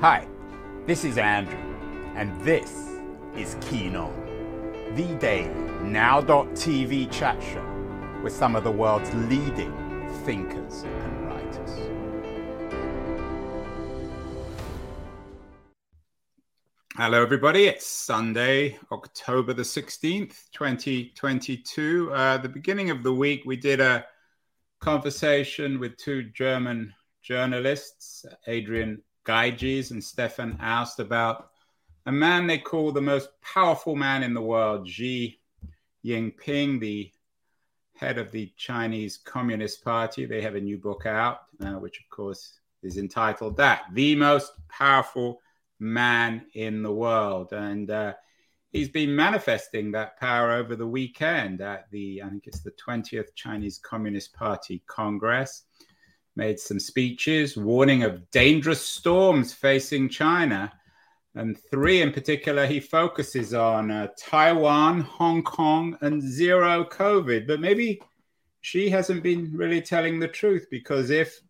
Hi, 0.00 0.26
this 0.86 1.04
is 1.04 1.18
Andrew, 1.18 1.58
and 2.16 2.40
this 2.40 2.96
is 3.36 3.58
Keen 3.60 3.96
On, 3.96 4.14
the 4.94 5.14
daily 5.16 5.50
now.tv 5.82 7.12
chat 7.12 7.38
show 7.42 8.22
with 8.24 8.32
some 8.32 8.56
of 8.56 8.64
the 8.64 8.70
world's 8.70 9.12
leading 9.12 9.70
thinkers 10.24 10.84
and 10.84 11.26
writers. 11.26 11.90
Hello, 16.96 17.20
everybody. 17.20 17.66
It's 17.66 17.86
Sunday, 17.86 18.78
October 18.90 19.52
the 19.52 19.64
16th, 19.64 20.48
2022. 20.52 22.10
Uh, 22.10 22.38
the 22.38 22.48
beginning 22.48 22.88
of 22.88 23.02
the 23.02 23.12
week, 23.12 23.42
we 23.44 23.56
did 23.56 23.80
a 23.80 24.06
conversation 24.80 25.78
with 25.78 25.98
two 25.98 26.22
German 26.22 26.94
journalists, 27.22 28.24
Adrian 28.46 29.02
Geiges 29.24 29.90
and 29.90 30.02
Stefan 30.02 30.58
Aust, 30.60 30.98
about 30.98 31.50
a 32.06 32.12
man 32.12 32.46
they 32.46 32.58
call 32.58 32.92
the 32.92 33.00
most 33.00 33.28
powerful 33.42 33.94
man 33.94 34.22
in 34.22 34.34
the 34.34 34.40
world, 34.40 34.88
Xi 34.88 35.38
Jinping, 36.04 36.80
the 36.80 37.12
head 37.94 38.18
of 38.18 38.32
the 38.32 38.50
Chinese 38.56 39.18
Communist 39.18 39.84
Party. 39.84 40.24
They 40.24 40.40
have 40.40 40.54
a 40.54 40.60
new 40.60 40.78
book 40.78 41.04
out, 41.04 41.42
uh, 41.60 41.74
which, 41.74 42.00
of 42.00 42.08
course, 42.08 42.58
is 42.82 42.96
entitled 42.96 43.56
That 43.58 43.82
The 43.92 44.16
Most 44.16 44.52
Powerful 44.68 45.40
Man 45.78 46.46
in 46.54 46.82
the 46.82 46.92
World. 46.92 47.52
And 47.52 47.90
uh, 47.90 48.14
he's 48.70 48.88
been 48.88 49.14
manifesting 49.14 49.92
that 49.92 50.18
power 50.18 50.52
over 50.52 50.76
the 50.76 50.86
weekend 50.86 51.60
at 51.60 51.90
the, 51.90 52.22
I 52.22 52.28
think 52.30 52.46
it's 52.46 52.60
the 52.60 52.72
20th 52.72 53.34
Chinese 53.34 53.78
Communist 53.78 54.32
Party 54.32 54.82
Congress. 54.86 55.64
Made 56.36 56.58
some 56.58 56.78
speeches 56.78 57.56
warning 57.56 58.02
of 58.02 58.30
dangerous 58.30 58.80
storms 58.80 59.52
facing 59.52 60.08
China. 60.08 60.72
And 61.34 61.56
three 61.70 62.02
in 62.02 62.12
particular, 62.12 62.66
he 62.66 62.80
focuses 62.80 63.54
on 63.54 63.90
uh, 63.90 64.08
Taiwan, 64.18 65.02
Hong 65.02 65.42
Kong, 65.42 65.96
and 66.00 66.22
zero 66.22 66.84
COVID. 66.84 67.46
But 67.46 67.60
maybe 67.60 68.00
Xi 68.62 68.88
hasn't 68.88 69.22
been 69.22 69.52
really 69.54 69.80
telling 69.80 70.18
the 70.18 70.28
truth 70.28 70.66
because 70.70 71.10
if 71.10 71.40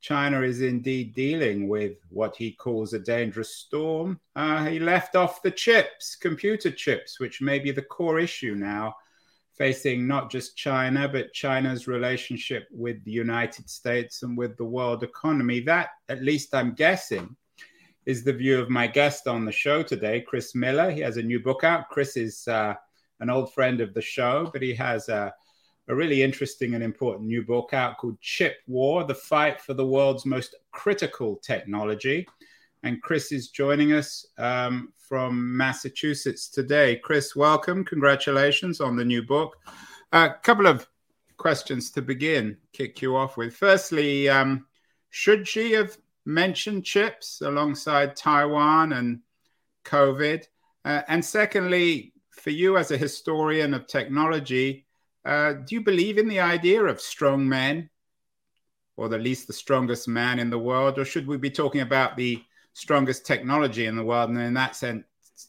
China 0.00 0.42
is 0.42 0.62
indeed 0.62 1.14
dealing 1.14 1.68
with 1.68 1.96
what 2.10 2.36
he 2.36 2.52
calls 2.52 2.92
a 2.92 2.98
dangerous 2.98 3.56
storm. 3.56 4.20
Uh, 4.36 4.66
he 4.66 4.78
left 4.78 5.16
off 5.16 5.42
the 5.42 5.50
chips, 5.50 6.14
computer 6.14 6.70
chips, 6.70 7.18
which 7.18 7.42
may 7.42 7.58
be 7.58 7.72
the 7.72 7.82
core 7.82 8.18
issue 8.18 8.54
now 8.54 8.94
facing 9.58 10.06
not 10.06 10.30
just 10.30 10.56
China, 10.56 11.08
but 11.08 11.32
China's 11.32 11.86
relationship 11.86 12.68
with 12.70 13.02
the 13.04 13.10
United 13.10 13.68
States 13.68 14.22
and 14.22 14.38
with 14.38 14.56
the 14.56 14.64
world 14.64 15.02
economy. 15.02 15.60
That, 15.60 15.90
at 16.08 16.22
least 16.22 16.54
I'm 16.54 16.74
guessing, 16.74 17.36
is 18.06 18.24
the 18.24 18.32
view 18.32 18.58
of 18.60 18.70
my 18.70 18.86
guest 18.86 19.26
on 19.26 19.44
the 19.44 19.52
show 19.52 19.82
today, 19.82 20.20
Chris 20.20 20.54
Miller. 20.54 20.90
He 20.90 21.00
has 21.00 21.18
a 21.18 21.22
new 21.22 21.40
book 21.40 21.64
out. 21.64 21.90
Chris 21.90 22.16
is 22.16 22.48
uh, 22.48 22.74
an 23.20 23.28
old 23.28 23.52
friend 23.52 23.80
of 23.80 23.92
the 23.92 24.00
show, 24.00 24.48
but 24.52 24.62
he 24.62 24.74
has 24.74 25.08
a 25.08 25.34
a 25.88 25.94
really 25.94 26.22
interesting 26.22 26.74
and 26.74 26.84
important 26.84 27.26
new 27.26 27.42
book 27.42 27.72
out 27.72 27.96
called 27.96 28.20
Chip 28.20 28.56
War 28.66 29.04
The 29.04 29.14
Fight 29.14 29.60
for 29.60 29.72
the 29.72 29.86
World's 29.86 30.26
Most 30.26 30.54
Critical 30.70 31.36
Technology. 31.36 32.26
And 32.82 33.02
Chris 33.02 33.32
is 33.32 33.48
joining 33.48 33.92
us 33.92 34.24
um, 34.38 34.92
from 34.96 35.56
Massachusetts 35.56 36.48
today. 36.48 36.96
Chris, 36.96 37.34
welcome. 37.34 37.84
Congratulations 37.84 38.80
on 38.80 38.96
the 38.96 39.04
new 39.04 39.22
book. 39.22 39.56
A 40.12 40.30
couple 40.42 40.66
of 40.66 40.86
questions 41.36 41.90
to 41.92 42.02
begin, 42.02 42.56
kick 42.72 43.02
you 43.02 43.16
off 43.16 43.36
with. 43.36 43.54
Firstly, 43.54 44.28
um, 44.28 44.66
should 45.10 45.46
Xi 45.46 45.72
have 45.72 45.96
mentioned 46.24 46.84
chips 46.84 47.40
alongside 47.40 48.14
Taiwan 48.14 48.92
and 48.92 49.20
COVID? 49.84 50.44
Uh, 50.84 51.02
and 51.08 51.24
secondly, 51.24 52.12
for 52.30 52.50
you 52.50 52.76
as 52.76 52.90
a 52.90 52.96
historian 52.96 53.74
of 53.74 53.86
technology, 53.86 54.86
uh, 55.24 55.54
do 55.54 55.74
you 55.74 55.80
believe 55.80 56.16
in 56.18 56.28
the 56.28 56.40
idea 56.40 56.82
of 56.82 57.00
strong 57.00 57.48
men, 57.48 57.90
or 58.96 59.12
at 59.12 59.20
least 59.20 59.46
the 59.46 59.52
strongest 59.52 60.06
man 60.06 60.38
in 60.38 60.48
the 60.48 60.58
world, 60.58 60.98
or 60.98 61.04
should 61.04 61.26
we 61.26 61.36
be 61.36 61.50
talking 61.50 61.80
about 61.80 62.16
the 62.16 62.42
strongest 62.78 63.26
technology 63.26 63.86
in 63.86 63.96
the 63.96 64.04
world? 64.04 64.30
And 64.30 64.40
in 64.40 64.54
that 64.54 64.76
sense, 64.76 65.04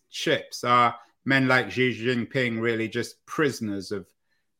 chips 0.09 0.63
are 0.63 0.95
men 1.25 1.47
like 1.47 1.71
Xi 1.71 1.91
Jinping 1.91 2.59
really 2.59 2.87
just 2.87 3.23
prisoners 3.25 3.91
of 3.91 4.07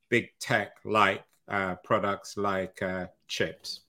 big 0.09 0.30
tech 0.40 0.78
like 0.85 1.24
uh, 1.47 1.75
products 1.84 2.38
like 2.38 2.81
uh, 2.81 3.07
chips? 3.28 3.81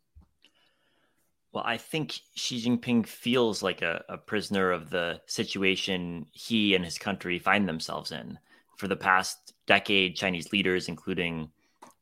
Well, 1.53 1.65
I 1.67 1.77
think 1.77 2.21
Xi 2.37 2.63
Jinping 2.63 3.07
feels 3.07 3.63
like 3.63 3.83
a, 3.83 4.05
a, 4.09 4.17
prisoner 4.17 4.71
of 4.71 4.89
the 4.91 5.21
situation 5.27 6.27
he 6.33 6.75
and 6.75 6.85
his 6.85 6.97
country 6.97 7.39
find 7.41 7.69
themselves 7.69 8.13
in 8.13 8.39
for 8.77 8.87
the 8.87 8.97
past 8.97 9.53
decade, 9.67 10.17
Chinese 10.17 10.53
leaders, 10.53 10.89
including 10.89 11.51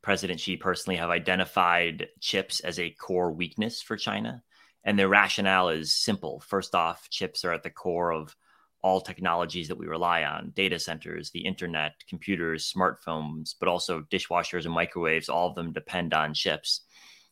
President 0.03 0.39
Xi 0.39 0.57
personally, 0.57 0.97
have 0.97 1.11
identified 1.11 2.09
chips 2.21 2.61
as 2.61 2.79
a 2.79 2.91
core 2.91 3.33
weakness 3.33 3.83
for 3.83 3.97
China. 3.97 4.43
And 4.85 4.99
their 4.99 5.09
rationale 5.09 5.69
is 5.69 5.95
simple. 5.95 6.41
First 6.41 6.75
off, 6.75 7.11
chips 7.11 7.45
are 7.45 7.53
at 7.53 7.63
the 7.63 7.71
core 7.71 8.13
of 8.13 8.35
all 8.81 9.01
technologies 9.01 9.69
that 9.69 9.79
we 9.79 9.87
rely 9.87 10.23
on 10.23 10.53
data 10.55 10.79
centers, 10.79 11.31
the 11.31 11.45
internet, 11.45 11.95
computers, 12.09 12.73
smartphones, 12.73 13.55
but 13.59 13.69
also 13.69 14.03
dishwashers 14.11 14.65
and 14.65 14.75
microwaves. 14.75 15.29
All 15.29 15.49
of 15.49 15.57
them 15.57 15.73
depend 15.73 16.15
on 16.15 16.33
chips. 16.33 16.83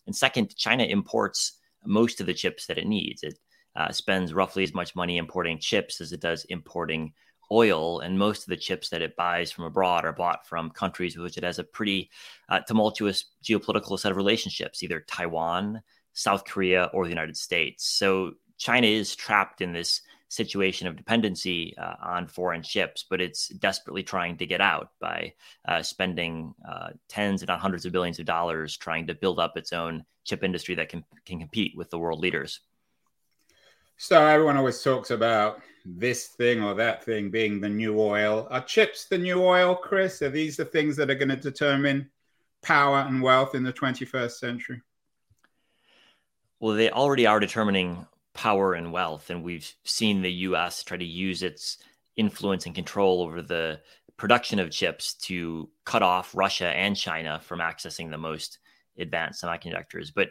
And 0.06 0.14
second, 0.14 0.56
China 0.56 0.84
imports 0.84 1.58
most 1.84 2.20
of 2.20 2.26
the 2.26 2.34
chips 2.34 2.66
that 2.66 2.78
it 2.78 2.86
needs. 2.86 3.22
It 3.22 3.38
uh, 3.76 3.92
spends 3.92 4.34
roughly 4.34 4.64
as 4.64 4.74
much 4.74 4.96
money 4.96 5.18
importing 5.18 5.58
chips 5.58 6.00
as 6.00 6.12
it 6.12 6.20
does 6.20 6.44
importing 6.46 7.12
oil, 7.52 8.00
and 8.00 8.18
most 8.18 8.42
of 8.42 8.48
the 8.48 8.56
chips 8.56 8.88
that 8.88 9.02
it 9.02 9.14
buys 9.14 9.52
from 9.52 9.64
abroad 9.64 10.04
are 10.04 10.12
bought 10.12 10.46
from 10.46 10.70
countries 10.70 11.16
with 11.16 11.24
which 11.24 11.38
it 11.38 11.44
has 11.44 11.58
a 11.58 11.64
pretty 11.64 12.10
uh, 12.48 12.60
tumultuous 12.60 13.26
geopolitical 13.44 13.98
set 13.98 14.10
of 14.10 14.16
relationships, 14.16 14.82
either 14.82 15.04
Taiwan, 15.06 15.80
South 16.16 16.44
Korea, 16.46 16.90
or 16.94 17.04
the 17.04 17.10
United 17.10 17.36
States. 17.36 17.86
So 17.86 18.32
China 18.56 18.86
is 18.86 19.14
trapped 19.14 19.60
in 19.60 19.74
this 19.74 20.00
situation 20.28 20.88
of 20.88 20.96
dependency 20.96 21.76
uh, 21.76 21.94
on 22.02 22.26
foreign 22.26 22.62
chips, 22.62 23.04
but 23.08 23.20
it's 23.20 23.48
desperately 23.48 24.02
trying 24.02 24.38
to 24.38 24.46
get 24.46 24.62
out 24.62 24.90
by 24.98 25.34
uh, 25.68 25.82
spending 25.82 26.54
uh, 26.66 26.88
tens, 27.08 27.42
if 27.42 27.48
not 27.48 27.60
hundreds 27.60 27.84
of 27.84 27.92
billions 27.92 28.18
of 28.18 28.24
dollars 28.24 28.76
trying 28.78 29.06
to 29.06 29.14
build 29.14 29.38
up 29.38 29.58
its 29.58 29.74
own 29.74 30.04
chip 30.24 30.42
industry 30.42 30.74
that 30.74 30.88
can, 30.88 31.04
can 31.26 31.38
compete 31.38 31.76
with 31.76 31.90
the 31.90 31.98
world 31.98 32.20
leaders. 32.20 32.60
So 33.98 34.26
everyone 34.26 34.56
always 34.56 34.82
talks 34.82 35.10
about 35.10 35.60
this 35.84 36.28
thing 36.28 36.62
or 36.62 36.74
that 36.74 37.04
thing 37.04 37.30
being 37.30 37.60
the 37.60 37.68
new 37.68 38.00
oil. 38.00 38.48
Are 38.50 38.64
chips 38.64 39.04
the 39.04 39.18
new 39.18 39.42
oil, 39.42 39.74
Chris? 39.74 40.22
Are 40.22 40.30
these 40.30 40.56
the 40.56 40.64
things 40.64 40.96
that 40.96 41.10
are 41.10 41.14
going 41.14 41.28
to 41.28 41.36
determine 41.36 42.10
power 42.62 43.00
and 43.00 43.22
wealth 43.22 43.54
in 43.54 43.62
the 43.62 43.72
21st 43.72 44.32
century? 44.32 44.80
Well, 46.60 46.74
they 46.74 46.90
already 46.90 47.26
are 47.26 47.40
determining 47.40 48.06
power 48.34 48.74
and 48.74 48.92
wealth. 48.92 49.30
And 49.30 49.42
we've 49.42 49.70
seen 49.84 50.22
the 50.22 50.32
US 50.32 50.82
try 50.82 50.96
to 50.96 51.04
use 51.04 51.42
its 51.42 51.78
influence 52.16 52.66
and 52.66 52.74
control 52.74 53.22
over 53.22 53.42
the 53.42 53.80
production 54.16 54.58
of 54.58 54.70
chips 54.70 55.14
to 55.14 55.68
cut 55.84 56.02
off 56.02 56.34
Russia 56.34 56.68
and 56.68 56.96
China 56.96 57.40
from 57.42 57.60
accessing 57.60 58.10
the 58.10 58.18
most 58.18 58.58
advanced 58.98 59.42
semiconductors. 59.42 60.10
But 60.14 60.30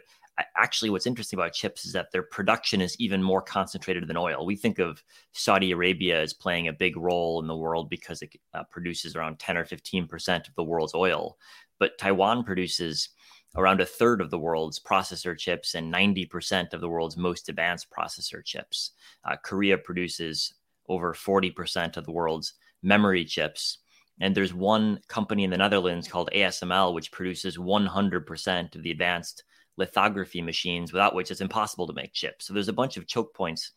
actually 0.56 0.90
what's 0.90 1.06
interesting 1.06 1.38
about 1.38 1.52
chips 1.52 1.84
is 1.86 1.92
that 1.92 2.10
their 2.12 2.22
production 2.22 2.80
is 2.80 2.96
even 3.00 3.22
more 3.22 3.40
concentrated 3.40 4.06
than 4.06 4.16
oil. 4.16 4.44
We 4.44 4.56
think 4.56 4.78
of 4.78 5.02
Saudi 5.32 5.72
Arabia 5.72 6.20
as 6.20 6.34
playing 6.34 6.68
a 6.68 6.72
big 6.72 6.96
role 6.96 7.40
in 7.40 7.46
the 7.46 7.56
world 7.56 7.88
because 7.88 8.22
it 8.22 8.36
uh, 8.52 8.64
produces 8.64 9.16
around 9.16 9.38
10 9.38 9.56
or 9.56 9.64
15% 9.64 10.48
of 10.48 10.54
the 10.54 10.64
world's 10.64 10.94
oil. 10.94 11.38
But 11.78 11.98
Taiwan 11.98 12.44
produces 12.44 13.10
around 13.56 13.80
a 13.80 13.86
third 13.86 14.20
of 14.20 14.30
the 14.30 14.38
world's 14.38 14.78
processor 14.78 15.36
chips 15.36 15.74
and 15.74 15.92
90% 15.92 16.72
of 16.72 16.80
the 16.80 16.88
world's 16.88 17.16
most 17.16 17.48
advanced 17.48 17.88
processor 17.90 18.44
chips. 18.44 18.92
Uh, 19.24 19.36
Korea 19.36 19.78
produces 19.78 20.54
over 20.88 21.14
40% 21.14 21.96
of 21.96 22.04
the 22.04 22.12
world's 22.12 22.54
memory 22.82 23.24
chips. 23.24 23.78
And 24.20 24.34
there's 24.34 24.54
one 24.54 25.00
company 25.08 25.44
in 25.44 25.50
the 25.50 25.58
Netherlands 25.58 26.08
called 26.08 26.30
ASML, 26.34 26.94
which 26.94 27.12
produces 27.12 27.58
100% 27.58 28.74
of 28.74 28.82
the 28.82 28.90
advanced 28.90 29.44
lithography 29.76 30.40
machines 30.40 30.92
without 30.92 31.14
which 31.14 31.30
it's 31.30 31.40
impossible 31.40 31.86
to 31.86 31.92
make 31.92 32.12
chips. 32.12 32.46
So 32.46 32.54
there's 32.54 32.68
a 32.68 32.72
bunch 32.72 32.96
of 32.96 33.06
choke 33.06 33.34
points 33.34 33.72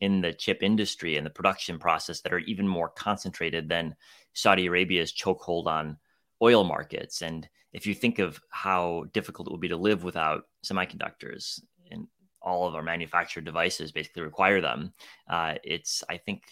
in 0.00 0.20
the 0.20 0.32
chip 0.32 0.62
industry 0.62 1.16
and 1.16 1.26
the 1.26 1.30
production 1.30 1.78
process 1.78 2.20
that 2.20 2.32
are 2.32 2.38
even 2.40 2.68
more 2.68 2.90
concentrated 2.90 3.68
than 3.68 3.96
Saudi 4.34 4.66
Arabia's 4.66 5.12
chokehold 5.12 5.66
on 5.66 5.96
oil 6.42 6.64
markets. 6.64 7.22
And 7.22 7.48
if 7.78 7.86
you 7.86 7.94
think 7.94 8.18
of 8.18 8.40
how 8.50 9.04
difficult 9.12 9.46
it 9.46 9.52
would 9.52 9.60
be 9.60 9.68
to 9.68 9.76
live 9.76 10.02
without 10.02 10.42
semiconductors 10.64 11.60
and 11.92 12.08
all 12.42 12.66
of 12.66 12.74
our 12.74 12.82
manufactured 12.82 13.44
devices 13.44 13.92
basically 13.92 14.22
require 14.22 14.60
them, 14.60 14.92
uh, 15.30 15.54
it's, 15.62 16.02
I 16.10 16.16
think, 16.16 16.42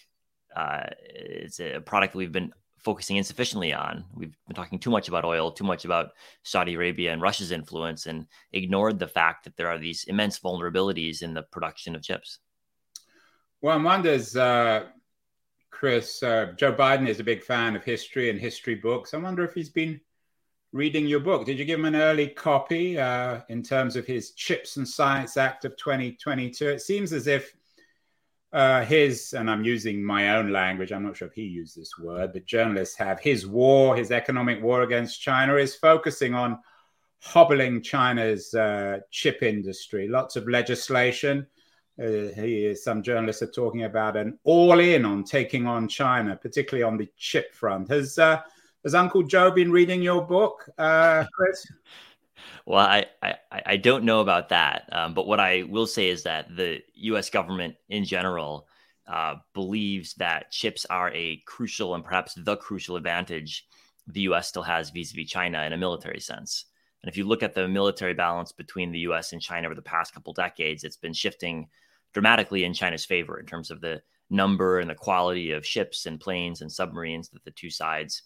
uh, 0.55 0.83
it's 1.01 1.59
a 1.59 1.81
product 1.81 2.13
that 2.13 2.17
we've 2.17 2.31
been 2.31 2.53
focusing 2.77 3.17
insufficiently 3.17 3.73
on. 3.73 4.05
We've 4.15 4.33
been 4.47 4.55
talking 4.55 4.79
too 4.79 4.89
much 4.89 5.09
about 5.09 5.25
oil, 5.25 5.51
too 5.51 5.65
much 5.65 5.83
about 5.83 6.11
Saudi 6.43 6.75
Arabia 6.75 7.11
and 7.11 7.21
Russia's 7.21 7.51
influence, 7.51 8.05
and 8.05 8.25
ignored 8.53 8.97
the 8.97 9.09
fact 9.09 9.43
that 9.43 9.57
there 9.57 9.67
are 9.67 9.77
these 9.77 10.05
immense 10.05 10.39
vulnerabilities 10.39 11.23
in 11.23 11.33
the 11.33 11.43
production 11.43 11.93
of 11.93 12.03
chips. 12.03 12.39
Well, 13.61 13.81
wonders, 13.81 14.37
uh, 14.37 14.85
Chris, 15.71 16.23
uh, 16.23 16.53
Joe 16.57 16.71
Biden 16.71 17.09
is 17.09 17.19
a 17.19 17.25
big 17.25 17.43
fan 17.43 17.75
of 17.75 17.83
history 17.83 18.29
and 18.29 18.39
history 18.39 18.75
books. 18.75 19.13
I 19.13 19.17
wonder 19.17 19.43
if 19.43 19.53
he's 19.53 19.69
been 19.69 19.99
reading 20.77 21.07
your 21.07 21.19
book. 21.19 21.43
Did 21.43 21.57
you 21.57 21.65
give 21.65 21.79
him 21.79 21.85
an 21.85 21.95
early 21.95 22.27
copy 22.27 22.99
uh, 22.99 23.39
in 23.49 23.63
terms 23.63 23.95
of 23.95 24.05
his 24.05 24.31
Chips 24.31 24.77
and 24.77 24.87
Science 24.87 25.35
Act 25.35 25.65
of 25.65 25.75
2022? 25.75 26.69
It 26.69 26.81
seems 26.81 27.11
as 27.13 27.25
if 27.25 27.55
uh, 28.53 28.85
his, 28.85 29.33
and 29.33 29.49
I'm 29.49 29.63
using 29.63 30.03
my 30.03 30.37
own 30.37 30.51
language, 30.51 30.91
I'm 30.91 31.03
not 31.03 31.17
sure 31.17 31.27
if 31.27 31.33
he 31.33 31.41
used 31.41 31.75
this 31.75 31.97
word, 31.97 32.31
but 32.31 32.45
journalists 32.45 32.95
have 32.97 33.19
his 33.19 33.47
war, 33.47 33.95
his 33.95 34.11
economic 34.11 34.61
war 34.61 34.83
against 34.83 35.19
China 35.19 35.55
is 35.55 35.75
focusing 35.75 36.35
on 36.35 36.59
hobbling 37.23 37.81
China's 37.81 38.53
uh, 38.53 38.99
chip 39.09 39.41
industry. 39.41 40.07
Lots 40.07 40.35
of 40.35 40.47
legislation. 40.47 41.47
Uh, 41.99 42.29
he, 42.35 42.75
some 42.75 43.01
journalists 43.01 43.41
are 43.41 43.51
talking 43.51 43.85
about 43.85 44.15
an 44.15 44.37
all 44.43 44.79
in 44.79 45.05
on 45.05 45.23
taking 45.23 45.65
on 45.65 45.87
China, 45.87 46.35
particularly 46.35 46.83
on 46.83 46.97
the 46.97 47.09
chip 47.17 47.55
front. 47.55 47.89
Has 47.89 48.19
uh, 48.19 48.41
has 48.87 48.95
Uncle 48.95 49.21
Joe 49.21 49.51
been 49.51 49.69
reading 49.69 50.01
your 50.01 50.25
book, 50.25 50.69
uh, 50.77 51.25
Chris? 51.33 51.67
Well, 52.65 52.85
I, 52.85 53.05
I, 53.23 53.35
I 53.65 53.77
don't 53.77 54.03
know 54.03 54.19
about 54.19 54.49
that. 54.49 54.89
Um, 54.91 55.13
but 55.13 55.25
what 55.25 55.39
I 55.39 55.63
will 55.63 55.87
say 55.87 56.09
is 56.09 56.23
that 56.23 56.53
the 56.53 56.81
US 56.95 57.29
government 57.29 57.75
in 57.87 58.03
general 58.03 58.67
uh, 59.07 59.35
believes 59.53 60.13
that 60.15 60.51
chips 60.51 60.85
are 60.89 61.09
a 61.13 61.41
crucial 61.45 61.95
and 61.95 62.03
perhaps 62.03 62.33
the 62.35 62.57
crucial 62.57 62.97
advantage 62.97 63.65
the 64.05 64.21
US 64.21 64.49
still 64.49 64.63
has 64.63 64.89
vis 64.89 65.13
a 65.13 65.15
vis 65.15 65.29
China 65.29 65.63
in 65.63 65.73
a 65.73 65.77
military 65.77 66.19
sense. 66.19 66.65
And 67.01 67.09
if 67.09 67.17
you 67.17 67.25
look 67.25 67.41
at 67.41 67.55
the 67.55 67.69
military 67.69 68.13
balance 68.13 68.51
between 68.51 68.91
the 68.91 68.99
US 68.99 69.31
and 69.31 69.41
China 69.41 69.67
over 69.67 69.75
the 69.75 69.81
past 69.81 70.13
couple 70.13 70.33
decades, 70.33 70.83
it's 70.83 70.97
been 70.97 71.13
shifting 71.13 71.69
dramatically 72.13 72.65
in 72.65 72.73
China's 72.73 73.05
favor 73.05 73.39
in 73.39 73.45
terms 73.45 73.71
of 73.71 73.79
the 73.79 74.01
number 74.29 74.79
and 74.79 74.89
the 74.89 74.95
quality 74.95 75.51
of 75.51 75.65
ships 75.65 76.05
and 76.05 76.19
planes 76.19 76.61
and 76.61 76.71
submarines 76.71 77.29
that 77.29 77.43
the 77.45 77.51
two 77.51 77.69
sides 77.69 78.23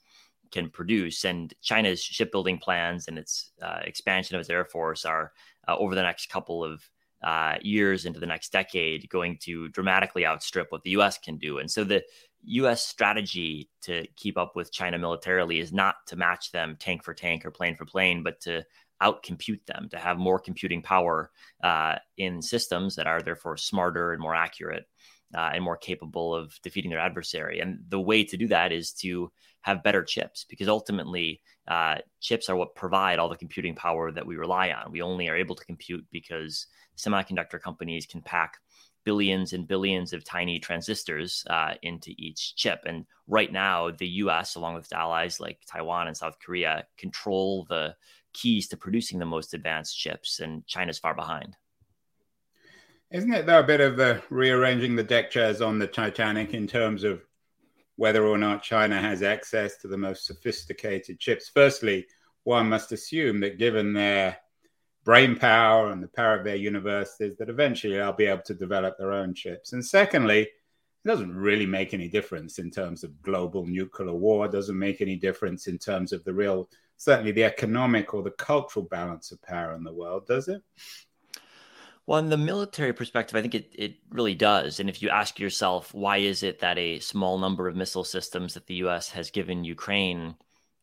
can 0.51 0.69
produce. 0.69 1.24
And 1.25 1.53
China's 1.62 2.01
shipbuilding 2.01 2.59
plans 2.59 3.07
and 3.07 3.18
its 3.18 3.51
uh, 3.62 3.80
expansion 3.83 4.36
of 4.36 4.42
its 4.42 4.50
air 4.50 4.65
force 4.65 5.06
are 5.06 5.31
uh, 5.68 5.75
over 5.77 5.95
the 5.95 6.03
next 6.03 6.30
couple 6.30 6.63
of 6.63 6.83
uh, 7.24 7.56
years 7.62 8.06
into 8.06 8.19
the 8.19 8.25
next 8.25 8.51
decade 8.51 9.07
going 9.09 9.38
to 9.44 9.69
dramatically 9.69 10.25
outstrip 10.25 10.68
what 10.71 10.81
the 10.83 10.92
US 10.92 11.18
can 11.18 11.38
do. 11.38 11.59
And 11.59 11.69
so 11.69 11.83
the 11.83 12.03
US 12.44 12.83
strategy 12.83 13.69
to 13.81 14.07
keep 14.15 14.38
up 14.38 14.56
with 14.56 14.71
China 14.71 14.98
militarily 14.98 15.59
is 15.59 15.71
not 15.71 15.95
to 16.07 16.15
match 16.15 16.51
them 16.51 16.77
tank 16.80 17.04
for 17.04 17.13
tank 17.13 17.45
or 17.45 17.51
plane 17.51 17.75
for 17.75 17.86
plane, 17.86 18.24
but 18.24 18.42
to 18.42 18.63
outcompute 19.01 19.65
them, 19.65 19.88
to 19.89 19.97
have 19.97 20.18
more 20.18 20.39
computing 20.39 20.81
power 20.81 21.31
uh, 21.63 21.95
in 22.18 22.42
systems 22.42 22.95
that 22.95 23.07
are 23.07 23.21
therefore 23.21 23.57
smarter 23.57 24.13
and 24.13 24.21
more 24.21 24.36
accurate 24.36 24.88
uh, 25.36 25.51
and 25.54 25.63
more 25.63 25.77
capable 25.77 26.36
of 26.36 26.59
defeating 26.62 26.92
their 26.92 27.00
adversary. 27.00 27.59
And 27.59 27.80
the 27.89 28.00
way 28.00 28.24
to 28.24 28.38
do 28.38 28.47
that 28.47 28.71
is 28.71 28.94
to 28.94 29.31
have 29.62 29.84
better 29.84 30.04
chips 30.04 30.46
because 30.50 30.68
ultimately 30.68 31.42
uh, 31.68 31.98
chips 32.19 32.50
are 32.50 32.56
what 32.56 32.75
provide 32.75 33.19
all 33.19 33.30
the 33.30 33.36
computing 33.36 33.75
power 33.75 34.12
that 34.12 34.25
we 34.25 34.36
rely 34.36 34.72
on. 34.72 34.92
We 34.92 35.02
only 35.02 35.28
are 35.30 35.36
able 35.36 35.56
to 35.56 35.66
compute 35.66 36.06
because 36.12 36.68
semiconductor 36.98 37.62
companies 37.62 38.06
can 38.06 38.22
pack 38.22 38.58
billions 39.04 39.54
and 39.54 39.68
billions 39.68 40.13
of 40.13 40.24
tiny 40.24 40.60
transistors 40.60 41.44
uh, 41.50 41.74
into 41.81 42.12
each 42.18 42.56
chip. 42.56 42.81
And 42.86 43.06
right 43.28 43.52
now, 43.52 43.92
the 43.92 44.08
US, 44.08 44.56
along 44.56 44.75
with 44.75 44.94
allies 44.94 45.40
like 45.40 45.60
Taiwan 45.66 46.07
and 46.07 46.18
South 46.18 46.38
Korea, 46.40 46.86
control 46.98 47.66
the 47.69 47.96
keys 48.34 48.68
to 48.69 48.78
producing 48.78 49.19
the 49.19 49.25
most 49.25 49.54
advanced 49.54 49.98
chips, 49.98 50.40
and 50.40 50.66
China's 50.68 51.00
far 51.00 51.14
behind. 51.14 51.56
Isn't 53.12 53.34
it 53.34 53.46
though 53.46 53.60
a 53.60 53.64
bit 53.64 53.81
of 53.81 53.98
the 53.98 54.22
rearranging 54.30 54.96
the 54.96 55.04
deck 55.04 55.31
chairs 55.31 55.62
on 55.62 55.80
the 55.80 55.88
Titanic 55.88 56.54
in 56.54 56.66
terms 56.66 57.04
of 57.04 57.22
whether 57.96 58.26
or 58.26 58.38
not 58.38 58.64
China 58.64 59.00
has 59.00 59.24
access 59.24 59.78
to 59.78 59.88
the 59.88 59.98
most 59.98 60.26
sophisticated 60.26 61.20
chips? 61.20 61.50
Firstly, 61.54 62.06
one 62.44 62.70
must 62.70 62.92
assume 62.92 63.40
that 63.42 63.60
given 63.60 63.94
their 63.94 64.38
brain 65.04 65.36
power 65.36 65.92
and 65.92 66.02
the 66.02 66.08
power 66.08 66.38
of 66.38 66.46
their 66.46 66.56
universities, 66.56 67.36
that 67.38 67.50
eventually 67.50 67.96
they'll 67.96 68.14
be 68.14 68.26
able 68.26 68.44
to 68.44 68.54
develop 68.54 68.98
their 68.98 69.12
own 69.12 69.34
chips. 69.34 69.74
And 69.74 69.86
secondly, 69.86 70.42
it 70.42 71.08
doesn't 71.08 71.36
really 71.36 71.66
make 71.66 71.94
any 71.94 72.08
difference 72.08 72.60
in 72.60 72.70
terms 72.70 73.04
of 73.04 73.22
global 73.24 73.66
nuclear 73.66 74.14
war. 74.14 74.46
It 74.46 74.52
doesn't 74.52 74.78
make 74.78 75.02
any 75.02 75.16
difference 75.16 75.68
in 75.68 75.80
terms 75.80 76.14
of 76.14 76.24
the 76.24 76.34
real, 76.34 76.70
certainly 76.98 77.32
the 77.32 77.44
economic 77.44 78.14
or 78.14 78.22
the 78.22 78.32
cultural 78.32 78.86
balance 78.86 79.32
of 79.32 79.42
power 79.42 79.74
in 79.74 79.84
the 79.84 79.94
world, 79.94 80.28
does 80.28 80.48
it? 80.48 80.62
Well, 82.07 82.19
in 82.19 82.30
the 82.30 82.38
military 82.38 82.94
perspective, 82.94 83.36
I 83.36 83.42
think 83.42 83.56
it, 83.56 83.69
it 83.74 83.95
really 84.09 84.36
does. 84.36 84.80
And 84.80 84.89
if 84.89 85.01
you 85.01 85.09
ask 85.09 85.39
yourself, 85.39 85.94
why 85.94 86.18
is 86.18 86.44
it 86.44 86.59
that 86.59 86.77
a 86.77 87.00
small 87.00 87.38
number 87.38 87.68
of 87.68 87.75
missile 87.75 88.03
systems 88.03 88.53
that 88.53 88.68
the 88.68 88.75
US 88.75 89.09
has 89.12 89.30
given 89.31 89.63
Ukraine 89.63 90.36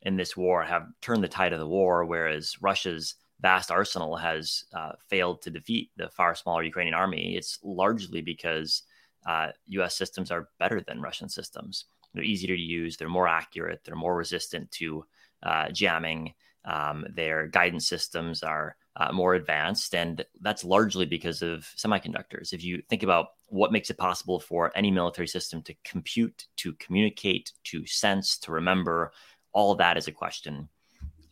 in 0.03 0.17
this 0.17 0.37
war 0.37 0.63
have 0.63 0.87
turned 1.03 1.25
the 1.25 1.29
tide 1.29 1.53
of 1.53 1.59
the 1.59 1.67
war, 1.67 2.05
whereas 2.05 2.57
Russia's 2.61 3.17
vast 3.41 3.71
arsenal 3.71 4.17
has 4.17 4.65
uh, 4.73 4.93
failed 5.09 5.43
to 5.43 5.51
defeat 5.51 5.91
the 5.97 6.09
far 6.09 6.35
smaller 6.35 6.63
Ukrainian 6.63 6.95
army? 6.95 7.37
It's 7.37 7.59
largely 7.63 8.23
because 8.23 8.83
uh, 9.27 9.49
US 9.67 9.97
systems 9.97 10.31
are 10.31 10.49
better 10.59 10.81
than 10.81 11.03
Russian 11.03 11.29
systems. 11.29 11.87
They're 12.15 12.25
easier 12.25 12.57
to 12.57 12.63
use, 12.63 12.97
they're 12.97 13.09
more 13.09 13.29
accurate, 13.29 13.81
they're 13.85 13.97
more 13.97 14.17
resistant 14.17 14.71
to 14.73 15.05
uh, 15.43 15.71
jamming. 15.71 16.35
Um, 16.65 17.07
their 17.11 17.47
guidance 17.47 17.89
systems 17.89 18.43
are 18.43 18.77
uh, 18.99 19.13
more 19.13 19.35
advanced. 19.35 19.95
And 19.95 20.25
that's 20.41 20.65
largely 20.65 21.07
because 21.07 21.41
of 21.41 21.61
semiconductors. 21.77 22.53
If 22.53 22.65
you 22.65 22.83
think 22.89 23.03
about 23.03 23.29
what 23.47 23.73
makes 23.73 23.91
it 23.91 23.97
possible 23.97 24.41
for 24.41 24.73
any 24.75 24.91
military 24.91 25.29
system 25.29 25.63
to 25.63 25.75
compute, 25.85 26.47
to 26.57 26.73
communicate, 26.75 27.53
to 27.65 27.87
sense, 27.87 28.39
to 28.39 28.53
remember, 28.53 29.13
all 29.53 29.75
that 29.77 29.97
is 29.97 30.09
a 30.09 30.13
question 30.13 30.69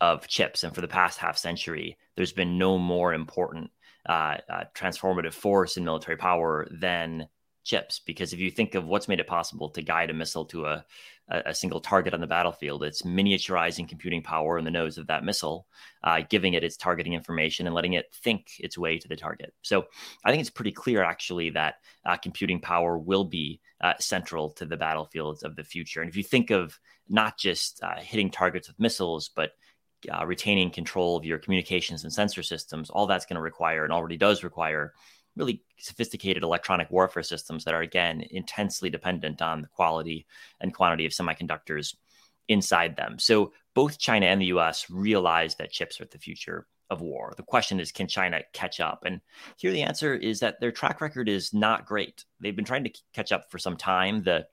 of 0.01 0.27
chips. 0.29 0.63
And 0.65 0.75
for 0.75 0.81
the 0.81 0.89
past 0.89 1.19
half 1.19 1.37
century, 1.37 1.99
there's 2.15 2.33
been 2.33 2.59
no 2.59 2.79
more 2.79 3.13
important 3.13 3.71
uh, 4.09 4.37
uh, 4.49 4.65
transformative 4.75 5.33
force 5.33 5.77
in 5.77 5.85
military 5.85 6.17
power 6.17 6.69
than 6.71 7.29
chips. 7.67 8.01
Because 8.01 8.33
if 8.33 8.39
you 8.39 8.51
think 8.51 8.75
of 8.75 8.87
what's 8.87 9.09
made 9.09 9.21
it 9.21 9.27
possible 9.27 9.69
to 9.71 9.83
guide 9.83 10.11
a 10.11 10.15
missile 10.15 10.47
to 10.47 10.67
a 10.67 10.85
a, 11.29 11.55
single 11.55 11.81
target 11.81 12.15
on 12.15 12.21
the 12.21 12.27
battlefield. 12.27 12.85
It's 12.85 13.03
miniaturizing 13.03 13.89
computing 13.89 14.23
power 14.23 14.59
in 14.59 14.65
the 14.65 14.71
nose 14.71 14.99
of 14.99 15.09
that 15.09 15.25
missile, 15.25 15.67
uh, 16.05 16.23
giving 16.29 16.55
it 16.55 16.65
its 16.65 16.77
targeting 16.77 17.15
information 17.15 17.67
and 17.67 17.75
letting 17.75 17.95
it 17.95 18.07
think 18.23 18.53
its 18.61 18.79
way 18.79 18.99
to 18.99 19.09
the 19.09 19.17
target. 19.17 19.53
So 19.63 19.87
I 20.25 20.31
think 20.31 20.41
it's 20.41 20.51
pretty 20.51 20.73
clear, 20.73 21.03
actually, 21.03 21.51
that 21.51 21.77
uh, 22.05 22.17
computing 22.17 22.61
power 22.61 22.97
will 22.97 23.25
be 23.25 23.61
uh, 23.81 23.95
central 23.99 24.51
to 24.51 24.67
the 24.67 24.77
battlefields 24.77 25.43
of 25.43 25.57
the 25.57 25.65
future. 25.65 26.01
And 26.01 26.09
if 26.09 26.17
you 26.17 26.23
think 26.23 26.51
of 26.51 26.79
not 27.09 27.39
just 27.39 27.83
uh, 27.83 27.97
hitting 27.97 28.31
targets 28.31 28.69
with 28.69 28.81
missiles, 28.81 29.31
but 29.35 29.53
uh, 30.13 30.25
retaining 30.25 30.71
control 30.71 31.17
of 31.17 31.25
your 31.25 31.39
communications 31.39 32.05
and 32.05 32.13
sensor 32.13 32.43
systems, 32.43 32.91
all 32.91 33.07
that's 33.07 33.27
going 33.27 33.37
to 33.37 33.43
require 33.43 33.83
and 33.83 33.93
already 33.93 34.17
does 34.17 34.45
require 34.45 34.93
really 35.37 35.63
sophisticated 35.79 36.43
electronic 36.43 36.91
warfare 36.91 37.23
systems 37.23 37.65
that 37.65 37.75
are 37.75 37.83
again 37.83 38.25
intensely 38.31 38.91
dependent 38.91 39.43
on 39.43 39.63
the 39.63 39.69
quality 39.69 40.27
and 40.61 40.75
quantity 40.75 41.07
of 41.07 41.13
semiconductors 41.13 41.95
inside 42.49 42.97
them. 42.97 43.19
So 43.19 43.53
both 43.75 43.99
China 43.99 44.27
and 44.27 44.41
the 44.41 44.47
US 44.47 44.89
realize 44.91 45.57
that 45.57 45.73
chips 45.73 46.01
are 46.01 46.07
the 46.07 46.19
future 46.19 46.67
of 46.89 47.01
war. 47.01 47.35
The 47.37 47.43
question 47.43 47.81
is, 47.81 47.93
can 47.93 48.07
China 48.07 48.43
catch 48.53 48.81
up? 48.81 49.03
And 49.05 49.21
here 49.57 49.73
the 49.73 49.83
answer 49.83 50.15
is 50.15 50.41
that 50.41 50.61
their 50.61 50.73
track 50.73 51.01
record 51.01 51.29
is 51.29 51.53
not 51.53 51.87
great. 51.87 52.25
They've 52.41 52.55
been 52.55 52.65
trying 52.65 52.85
to 52.85 52.93
catch 53.13 53.33
up 53.33 53.51
for 53.51 53.59
some 53.59 53.77
time. 53.77 54.23
The 54.23 54.47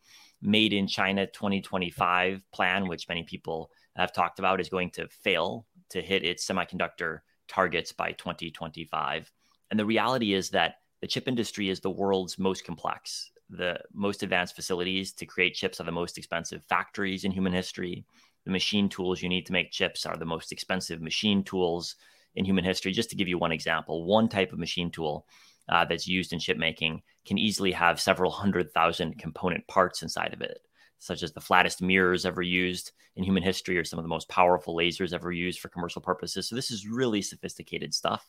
Made 0.46 0.74
in 0.74 0.88
China 0.88 1.26
2025 1.26 2.44
plan, 2.52 2.90
which 2.90 3.08
many 3.08 3.24
people 3.24 3.72
have 3.96 4.12
talked 4.12 4.40
about, 4.40 4.60
is 4.60 4.68
going 4.68 4.90
to 4.92 5.08
fail 5.08 5.66
to 5.92 6.02
hit 6.02 6.26
its 6.26 6.46
semiconductor 6.46 7.20
targets 7.48 7.94
by 7.94 8.12
2025. 8.12 9.32
And 9.74 9.80
the 9.80 9.86
reality 9.88 10.36
is 10.36 10.52
that 10.52 10.76
the 11.02 11.08
chip 11.08 11.28
industry 11.28 11.68
is 11.68 11.80
the 11.80 11.90
world's 11.90 12.38
most 12.38 12.64
complex. 12.64 13.32
The 13.50 13.80
most 13.92 14.22
advanced 14.22 14.56
facilities 14.56 15.14
to 15.14 15.26
create 15.26 15.56
chips 15.56 15.82
are 15.82 15.84
the 15.84 15.92
most 15.92 16.16
expensive 16.20 16.64
factories 16.70 17.24
in 17.24 17.32
human 17.32 17.54
history. 17.54 18.06
The 18.46 18.52
machine 18.52 18.88
tools 18.88 19.24
you 19.24 19.30
need 19.30 19.48
to 19.48 19.52
make 19.52 19.72
chips 19.72 20.06
are 20.06 20.16
the 20.16 20.26
most 20.26 20.52
expensive 20.52 21.02
machine 21.02 21.44
tools 21.44 21.96
in 22.36 22.46
human 22.46 22.64
history. 22.64 22.92
Just 22.92 23.10
to 23.10 23.16
give 23.16 23.28
you 23.28 23.40
one 23.40 23.52
example, 23.52 24.06
one 24.06 24.30
type 24.30 24.54
of 24.54 24.60
machine 24.60 24.92
tool 24.92 25.26
uh, 25.68 25.86
that's 25.86 26.08
used 26.08 26.34
in 26.34 26.40
chip 26.40 26.58
making 26.58 27.02
can 27.26 27.40
easily 27.40 27.72
have 27.72 28.00
several 28.00 28.30
hundred 28.30 28.72
thousand 28.76 29.18
component 29.18 29.66
parts 29.66 30.04
inside 30.04 30.36
of 30.36 30.42
it 30.42 30.60
such 31.04 31.22
as 31.22 31.34
the 31.34 31.42
flattest 31.42 31.82
mirrors 31.82 32.26
ever 32.26 32.42
used 32.42 32.92
in 33.16 33.24
human 33.24 33.44
history 33.44 33.78
or 33.78 33.84
some 33.84 34.00
of 34.00 34.04
the 34.04 34.10
most 34.10 34.30
powerful 34.30 34.76
lasers 34.76 35.14
ever 35.14 35.32
used 35.32 35.60
for 35.60 35.68
commercial 35.68 36.02
purposes. 36.02 36.48
So 36.48 36.56
this 36.56 36.72
is 36.72 36.88
really 36.88 37.22
sophisticated 37.22 37.94
stuff. 37.94 38.26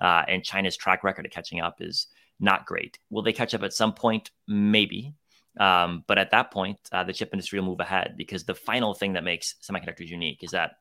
Uh, 0.00 0.22
and 0.28 0.44
China's 0.44 0.76
track 0.76 1.02
record 1.02 1.26
of 1.26 1.32
catching 1.32 1.60
up 1.60 1.76
is 1.80 2.06
not 2.38 2.64
great. 2.64 2.98
Will 3.10 3.22
they 3.22 3.32
catch 3.32 3.54
up 3.54 3.62
at 3.62 3.72
some 3.72 3.92
point? 3.92 4.30
Maybe. 4.46 5.14
Um, 5.58 6.04
but 6.06 6.16
at 6.16 6.30
that 6.30 6.50
point, 6.50 6.78
uh, 6.92 7.04
the 7.04 7.12
chip 7.12 7.30
industry 7.32 7.58
will 7.58 7.66
move 7.66 7.80
ahead 7.80 8.14
because 8.16 8.44
the 8.44 8.54
final 8.54 8.94
thing 8.94 9.14
that 9.14 9.24
makes 9.24 9.56
semiconductors 9.60 10.08
unique 10.08 10.42
is 10.42 10.52
that 10.52 10.76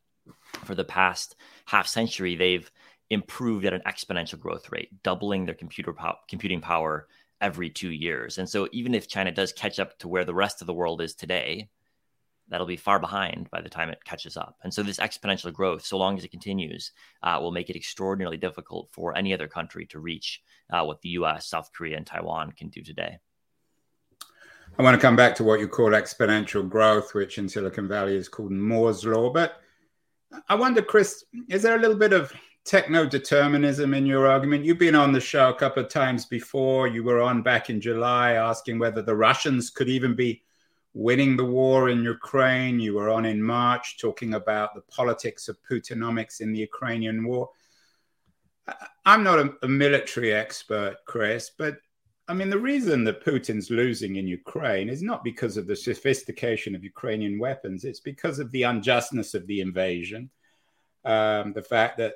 for 0.63 0.75
the 0.75 0.83
past 0.86 1.36
half 1.65 1.88
century, 1.88 2.36
they've 2.36 2.71
improved 3.10 3.65
at 3.65 3.74
an 3.74 3.81
exponential 3.86 4.39
growth 4.39 4.71
rate, 4.71 4.89
doubling 5.03 5.45
their 5.45 5.55
computer 5.55 5.91
po- 5.91 6.15
computing 6.29 6.62
power 6.62 7.07
every 7.41 7.69
two 7.69 7.89
years. 7.89 8.38
And 8.38 8.48
so 8.48 8.69
even 8.71 8.93
if 8.93 9.07
China 9.07 9.31
does 9.31 9.51
catch 9.51 9.79
up 9.79 9.98
to 10.00 10.07
where 10.07 10.24
the 10.24 10.33
rest 10.33 10.62
of 10.62 10.67
the 10.67 10.74
world 10.74 11.01
is 11.01 11.15
today, 11.15 11.69
that'll 12.48 12.67
be 12.67 12.77
far 12.77 13.00
behind 13.00 13.50
by 13.50 13.62
the 13.62 13.69
time 13.69 13.89
it 13.89 14.03
catches 14.03 14.38
up. 14.38 14.57
And 14.63 14.74
so 14.74 14.83
this 14.83 15.00
exponential 15.00 15.51
growth, 15.51 15.83
so 15.83 15.98
long 15.98 16.17
as 16.17 16.24
it 16.24 16.31
continues, 16.31 16.91
uh, 17.24 17.39
will 17.41 17.51
make 17.51 17.69
it 17.69 17.75
extraordinarily 17.75 18.38
difficult 18.38 18.89
for 18.91 19.17
any 19.17 19.33
other 19.33 19.48
country 19.48 19.86
to 19.88 20.00
reach 20.00 20.41
uh, 20.71 20.83
what 20.83 21.01
the 21.01 21.10
U.S., 21.10 21.48
South 21.48 21.71
Korea, 21.74 21.98
and 21.98 22.05
Taiwan 22.05 22.51
can 22.51 22.69
do 22.69 22.83
today. 22.83 23.17
I 24.77 24.83
want 24.83 24.95
to 24.95 25.01
come 25.01 25.15
back 25.15 25.36
to 25.36 25.43
what 25.43 25.60
you 25.60 25.67
call 25.67 25.89
exponential 25.89 26.67
growth, 26.67 27.13
which 27.13 27.38
in 27.38 27.50
Silicon 27.50 27.88
Valley 27.88 28.15
is 28.15 28.29
called 28.29 28.51
Moore's 28.51 29.05
law. 29.05 29.31
But 29.31 29.62
I 30.48 30.55
wonder, 30.55 30.81
Chris, 30.81 31.25
is 31.50 31.62
there 31.62 31.75
a 31.75 31.79
little 31.79 31.98
bit 31.98 32.13
of 32.13 32.33
techno 32.65 33.06
determinism 33.06 33.94
in 33.94 34.06
your 34.06 34.27
argument? 34.27 34.65
You've 34.65 34.77
been 34.77 34.96
on 34.96 35.12
the 35.12 35.22
show 35.22 35.50
a 35.50 35.56
couple 35.56 35.84
of 35.84 35.89
times 35.89 36.25
before. 36.25 36.88
You 36.88 37.03
were 37.03 37.22
on 37.22 37.41
back 37.41 37.70
in 37.70 37.82
July 37.82 38.34
asking 38.34 38.80
whether 38.80 39.01
the 39.01 39.15
Russians 39.15 39.70
could 39.70 39.89
even 39.89 40.15
be 40.15 40.44
winning 40.94 41.38
the 41.38 41.46
war 41.46 41.89
in 41.89 42.03
Ukraine. 42.03 42.80
You 42.80 42.96
were 42.96 43.10
on 43.10 43.25
in 43.25 43.41
March 43.41 43.98
talking 44.00 44.34
about 44.34 44.75
the 44.75 44.82
politics 44.82 45.48
of 45.48 45.58
Putinomics 45.63 46.41
in 46.41 46.51
the 46.51 46.60
Ukrainian 46.60 47.24
war. 47.24 47.50
I'm 49.06 49.24
not 49.24 49.39
a, 49.39 49.53
a, 49.63 49.68
military 49.68 50.34
expert, 50.34 50.98
Chris, 51.06 51.51
but 51.58 51.77
I 52.27 52.34
mean, 52.34 52.50
the 52.50 52.60
reason 52.60 53.03
that 53.06 53.25
Putin's 53.25 53.72
losing 53.72 54.15
in 54.18 54.27
Ukraine 54.27 54.88
is 54.88 55.01
not 55.01 55.24
because 55.24 55.58
of 55.58 55.68
the 55.68 55.75
sophistication 55.75 56.75
of 56.75 56.84
Ukrainian 56.84 57.39
weapons, 57.39 57.84
it's 57.84 58.00
because 58.00 58.39
of 58.39 58.51
the 58.51 58.63
unjustness 58.63 59.34
of 59.34 59.48
the 59.48 59.60
invasion. 59.60 60.30
Um, 61.03 61.51
the 61.53 61.63
fact 61.63 61.98
that 61.98 62.15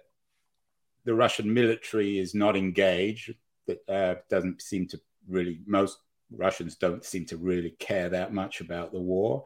the 1.05 1.13
Russian 1.13 1.53
military 1.53 2.19
is 2.19 2.33
not 2.35 2.57
engaged, 2.57 3.33
that 3.67 3.89
uh, 3.89 4.15
doesn't 4.29 4.61
seem 4.61 4.87
to 4.87 4.99
really, 5.27 5.61
most 5.65 5.99
Russians 6.31 6.75
don't 6.75 7.05
seem 7.05 7.25
to 7.27 7.37
really 7.37 7.71
care 7.79 8.09
that 8.09 8.33
much 8.33 8.61
about 8.61 8.91
the 8.91 8.99
war. 8.99 9.45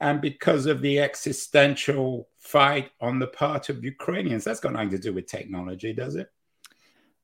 And 0.00 0.20
because 0.20 0.66
of 0.66 0.80
the 0.80 1.00
existential 1.00 2.28
fight 2.38 2.90
on 3.00 3.18
the 3.18 3.26
part 3.26 3.68
of 3.68 3.82
Ukrainians, 3.82 4.44
that's 4.44 4.60
got 4.60 4.72
nothing 4.72 4.90
to 4.90 4.98
do 4.98 5.12
with 5.12 5.26
technology, 5.26 5.92
does 5.92 6.14
it? 6.14 6.30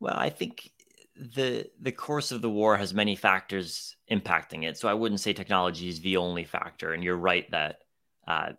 Well, 0.01 0.17
I 0.17 0.31
think 0.31 0.71
the 1.17 1.71
the 1.81 1.93
course 1.93 2.33
of 2.33 2.43
the 2.43 2.51
war 2.51 2.77
has 2.77 2.93
many 2.93 3.15
factors 3.15 3.95
impacting 4.11 4.65
it. 4.65 4.77
So 4.77 4.89
I 4.89 4.95
wouldn't 4.95 5.21
say 5.21 5.33
technology 5.33 5.89
is 5.89 6.01
the 6.01 6.17
only 6.17 6.43
factor. 6.43 6.93
And 6.93 7.05
you're 7.05 7.17
right 7.17 7.49
that 7.53 7.79
uh, 8.27 8.53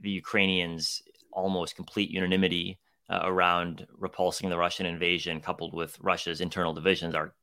the 0.00 0.10
Ukrainians 0.10 1.02
almost 1.32 1.74
complete 1.74 2.10
unanimity 2.10 2.78
uh, 3.08 3.20
around 3.24 3.86
repulsing 3.96 4.50
the 4.50 4.58
Russian 4.58 4.86
invasion, 4.86 5.40
coupled 5.40 5.74
with 5.74 5.98
Russia's 6.00 6.40
internal 6.40 6.72
divisions, 6.72 7.14
are 7.14 7.34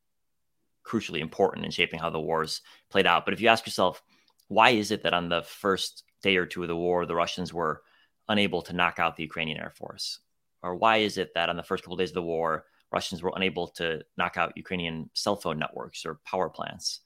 crucially 0.85 1.19
important 1.19 1.65
in 1.65 1.71
shaping 1.71 1.99
how 1.99 2.09
the 2.09 2.19
wars 2.19 2.61
played 2.89 3.05
out. 3.05 3.25
But 3.25 3.33
if 3.33 3.41
you 3.41 3.47
ask 3.47 3.65
yourself, 3.65 4.01
why 4.47 4.71
is 4.71 4.91
it 4.91 5.03
that 5.03 5.13
on 5.13 5.29
the 5.29 5.43
first 5.43 6.03
day 6.21 6.37
or 6.37 6.45
two 6.45 6.63
of 6.63 6.67
the 6.67 6.75
war, 6.75 7.05
the 7.05 7.15
Russians 7.15 7.53
were 7.53 7.83
unable 8.27 8.61
to 8.63 8.73
knock 8.73 8.99
out 8.99 9.15
the 9.15 9.23
Ukrainian 9.23 9.59
Air 9.59 9.71
Force? 9.75 10.19
Or 10.63 10.75
why 10.75 10.97
is 10.97 11.17
it 11.17 11.33
that 11.35 11.49
on 11.49 11.57
the 11.57 11.63
first 11.63 11.83
couple 11.83 11.93
of 11.93 11.99
days 11.99 12.09
of 12.09 12.15
the 12.15 12.23
war, 12.23 12.65
Russians 12.91 13.21
were 13.21 13.33
unable 13.35 13.67
to 13.67 14.01
knock 14.17 14.37
out 14.37 14.57
Ukrainian 14.57 15.09
cell 15.13 15.35
phone 15.35 15.59
networks 15.59 16.05
or 16.05 16.19
power 16.25 16.49
plants? 16.49 17.01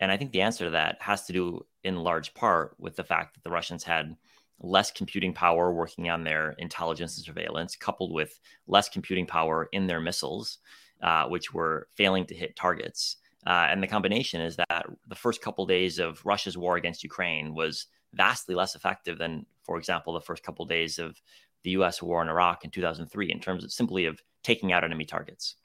And 0.00 0.12
I 0.12 0.16
think 0.16 0.32
the 0.32 0.42
answer 0.42 0.66
to 0.66 0.70
that 0.70 0.98
has 1.00 1.24
to 1.26 1.32
do 1.32 1.66
in 1.82 1.96
large 1.96 2.34
part 2.34 2.74
with 2.78 2.96
the 2.96 3.04
fact 3.04 3.34
that 3.34 3.44
the 3.44 3.50
Russians 3.50 3.84
had 3.84 4.16
less 4.60 4.90
computing 4.90 5.32
power 5.32 5.72
working 5.72 6.10
on 6.10 6.24
their 6.24 6.52
intelligence 6.58 7.16
and 7.16 7.24
surveillance, 7.24 7.76
coupled 7.76 8.12
with 8.12 8.38
less 8.66 8.88
computing 8.88 9.26
power 9.26 9.68
in 9.72 9.86
their 9.86 10.00
missiles, 10.00 10.58
uh, 11.02 11.26
which 11.26 11.52
were 11.52 11.88
failing 11.94 12.24
to 12.26 12.34
hit 12.34 12.56
targets. 12.56 13.16
Uh, 13.46 13.66
and 13.70 13.82
the 13.82 13.86
combination 13.86 14.40
is 14.40 14.56
that 14.56 14.86
the 15.08 15.14
first 15.14 15.42
couple 15.42 15.66
days 15.66 15.98
of 15.98 16.24
Russia's 16.24 16.56
war 16.56 16.76
against 16.76 17.02
Ukraine 17.02 17.54
was 17.54 17.86
vastly 18.14 18.54
less 18.54 18.74
effective 18.74 19.18
than, 19.18 19.44
for 19.62 19.76
example, 19.76 20.12
the 20.12 20.20
first 20.20 20.42
couple 20.42 20.64
days 20.64 20.98
of 20.98 21.20
the 21.62 21.70
U.S. 21.70 22.02
war 22.02 22.22
in 22.22 22.28
Iraq 22.28 22.64
in 22.64 22.70
2003 22.70 23.30
in 23.30 23.40
terms 23.40 23.64
of 23.64 23.72
simply 23.72 24.06
of 24.06 24.20
taking 24.42 24.72
out 24.72 24.84
enemy 24.84 25.04
targets. 25.04 25.56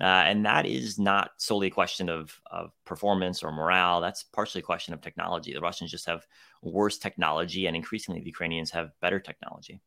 Uh, 0.00 0.04
and 0.04 0.44
that 0.44 0.66
is 0.66 0.98
not 0.98 1.30
solely 1.36 1.68
a 1.68 1.70
question 1.70 2.08
of, 2.08 2.40
of 2.50 2.72
performance 2.84 3.42
or 3.42 3.52
morale. 3.52 4.00
That's 4.00 4.24
partially 4.24 4.60
a 4.60 4.64
question 4.64 4.92
of 4.92 5.00
technology. 5.00 5.52
The 5.52 5.60
Russians 5.60 5.90
just 5.90 6.06
have 6.06 6.26
worse 6.62 6.98
technology, 6.98 7.66
and 7.66 7.76
increasingly 7.76 8.20
the 8.20 8.26
Ukrainians 8.26 8.70
have 8.72 8.90
better 9.00 9.20
technology. 9.20 9.80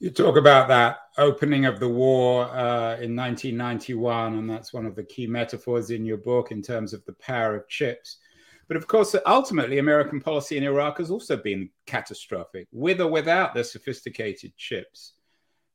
You 0.00 0.10
talk 0.10 0.36
about 0.36 0.68
that 0.68 0.98
opening 1.18 1.66
of 1.66 1.80
the 1.80 1.88
war 1.88 2.44
uh, 2.50 2.96
in 3.00 3.16
1991, 3.16 4.38
and 4.38 4.48
that's 4.48 4.72
one 4.72 4.86
of 4.86 4.94
the 4.94 5.02
key 5.02 5.26
metaphors 5.26 5.90
in 5.90 6.04
your 6.04 6.18
book 6.18 6.52
in 6.52 6.62
terms 6.62 6.92
of 6.92 7.04
the 7.04 7.14
power 7.14 7.56
of 7.56 7.68
chips. 7.68 8.18
But 8.68 8.76
of 8.76 8.86
course, 8.86 9.16
ultimately, 9.26 9.78
American 9.78 10.20
policy 10.20 10.56
in 10.56 10.62
Iraq 10.62 10.98
has 10.98 11.10
also 11.10 11.36
been 11.36 11.70
catastrophic, 11.86 12.68
with 12.70 13.00
or 13.00 13.08
without 13.08 13.54
the 13.54 13.64
sophisticated 13.64 14.56
chips. 14.56 15.14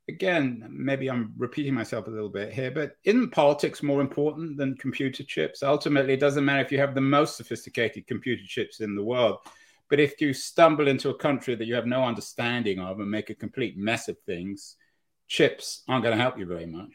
Again, 0.10 0.68
maybe 0.70 1.10
I'm 1.10 1.34
repeating 1.38 1.74
myself 1.74 2.08
a 2.08 2.12
little 2.12 2.30
bit 2.30 2.52
here, 2.52 2.72
but 2.72 2.98
isn't 3.06 3.32
politics 3.32 3.82
more 3.82 4.02
important 4.02 4.58
than 4.58 4.76
computer 4.76 5.24
chips? 5.24 5.64
Ultimately, 5.64 6.14
it 6.14 6.20
doesn't 6.20 6.44
matter 6.44 6.62
if 6.62 6.72
you 6.72 6.80
have 6.80 6.94
the 6.94 7.02
most 7.02 7.38
sophisticated 7.38 8.06
computer 8.06 8.44
chips 8.46 8.82
in 8.82 8.96
the 8.96 9.04
world 9.04 9.38
but 9.94 10.00
if 10.00 10.20
you 10.20 10.34
stumble 10.34 10.88
into 10.88 11.12
a 11.12 11.14
country 11.14 11.54
that 11.54 11.66
you 11.66 11.76
have 11.76 11.86
no 11.86 12.04
understanding 12.04 12.80
of 12.80 13.00
and 13.00 13.12
make 13.12 13.30
a 13.30 13.36
complete 13.36 13.78
mess 13.78 14.08
of 14.08 14.18
things, 14.26 14.76
chips 15.28 15.84
aren't 15.88 16.04
going 16.04 16.18
to 16.18 16.22
help 16.22 16.36
you 16.36 16.48
very 16.48 16.66
much. 16.66 16.90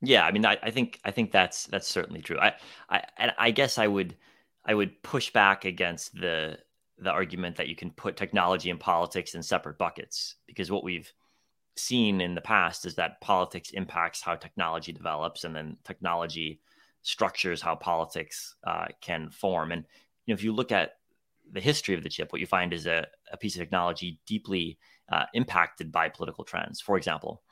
Yeah, 0.00 0.24
I 0.24 0.30
mean, 0.30 0.46
I, 0.46 0.56
I 0.62 0.70
think 0.70 1.00
I 1.04 1.10
think 1.10 1.32
that's 1.32 1.66
that's 1.66 1.88
certainly 1.88 2.22
true. 2.22 2.38
I, 2.38 2.54
I 2.88 3.32
I 3.36 3.50
guess 3.50 3.78
I 3.78 3.88
would 3.88 4.16
I 4.64 4.74
would 4.74 5.02
push 5.02 5.30
back 5.30 5.64
against 5.64 6.14
the 6.14 6.58
the 6.98 7.10
argument 7.10 7.56
that 7.56 7.66
you 7.66 7.74
can 7.74 7.90
put 7.90 8.16
technology 8.16 8.70
and 8.70 8.78
politics 8.78 9.34
in 9.34 9.42
separate 9.42 9.76
buckets 9.76 10.36
because 10.46 10.70
what 10.70 10.84
we've 10.84 11.12
seen 11.76 12.20
in 12.20 12.34
the 12.34 12.40
past 12.40 12.84
is 12.84 12.96
that 12.96 13.20
politics 13.20 13.70
impacts 13.70 14.20
how 14.20 14.34
technology 14.34 14.92
develops 14.92 15.44
and 15.44 15.54
then 15.54 15.76
technology 15.84 16.60
structures 17.02 17.62
how 17.62 17.74
politics 17.74 18.56
uh, 18.66 18.86
can 19.00 19.30
form 19.30 19.72
and 19.72 19.84
you 20.26 20.34
know 20.34 20.36
if 20.36 20.44
you 20.44 20.52
look 20.52 20.72
at 20.72 20.96
the 21.52 21.60
history 21.60 21.94
of 21.94 22.02
the 22.02 22.08
chip, 22.08 22.32
what 22.32 22.40
you 22.40 22.46
find 22.46 22.72
is 22.72 22.86
a, 22.86 23.06
a 23.32 23.36
piece 23.36 23.54
of 23.56 23.60
technology 23.60 24.20
deeply 24.26 24.78
uh, 25.10 25.24
impacted 25.34 25.90
by 25.90 26.08
political 26.08 26.44
trends. 26.44 26.80
For 26.80 26.96
example, 26.96 27.42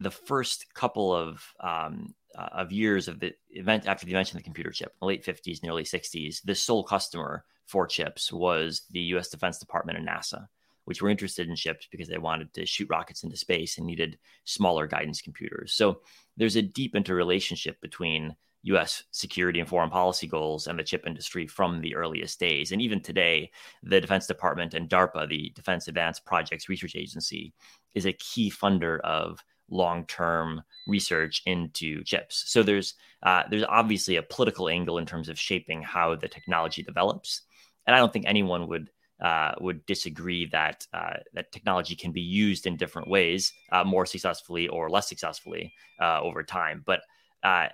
the 0.00 0.10
first 0.10 0.72
couple 0.74 1.14
of 1.14 1.42
um, 1.60 2.14
uh, 2.36 2.48
of 2.52 2.72
years 2.72 3.08
of 3.08 3.20
the 3.20 3.32
event 3.50 3.86
after 3.86 4.06
the 4.06 4.12
invention 4.12 4.36
of 4.36 4.42
the 4.42 4.46
computer 4.46 4.70
chip, 4.70 4.94
the 5.00 5.06
late 5.06 5.24
50s 5.24 5.60
and 5.60 5.70
early 5.70 5.84
60s, 5.84 6.42
the 6.44 6.54
sole 6.54 6.84
customer 6.84 7.44
for 7.66 7.86
chips 7.86 8.32
was 8.32 8.82
the 8.90 9.00
U.S. 9.00 9.28
Defense 9.28 9.58
Department 9.58 9.98
and 9.98 10.08
NASA, 10.08 10.46
which 10.84 11.00
were 11.00 11.10
interested 11.10 11.48
in 11.48 11.56
chips 11.56 11.86
because 11.90 12.08
they 12.08 12.18
wanted 12.18 12.52
to 12.54 12.66
shoot 12.66 12.88
rockets 12.90 13.22
into 13.22 13.36
space 13.36 13.78
and 13.78 13.86
needed 13.86 14.18
smaller 14.44 14.86
guidance 14.86 15.20
computers. 15.20 15.72
So 15.72 16.00
there's 16.36 16.56
a 16.56 16.62
deep 16.62 16.94
interrelationship 16.94 17.80
between 17.80 18.34
US 18.64 19.04
security 19.10 19.60
and 19.60 19.68
foreign 19.68 19.90
policy 19.90 20.26
goals 20.26 20.66
and 20.66 20.78
the 20.78 20.84
chip 20.84 21.04
industry 21.06 21.46
from 21.46 21.80
the 21.80 21.94
earliest 21.94 22.38
days. 22.38 22.72
And 22.72 22.80
even 22.80 23.00
today, 23.00 23.50
the 23.82 24.00
Defense 24.00 24.26
Department 24.26 24.74
and 24.74 24.88
DARPA, 24.88 25.28
the 25.28 25.52
Defense 25.54 25.88
Advanced 25.88 26.24
Projects 26.24 26.68
Research 26.68 26.94
Agency, 26.96 27.52
is 27.94 28.06
a 28.06 28.12
key 28.12 28.50
funder 28.50 29.00
of 29.00 29.42
long-term 29.68 30.62
research 30.86 31.42
into 31.46 32.04
chips. 32.04 32.44
So 32.46 32.62
there's 32.62 32.94
uh, 33.22 33.44
there's 33.50 33.64
obviously 33.68 34.16
a 34.16 34.22
political 34.22 34.68
angle 34.68 34.98
in 34.98 35.06
terms 35.06 35.28
of 35.28 35.38
shaping 35.38 35.82
how 35.82 36.14
the 36.14 36.28
technology 36.28 36.82
develops, 36.82 37.42
and 37.86 37.96
I 37.96 37.98
don't 37.98 38.12
think 38.12 38.26
anyone 38.26 38.68
would 38.68 38.90
uh, 39.22 39.52
would 39.60 39.86
disagree 39.86 40.46
that 40.46 40.86
uh, 40.92 41.14
that 41.32 41.52
technology 41.52 41.94
can 41.94 42.12
be 42.12 42.20
used 42.20 42.66
in 42.66 42.76
different 42.76 43.08
ways, 43.08 43.52
uh, 43.70 43.84
more 43.84 44.04
successfully 44.04 44.68
or 44.68 44.90
less 44.90 45.08
successfully 45.08 45.72
uh, 46.00 46.20
over 46.20 46.42
time. 46.42 46.82
But 46.84 47.02
uh, 47.44 47.68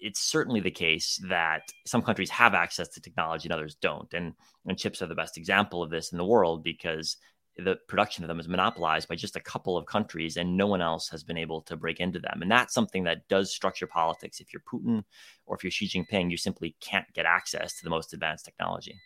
it's 0.00 0.20
certainly 0.20 0.60
the 0.60 0.70
case 0.70 1.20
that 1.28 1.62
some 1.84 2.02
countries 2.02 2.30
have 2.30 2.54
access 2.54 2.88
to 2.88 3.00
technology 3.00 3.46
and 3.46 3.52
others 3.52 3.74
don't. 3.74 4.12
And, 4.14 4.32
and 4.66 4.78
chips 4.78 5.02
are 5.02 5.06
the 5.06 5.14
best 5.14 5.36
example 5.36 5.82
of 5.82 5.90
this 5.90 6.12
in 6.12 6.18
the 6.18 6.24
world 6.24 6.64
because 6.64 7.16
the 7.58 7.76
production 7.88 8.22
of 8.22 8.28
them 8.28 8.40
is 8.40 8.48
monopolized 8.48 9.08
by 9.08 9.16
just 9.16 9.36
a 9.36 9.40
couple 9.40 9.76
of 9.76 9.86
countries 9.86 10.36
and 10.36 10.56
no 10.56 10.66
one 10.66 10.82
else 10.82 11.08
has 11.08 11.24
been 11.24 11.38
able 11.38 11.62
to 11.62 11.76
break 11.76 12.00
into 12.00 12.18
them. 12.18 12.40
And 12.42 12.50
that's 12.50 12.74
something 12.74 13.04
that 13.04 13.26
does 13.28 13.54
structure 13.54 13.86
politics. 13.86 14.40
If 14.40 14.52
you're 14.52 14.62
Putin 14.70 15.04
or 15.46 15.56
if 15.56 15.64
you're 15.64 15.70
Xi 15.70 15.88
Jinping, 15.88 16.30
you 16.30 16.36
simply 16.36 16.76
can't 16.80 17.10
get 17.14 17.24
access 17.24 17.76
to 17.76 17.84
the 17.84 17.90
most 17.90 18.12
advanced 18.12 18.44
technology. 18.44 18.98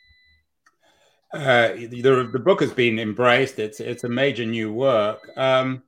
Uh, 1.33 1.75
the, 1.75 2.29
the 2.33 2.39
book 2.39 2.61
has 2.61 2.73
been 2.73 2.99
embraced. 2.99 3.59
It's 3.59 3.81
it's 3.81 4.05
a 4.05 4.09
major 4.09 4.45
new 4.45 4.73
work. 4.73 5.21
Um, 5.37 5.83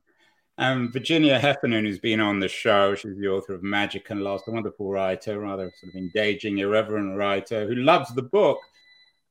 and 0.57 0.93
Virginia 0.93 1.39
Heffernan, 1.39 1.85
who's 1.85 1.99
been 1.99 2.19
on 2.21 2.39
the 2.39 2.47
show, 2.47 2.95
she's 2.95 3.17
the 3.17 3.27
author 3.27 3.53
of 3.55 3.63
Magic 3.63 4.09
and 4.09 4.21
Loss, 4.21 4.47
a 4.47 4.51
wonderful 4.51 4.89
writer, 4.91 5.39
rather 5.39 5.71
sort 5.79 5.93
of 5.93 5.97
engaging, 5.97 6.59
irreverent 6.59 7.17
writer 7.17 7.67
who 7.67 7.75
loves 7.75 8.13
the 8.13 8.21
book. 8.21 8.59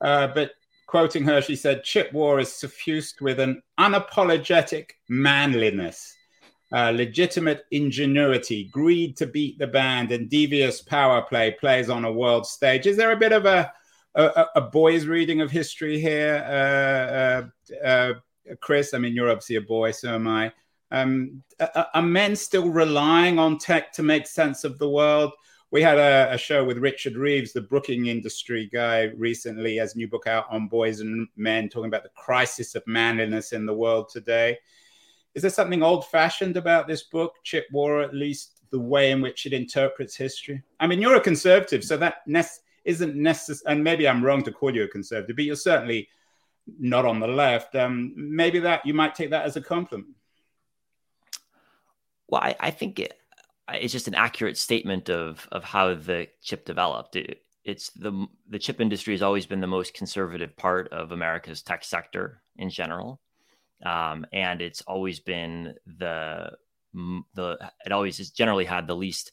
Uh, 0.01 0.27
but 0.27 0.51
quoting 0.87 1.25
her, 1.25 1.41
she 1.41 1.57
said, 1.57 1.85
Chip 1.85 2.13
War 2.13 2.41
is 2.41 2.53
suffused 2.53 3.21
with 3.21 3.41
an 3.41 3.63
unapologetic 3.79 4.91
manliness. 5.09 6.15
uh, 6.73 6.91
legitimate 6.91 7.65
ingenuity, 7.71 8.65
greed 8.73 9.17
to 9.19 9.27
beat 9.27 9.59
the 9.59 9.67
band, 9.67 10.11
and 10.11 10.31
devious 10.31 10.81
power 10.81 11.23
play 11.23 11.51
plays 11.61 11.91
on 11.91 12.05
a 12.05 12.13
world 12.13 12.47
stage. 12.47 12.87
Is 12.87 12.97
there 12.97 13.13
a 13.13 13.17
bit 13.17 13.33
of 13.33 13.45
a 13.45 13.73
a, 14.15 14.47
a 14.57 14.61
boy's 14.61 15.07
reading 15.07 15.41
of 15.41 15.51
history 15.51 16.01
here, 16.01 16.45
uh, 16.47 17.85
uh, 17.85 17.87
uh, 17.87 18.15
Chris? 18.61 18.95
I 18.95 18.99
mean, 18.99 19.15
you're 19.15 19.31
obviously 19.31 19.57
a 19.57 19.63
boy, 19.63 19.93
so 19.93 20.15
am 20.15 20.29
I. 20.29 20.53
Um, 20.91 21.43
are, 21.95 22.03
men 22.03 22.37
still 22.37 22.69
relying 22.69 23.39
on 23.39 23.59
tech 23.59 23.93
to 23.95 24.03
make 24.03 24.27
sense 24.27 24.65
of 24.65 24.79
the 24.79 24.91
world? 24.91 25.33
We 25.71 25.81
had 25.81 25.97
a, 25.97 26.35
a, 26.35 26.37
show 26.37 26.63
with 26.65 26.77
Richard 26.77 27.17
Reeves, 27.17 27.55
the 27.55 27.63
Brookings 27.63 28.07
Institution 28.07 28.69
guy, 28.71 29.05
recently, 29.17 29.81
as 29.81 29.97
new 29.97 30.07
book 30.07 30.27
out 30.27 30.45
on 30.51 30.69
boys 30.69 31.01
and 31.01 31.27
men, 31.35 31.71
talking 31.71 31.89
about 31.89 32.03
the 32.03 32.11
crisis 32.11 32.75
of 32.75 32.87
manliness 32.87 33.53
in 33.53 33.65
the 33.65 33.73
world 33.73 34.11
today. 34.11 34.59
Is 35.35 35.41
there 35.41 35.51
something 35.51 35.83
old 35.83 36.07
fashioned 36.09 36.59
about 36.59 36.87
this 36.87 37.05
book, 37.05 37.37
Chip 37.43 37.65
War, 37.73 38.03
at 38.03 38.13
least 38.13 38.61
the 38.71 38.79
way 38.79 39.13
in 39.13 39.23
which 39.23 39.47
it 39.47 39.55
interprets 39.55 40.15
history? 40.15 40.63
I 40.79 40.87
mean, 40.87 41.01
you're 41.01 41.17
a 41.17 41.21
conservative, 41.21 41.83
so 41.85 41.97
that 41.97 42.17
ne- 42.27 42.43
isn't 42.85 43.15
necessary. 43.15 43.75
And 43.75 43.85
maybe 43.85 44.09
I'm 44.09 44.25
wrong 44.25 44.43
to 44.45 44.53
call 44.53 44.75
you 44.75 44.85
a 44.85 44.89
conservative, 44.89 45.37
but 45.37 45.45
you're 45.45 45.57
certainly 45.57 46.09
not 46.79 47.05
on 47.05 47.21
the 47.21 47.27
left. 47.27 47.75
Um, 47.75 48.13
maybe 48.17 48.59
that 48.61 48.87
you 48.87 48.95
might 48.95 49.15
take 49.15 49.31
that 49.31 49.45
as 49.45 49.57
a 49.57 49.61
compliment. 49.61 50.15
Well, 52.29 52.41
I, 52.41 52.57
I 52.61 52.71
think 52.71 52.99
it, 52.99 53.19
it's 53.73 53.93
just 53.93 54.09
an 54.09 54.15
accurate 54.15 54.57
statement 54.57 55.11
of 55.11 55.47
of 55.53 55.65
how 55.65 55.95
the 55.95 56.29
chip 56.41 56.65
developed. 56.65 57.17
It, 57.17 57.43
it's 57.65 57.91
the 57.91 58.27
the 58.49 58.59
chip 58.59 58.81
industry 58.81 59.15
has 59.15 59.23
always 59.23 59.47
been 59.47 59.61
the 59.61 59.67
most 59.67 59.95
conservative 59.95 60.57
part 60.57 60.89
of 60.93 61.13
America's 61.13 61.63
tech 61.63 61.85
sector 61.85 62.43
in 62.57 62.71
general, 62.71 63.21
um, 63.85 64.27
and 64.33 64.61
it's 64.61 64.83
always 64.83 65.21
been 65.21 65.75
the 65.99 66.53
the 67.35 67.71
it 67.85 67.93
always 67.93 68.19
has 68.19 68.31
generally 68.31 68.65
had 68.65 68.87
the 68.87 68.97
least 68.97 69.33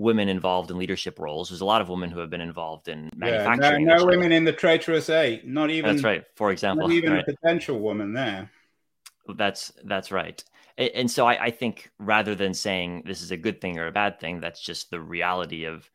women 0.00 0.28
involved 0.28 0.70
in 0.70 0.78
leadership 0.78 1.18
roles. 1.18 1.50
There's 1.50 1.60
a 1.60 1.66
lot 1.66 1.82
of 1.82 1.88
women 1.88 2.10
who 2.10 2.20
have 2.20 2.30
been 2.30 2.40
involved 2.40 2.88
in 2.88 3.10
manufacturing. 3.14 3.86
Yeah, 3.86 3.96
no, 3.96 3.98
no 3.98 4.06
women 4.06 4.32
in 4.32 4.44
the 4.44 4.52
traitorous 4.52 5.10
eight. 5.10 5.46
Not 5.46 5.70
even. 5.70 5.94
That's 5.94 6.04
right. 6.04 6.24
For 6.36 6.50
example, 6.50 6.88
not 6.88 6.94
even 6.94 7.12
right. 7.12 7.24
a 7.28 7.32
potential 7.32 7.78
woman 7.78 8.14
there. 8.14 8.50
That's 9.36 9.70
that's 9.84 10.10
right. 10.10 10.42
And 10.78 11.10
so 11.10 11.26
I, 11.26 11.44
I, 11.44 11.50
think 11.50 11.90
rather 11.98 12.34
than 12.34 12.54
saying 12.54 13.02
this 13.04 13.20
is 13.20 13.32
a 13.32 13.36
good 13.36 13.60
thing 13.60 13.78
or 13.78 13.86
a 13.86 13.92
bad 13.92 14.18
thing, 14.18 14.40
that's 14.40 14.62
just 14.62 14.90
the 14.90 15.00
reality 15.00 15.64
of 15.64 15.88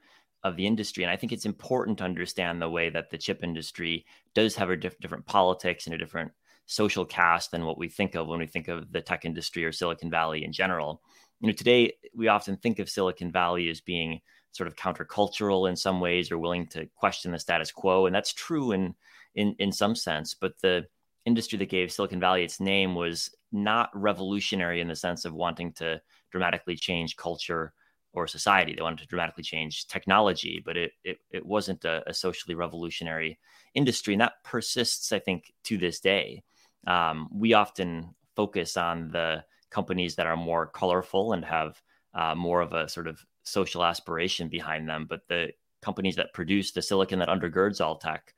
of 0.44 0.56
the 0.56 0.68
industry. 0.68 1.04
And 1.04 1.12
I 1.12 1.16
think 1.16 1.32
it's 1.32 1.46
important 1.46 1.98
to 1.98 2.04
understand 2.04 2.62
the 2.62 2.70
way 2.70 2.90
that 2.90 3.10
the 3.10 3.18
chip 3.18 3.44
industry 3.44 4.06
does 4.36 4.56
have 4.56 4.70
a 4.70 4.78
diff- 4.78 5.00
different 5.00 5.26
politics 5.26 5.88
and 5.88 5.96
a 5.96 5.98
different 5.98 6.32
social 6.68 7.06
cast 7.06 7.50
than 7.50 7.66
what 7.66 7.80
we 7.80 7.90
think 7.90 8.14
of 8.14 8.28
when 8.28 8.40
we 8.40 8.48
think 8.48 8.68
of 8.68 8.92
the 8.92 9.02
tech 9.02 9.26
industry 9.26 9.66
or 9.66 9.72
Silicon 9.72 10.12
Valley 10.12 10.44
in 10.44 10.52
general 10.52 11.02
you 11.40 11.48
know, 11.48 11.54
today 11.54 11.94
we 12.16 12.28
often 12.28 12.58
think 12.58 12.80
of 12.80 12.90
Silicon 12.90 13.32
Valley 13.32 13.70
as 13.70 13.82
being 13.82 14.22
sort 14.52 14.68
of 14.68 14.76
countercultural 14.76 15.68
in 15.70 15.76
some 15.76 16.00
ways 16.00 16.32
or 16.32 16.38
willing 16.38 16.68
to 16.68 16.88
question 16.96 17.32
the 17.32 17.40
status 17.40 17.72
quo. 17.72 18.06
And 18.06 18.16
that's 18.16 18.34
true 18.34 18.72
in, 18.72 18.96
in, 19.36 19.56
in 19.60 19.72
some 19.72 19.96
sense. 19.96 20.34
But 20.34 20.54
the 20.62 20.86
industry 21.26 21.58
that 21.60 21.70
gave 21.70 21.92
Silicon 21.92 22.20
Valley 22.20 22.44
its 22.44 22.60
name 22.60 22.96
was 22.96 23.36
not 23.52 23.90
revolutionary 23.94 24.80
in 24.80 24.88
the 24.88 24.96
sense 24.96 25.26
of 25.26 25.34
wanting 25.34 25.74
to 25.74 26.02
dramatically 26.32 26.76
change 26.76 27.18
culture 27.18 27.74
or 28.14 28.28
society. 28.28 28.74
They 28.74 28.82
wanted 28.82 29.00
to 29.00 29.08
dramatically 29.08 29.44
change 29.44 29.88
technology, 29.88 30.62
but 30.66 30.78
it, 30.78 30.94
it, 31.04 31.18
it 31.32 31.46
wasn't 31.46 31.84
a, 31.84 32.10
a 32.10 32.14
socially 32.14 32.56
revolutionary 32.56 33.38
industry. 33.74 34.14
And 34.14 34.22
that 34.22 34.44
persists, 34.44 35.12
I 35.12 35.20
think, 35.20 35.52
to 35.66 35.78
this 35.78 36.00
day. 36.00 36.44
Um, 36.88 37.28
we 37.34 37.54
often 37.54 38.16
focus 38.36 38.78
on 38.78 39.10
the 39.10 39.44
companies 39.76 40.16
that 40.16 40.28
are 40.32 40.38
more 40.38 40.66
colorful 40.82 41.34
and 41.34 41.44
have 41.44 41.82
uh, 42.14 42.34
more 42.34 42.62
of 42.62 42.72
a 42.72 42.88
sort 42.88 43.08
of 43.08 43.24
social 43.44 43.84
aspiration 43.84 44.48
behind 44.48 44.88
them. 44.88 45.06
But 45.10 45.28
the 45.28 45.52
companies 45.82 46.16
that 46.16 46.34
produce 46.34 46.72
the 46.72 46.82
silicon 46.82 47.20
that 47.20 47.34
undergirds 47.36 47.82
all 47.82 47.98
tech 47.98 48.34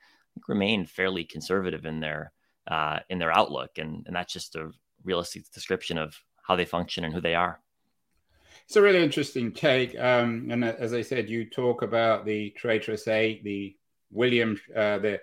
remain 0.47 0.85
fairly 0.85 1.23
conservative 1.23 1.85
in 1.85 1.99
their 1.99 2.31
uh, 2.67 2.99
in 3.09 3.19
their 3.19 3.31
outlook, 3.31 3.77
and 3.77 3.91
and 4.07 4.15
that's 4.15 4.33
just 4.33 4.55
a 4.55 4.71
realistic 5.03 5.43
description 5.51 5.97
of 5.97 6.09
how 6.47 6.55
they 6.55 6.65
function 6.65 7.05
and 7.05 7.13
who 7.13 7.21
they 7.21 7.35
are. 7.35 7.61
It's 8.65 8.75
a 8.75 8.81
really 8.81 9.03
interesting 9.03 9.53
take, 9.53 9.97
um, 9.97 10.49
and 10.51 10.65
as 10.65 10.93
I 10.93 11.03
said, 11.03 11.29
you 11.29 11.45
talk 11.45 11.83
about 11.83 12.25
the 12.25 12.49
traitorous 12.61 13.07
eight, 13.07 13.43
the 13.43 13.77
William, 14.11 14.59
uh, 14.75 14.97
the 14.97 15.21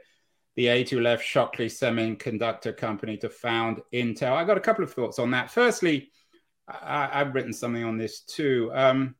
the 0.56 0.68
eight 0.68 0.90
who 0.90 1.00
left 1.00 1.24
Shockley 1.24 1.66
Semiconductor 1.66 2.76
Company 2.76 3.16
to 3.18 3.28
found 3.28 3.82
Intel. 3.92 4.32
I 4.32 4.44
got 4.44 4.56
a 4.56 4.60
couple 4.60 4.84
of 4.84 4.92
thoughts 4.92 5.18
on 5.18 5.30
that. 5.32 5.50
Firstly, 5.50 6.10
I, 6.68 7.08
have 7.12 7.34
written 7.34 7.52
something 7.52 7.84
on 7.84 7.98
this 7.98 8.20
too. 8.20 8.70
Um, 8.72 9.16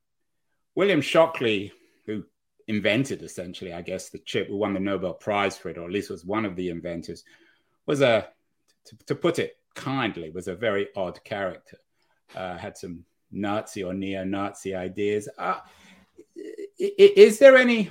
William 0.75 1.01
Shockley, 1.01 1.73
who 2.07 2.25
invented 2.69 3.23
essentially, 3.23 3.73
I 3.73 3.83
guess, 3.83 4.11
the 4.11 4.19
chip, 4.19 4.49
who 4.49 4.57
won 4.57 4.75
the 4.75 4.81
Nobel 4.81 5.15
Prize 5.15 5.59
for 5.59 5.71
it, 5.71 5.79
or 5.79 5.85
at 5.85 5.93
least 5.93 6.11
was 6.11 6.25
one 6.25 6.45
of 6.45 6.57
the 6.57 6.71
inventors, 6.71 7.25
was 7.87 8.01
a, 8.01 8.29
to, 8.87 8.97
to 9.07 9.15
put 9.15 9.39
it 9.39 9.57
kindly, 9.75 10.31
was 10.31 10.49
a 10.49 10.55
very 10.55 10.89
odd 10.97 11.23
character. 11.25 11.79
Uh, 12.35 12.57
had 12.57 12.79
some 12.79 13.05
Nazi 13.31 13.83
or 13.83 13.93
neo-Nazi 13.93 14.75
ideas. 14.75 15.29
Uh, 15.37 15.59
is 16.79 17.39
there 17.39 17.57
any 17.57 17.91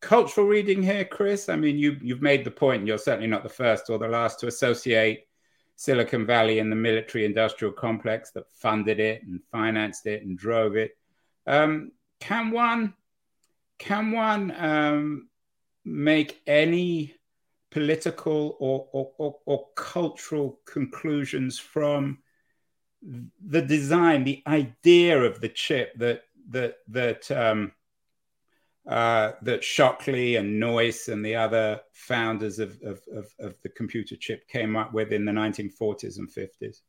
cultural 0.00 0.46
reading 0.46 0.82
here, 0.82 1.04
Chris? 1.04 1.48
I 1.48 1.56
mean, 1.56 1.78
you 1.78 1.98
you've 2.00 2.22
made 2.22 2.44
the 2.44 2.50
point, 2.50 2.86
you're 2.86 2.98
certainly 2.98 3.28
not 3.28 3.42
the 3.42 3.48
first 3.48 3.90
or 3.90 3.98
the 3.98 4.08
last 4.08 4.40
to 4.40 4.46
associate 4.46 5.26
Silicon 5.76 6.26
Valley 6.26 6.58
and 6.58 6.72
the 6.72 6.76
military-industrial 6.76 7.74
complex 7.74 8.30
that 8.32 8.50
funded 8.50 8.98
it 8.98 9.22
and 9.22 9.40
financed 9.52 10.06
it 10.06 10.22
and 10.22 10.38
drove 10.38 10.76
it. 10.76 10.96
Um, 11.46 11.92
can 12.20 12.50
one 12.50 12.94
can 13.78 14.10
one 14.10 14.52
um, 14.56 15.28
make 15.84 16.40
any 16.46 17.14
political 17.70 18.56
or, 18.58 18.88
or, 18.92 19.12
or, 19.18 19.36
or, 19.44 19.66
cultural 19.76 20.60
conclusions 20.64 21.58
from 21.58 22.18
the 23.02 23.60
design, 23.60 24.24
the 24.24 24.42
idea 24.46 25.20
of 25.20 25.40
the 25.40 25.48
chip 25.50 25.92
that 25.98 26.22
that 26.48 26.76
that 26.88 27.30
um, 27.30 27.72
uh, 28.86 29.32
that 29.42 29.64
Shockley 29.64 30.36
and 30.36 30.62
Noyce 30.62 31.08
and 31.12 31.24
the 31.24 31.34
other 31.34 31.80
founders 31.92 32.58
of, 32.58 32.78
of, 32.84 33.00
of, 33.12 33.26
of, 33.40 33.54
the 33.62 33.68
computer 33.70 34.14
chip 34.14 34.46
came 34.48 34.76
up 34.76 34.92
with 34.92 35.12
in 35.12 35.24
the 35.24 35.32
1940s 35.32 36.18
and 36.18 36.30
50s? 36.30 36.82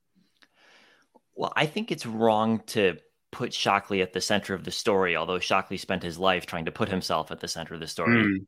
Well, 1.36 1.52
I 1.56 1.66
think 1.66 1.92
it's 1.92 2.06
wrong 2.06 2.62
to 2.68 2.98
put 3.32 3.54
Shockley 3.54 4.02
at 4.02 4.14
the 4.14 4.22
center 4.22 4.54
of 4.54 4.64
the 4.64 4.72
story, 4.72 5.16
although 5.16 5.40
Shockley 5.40 5.78
spent 5.78 6.04
his 6.04 6.20
life 6.20 6.46
trying 6.46 6.66
to 6.66 6.72
put 6.72 6.90
himself 6.90 7.32
at 7.32 7.40
the 7.40 7.48
center 7.48 7.74
of 7.74 7.80
the 7.80 7.88
story. 7.88 8.24
Mm. 8.24 8.46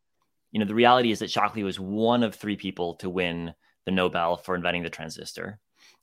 You 0.51 0.59
know, 0.59 0.65
the 0.65 0.75
reality 0.75 1.11
is 1.11 1.19
that 1.19 1.31
Shockley 1.31 1.63
was 1.63 1.79
one 1.79 2.23
of 2.23 2.35
three 2.35 2.55
people 2.55 2.95
to 2.95 3.09
win 3.09 3.53
the 3.85 3.91
Nobel 3.91 4.37
for 4.37 4.55
inventing 4.55 4.83
the 4.83 4.89
transistor. 4.89 5.59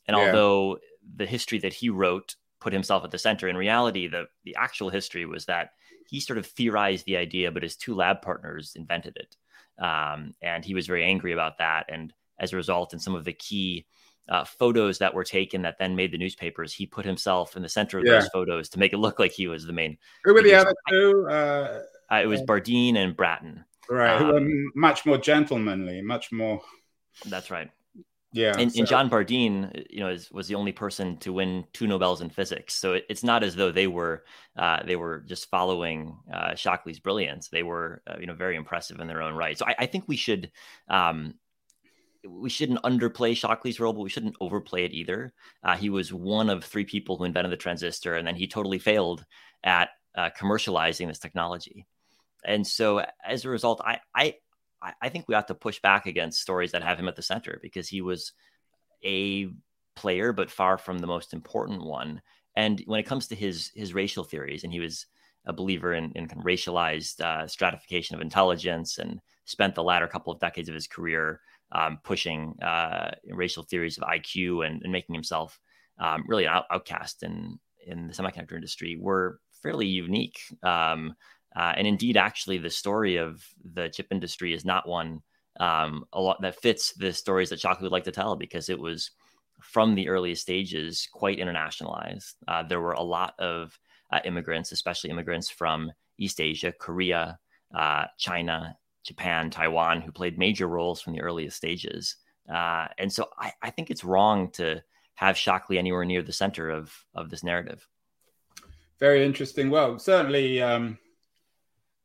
And 0.07 0.17
yeah. 0.17 0.27
although 0.27 0.79
the 1.17 1.27
history 1.27 1.59
that 1.61 1.73
he 1.73 1.91
wrote 1.91 2.37
put 2.61 2.73
himself 2.73 3.05
at 3.05 3.11
the 3.11 3.19
center, 3.19 3.49
in 3.49 3.57
reality, 3.57 4.09
the, 4.09 4.27
the 4.45 4.57
actual 4.57 4.91
history 4.91 5.27
was 5.27 5.47
that 5.47 5.71
he 6.09 6.21
sort 6.21 6.39
of 6.39 6.47
theorized 6.47 7.07
the 7.07 7.17
idea, 7.17 7.51
but 7.51 7.63
his 7.63 7.77
two 7.77 7.95
lab 7.95 8.23
partners 8.23 8.73
invented 8.77 9.17
it. 9.17 9.37
Um, 9.83 10.35
and 10.43 10.65
he 10.65 10.75
was 10.75 10.87
very 10.87 11.05
angry 11.05 11.33
about 11.33 11.59
that. 11.59 11.87
And 11.89 12.13
as 12.39 12.53
a 12.53 12.57
result, 12.57 12.93
in 12.93 12.99
some 12.99 13.15
of 13.15 13.25
the 13.25 13.33
key 13.33 13.87
uh, 14.29 14.45
photos 14.45 14.99
that 14.99 15.15
were 15.15 15.25
taken 15.25 15.63
that 15.63 15.79
then 15.79 15.97
made 15.97 16.13
the 16.13 16.19
newspapers, 16.19 16.73
he 16.73 16.87
put 16.87 17.05
himself 17.05 17.57
in 17.57 17.63
the 17.63 17.69
center 17.69 17.99
of 17.99 18.05
yeah. 18.05 18.13
those 18.13 18.29
photos 18.29 18.69
to 18.71 18.79
make 18.79 18.93
it 18.93 18.99
look 18.99 19.19
like 19.19 19.33
he 19.33 19.47
was 19.47 19.67
the 19.67 19.73
main. 19.73 19.99
Who 20.25 20.35
were 20.35 20.43
the 20.43 20.55
other 20.55 20.75
two? 20.89 21.27
Uh, 21.31 21.81
uh, 22.11 22.21
it 22.23 22.27
was 22.27 22.43
Bardeen 22.43 22.97
and 22.97 23.17
Brattain. 23.17 23.65
Right, 23.89 24.21
um, 24.21 24.27
who 24.27 24.33
were 24.33 24.49
much 24.75 25.07
more 25.07 25.19
gentlemanly, 25.19 26.03
much 26.03 26.33
more. 26.33 26.61
That's 27.27 27.51
right. 27.51 27.71
Yeah, 28.37 28.55
and, 28.59 28.71
so. 28.71 28.81
and, 28.81 28.87
John 28.87 29.09
Bardeen, 29.09 29.87
you 29.89 30.01
know, 30.01 30.11
is, 30.11 30.31
was 30.31 30.47
the 30.47 30.57
only 30.57 30.73
person 30.73 31.17
to 31.19 31.33
win 31.33 31.65
two 31.73 31.87
Nobels 31.87 32.21
in 32.21 32.29
physics. 32.29 32.75
So 32.75 32.93
it, 32.93 33.07
it's 33.09 33.25
not 33.25 33.43
as 33.43 33.57
though 33.57 33.73
they 33.73 33.87
were 33.87 34.25
uh, 34.57 34.83
they 34.85 34.97
were 34.97 35.21
just 35.21 35.49
following 35.49 36.19
uh, 36.33 36.55
Shockley's 36.55 37.01
brilliance. 37.01 37.49
They 37.49 37.63
were, 37.63 38.03
uh, 38.07 38.17
you 38.21 38.27
know, 38.27 38.35
very 38.35 38.57
impressive 38.57 39.01
in 39.01 39.07
their 39.07 39.23
own 39.23 39.35
right. 39.35 39.57
So 39.57 39.65
I, 39.67 39.75
I 39.79 39.87
think 39.87 40.05
we 40.07 40.17
should 40.17 40.51
um, 40.89 41.35
we 42.29 42.51
shouldn't 42.51 42.83
underplay 42.83 43.35
Shockley's 43.35 43.81
role, 43.81 43.95
but 43.95 44.03
we 44.03 44.11
shouldn't 44.11 44.37
overplay 44.39 44.85
it 44.85 44.93
either. 44.93 45.33
Uh, 45.63 45.77
he 45.77 45.89
was 45.89 46.13
one 46.13 46.51
of 46.51 46.63
three 46.63 46.85
people 46.85 47.17
who 47.17 47.25
invented 47.25 47.53
the 47.53 47.57
transistor, 47.57 48.17
and 48.17 48.27
then 48.27 48.37
he 48.37 48.47
totally 48.47 48.79
failed 48.79 49.25
at 49.65 49.91
uh, 50.15 50.29
commercializing 50.39 51.07
this 51.09 51.19
technology. 51.19 51.87
And 52.45 52.67
so 52.67 53.05
as 53.25 53.45
a 53.45 53.49
result, 53.49 53.81
I, 53.85 54.01
I 54.15 54.35
I, 54.87 54.93
I 55.03 55.09
think 55.09 55.27
we 55.29 55.35
ought 55.35 55.49
to 55.49 55.55
push 55.55 55.81
back 55.81 56.07
against 56.07 56.41
stories 56.41 56.73
that 56.73 56.83
have 56.83 56.99
him 56.99 57.09
at 57.09 57.17
the 57.17 57.23
center 57.23 57.59
because 57.61 57.89
he 57.89 58.01
was 58.01 58.33
a 59.05 59.49
player, 59.97 60.33
but 60.33 60.51
far 60.51 60.79
from 60.79 60.99
the 60.99 61.07
most 61.07 61.33
important 61.33 61.83
one. 61.83 62.23
And 62.55 62.83
when 62.87 63.01
it 63.01 63.07
comes 63.07 63.27
to 63.29 63.35
his 63.35 63.71
his 63.75 63.93
racial 63.93 64.25
theories, 64.25 64.65
and 64.65 64.73
he 64.73 64.81
was 64.81 65.07
a 65.47 65.53
believer 65.53 65.95
in, 65.95 66.13
in 66.15 66.27
kind 66.27 66.41
of 66.41 66.47
racialized 66.47 67.21
uh, 67.21 67.47
stratification 67.47 68.17
of 68.17 68.23
intelligence, 68.23 68.99
and 68.99 69.21
spent 69.45 69.75
the 69.75 69.83
latter 69.83 70.09
couple 70.09 70.33
of 70.33 70.41
decades 70.41 70.69
of 70.69 70.75
his 70.75 70.87
career 70.87 71.41
um, 71.73 71.99
pushing 72.03 72.55
uh, 72.63 73.11
racial 73.31 73.63
theories 73.63 73.99
of 73.99 74.05
IQ 74.05 74.67
and, 74.67 74.83
and 74.83 74.93
making 74.93 75.15
himself 75.15 75.59
um, 75.99 76.25
really 76.27 76.45
an 76.45 76.51
out- 76.51 76.67
outcast 76.71 77.23
in 77.23 77.59
in 77.87 78.09
the 78.09 78.13
semiconductor 78.13 78.55
industry 78.55 78.97
were 79.01 79.41
fairly 79.63 79.87
unique. 79.87 80.41
Um, 80.63 81.15
uh, 81.57 81.73
and 81.77 81.87
indeed, 81.87 82.17
actually, 82.17 82.59
the 82.59 82.71
story 82.71 83.17
of 83.17 83.45
the 83.73 83.89
chip 83.89 84.09
industry 84.11 84.53
is 84.53 84.65
not 84.65 84.89
one 84.89 85.23
um, 85.59 86.05
a 86.13 86.21
lot 86.21 86.43
that 86.43 86.61
fits 86.61 86.93
the 86.93 87.13
stories 87.13 87.49
that 87.49 87.61
Shockley 87.61 87.85
would 87.85 87.93
like 87.93 88.05
to 88.05 88.13
tell 88.13 88.37
because 88.37 88.69
it 88.69 88.79
was 88.79 89.11
from 89.63 89.95
the 89.95 90.09
earliest 90.09 90.43
stages 90.43 91.09
quite 91.11 91.39
internationalized. 91.39 92.35
Uh, 92.47 92.63
there 92.63 92.81
were 92.81 92.93
a 92.93 93.03
lot 93.03 93.35
of 93.39 93.79
uh, 94.13 94.21
immigrants, 94.25 94.71
especially 94.73 95.11
immigrants 95.11 95.49
from 95.49 95.91
East 96.19 96.41
Asia, 96.41 96.73
Korea, 96.79 97.39
uh, 97.75 98.05
China, 98.19 98.77
Japan, 99.03 99.51
Taiwan, 99.51 100.03
who 100.03 100.13
played 100.13 100.39
major 100.39 100.67
roles 100.67 101.01
from 101.01 101.15
the 101.15 101.23
earliest 101.23 101.57
stages. 101.57 102.17
Uh, 102.53 102.89
and 102.99 103.11
so 103.11 103.29
I, 103.39 103.53
I, 103.63 103.71
think 103.71 103.91
it's 103.91 104.05
wrong 104.05 104.51
to 104.53 104.83
have 105.15 105.37
Shockley 105.37 105.79
anywhere 105.79 106.05
near 106.05 106.23
the 106.23 106.33
center 106.33 106.71
of, 106.71 106.93
of 107.13 107.29
this 107.29 107.43
narrative. 107.43 107.89
Very 109.01 109.25
interesting. 109.25 109.69
Well, 109.69 109.99
certainly 109.99 110.63
um, 110.63 110.97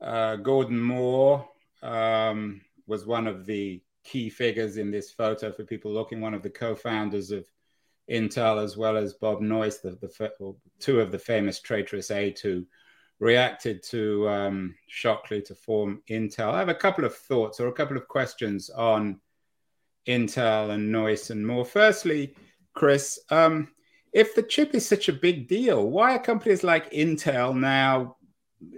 uh, 0.01 0.35
Gordon 0.37 0.79
Moore 0.79 1.47
um, 1.81 2.61
was 2.87 3.05
one 3.05 3.27
of 3.27 3.45
the 3.45 3.81
key 4.03 4.29
figures 4.29 4.77
in 4.77 4.91
this 4.91 5.11
photo 5.11 5.51
for 5.51 5.63
people 5.63 5.91
looking, 5.91 6.21
one 6.21 6.33
of 6.33 6.41
the 6.41 6.49
co-founders 6.49 7.31
of 7.31 7.45
Intel, 8.09 8.61
as 8.61 8.75
well 8.75 8.97
as 8.97 9.13
Bob 9.13 9.41
Noyce, 9.41 9.81
the, 9.81 9.91
the 9.91 10.55
two 10.79 10.99
of 10.99 11.11
the 11.11 11.19
famous 11.19 11.59
traitorous 11.59 12.11
eight 12.11 12.39
who 12.39 12.65
reacted 13.19 13.83
to 13.83 14.27
um, 14.27 14.75
Shockley 14.87 15.41
to 15.43 15.55
form 15.55 16.01
Intel. 16.09 16.51
I 16.51 16.59
have 16.59 16.69
a 16.69 16.75
couple 16.75 17.05
of 17.05 17.15
thoughts 17.15 17.59
or 17.59 17.67
a 17.67 17.73
couple 17.73 17.95
of 17.95 18.07
questions 18.07 18.69
on 18.71 19.21
Intel 20.07 20.71
and 20.71 20.91
Noyce 20.91 21.29
and 21.29 21.45
Moore. 21.45 21.63
Firstly, 21.63 22.35
Chris, 22.73 23.19
um, 23.29 23.69
if 24.11 24.33
the 24.33 24.43
chip 24.43 24.73
is 24.73 24.87
such 24.87 25.07
a 25.07 25.13
big 25.13 25.47
deal, 25.47 25.87
why 25.87 26.15
are 26.15 26.19
companies 26.19 26.63
like 26.63 26.91
Intel 26.91 27.55
now 27.55 28.17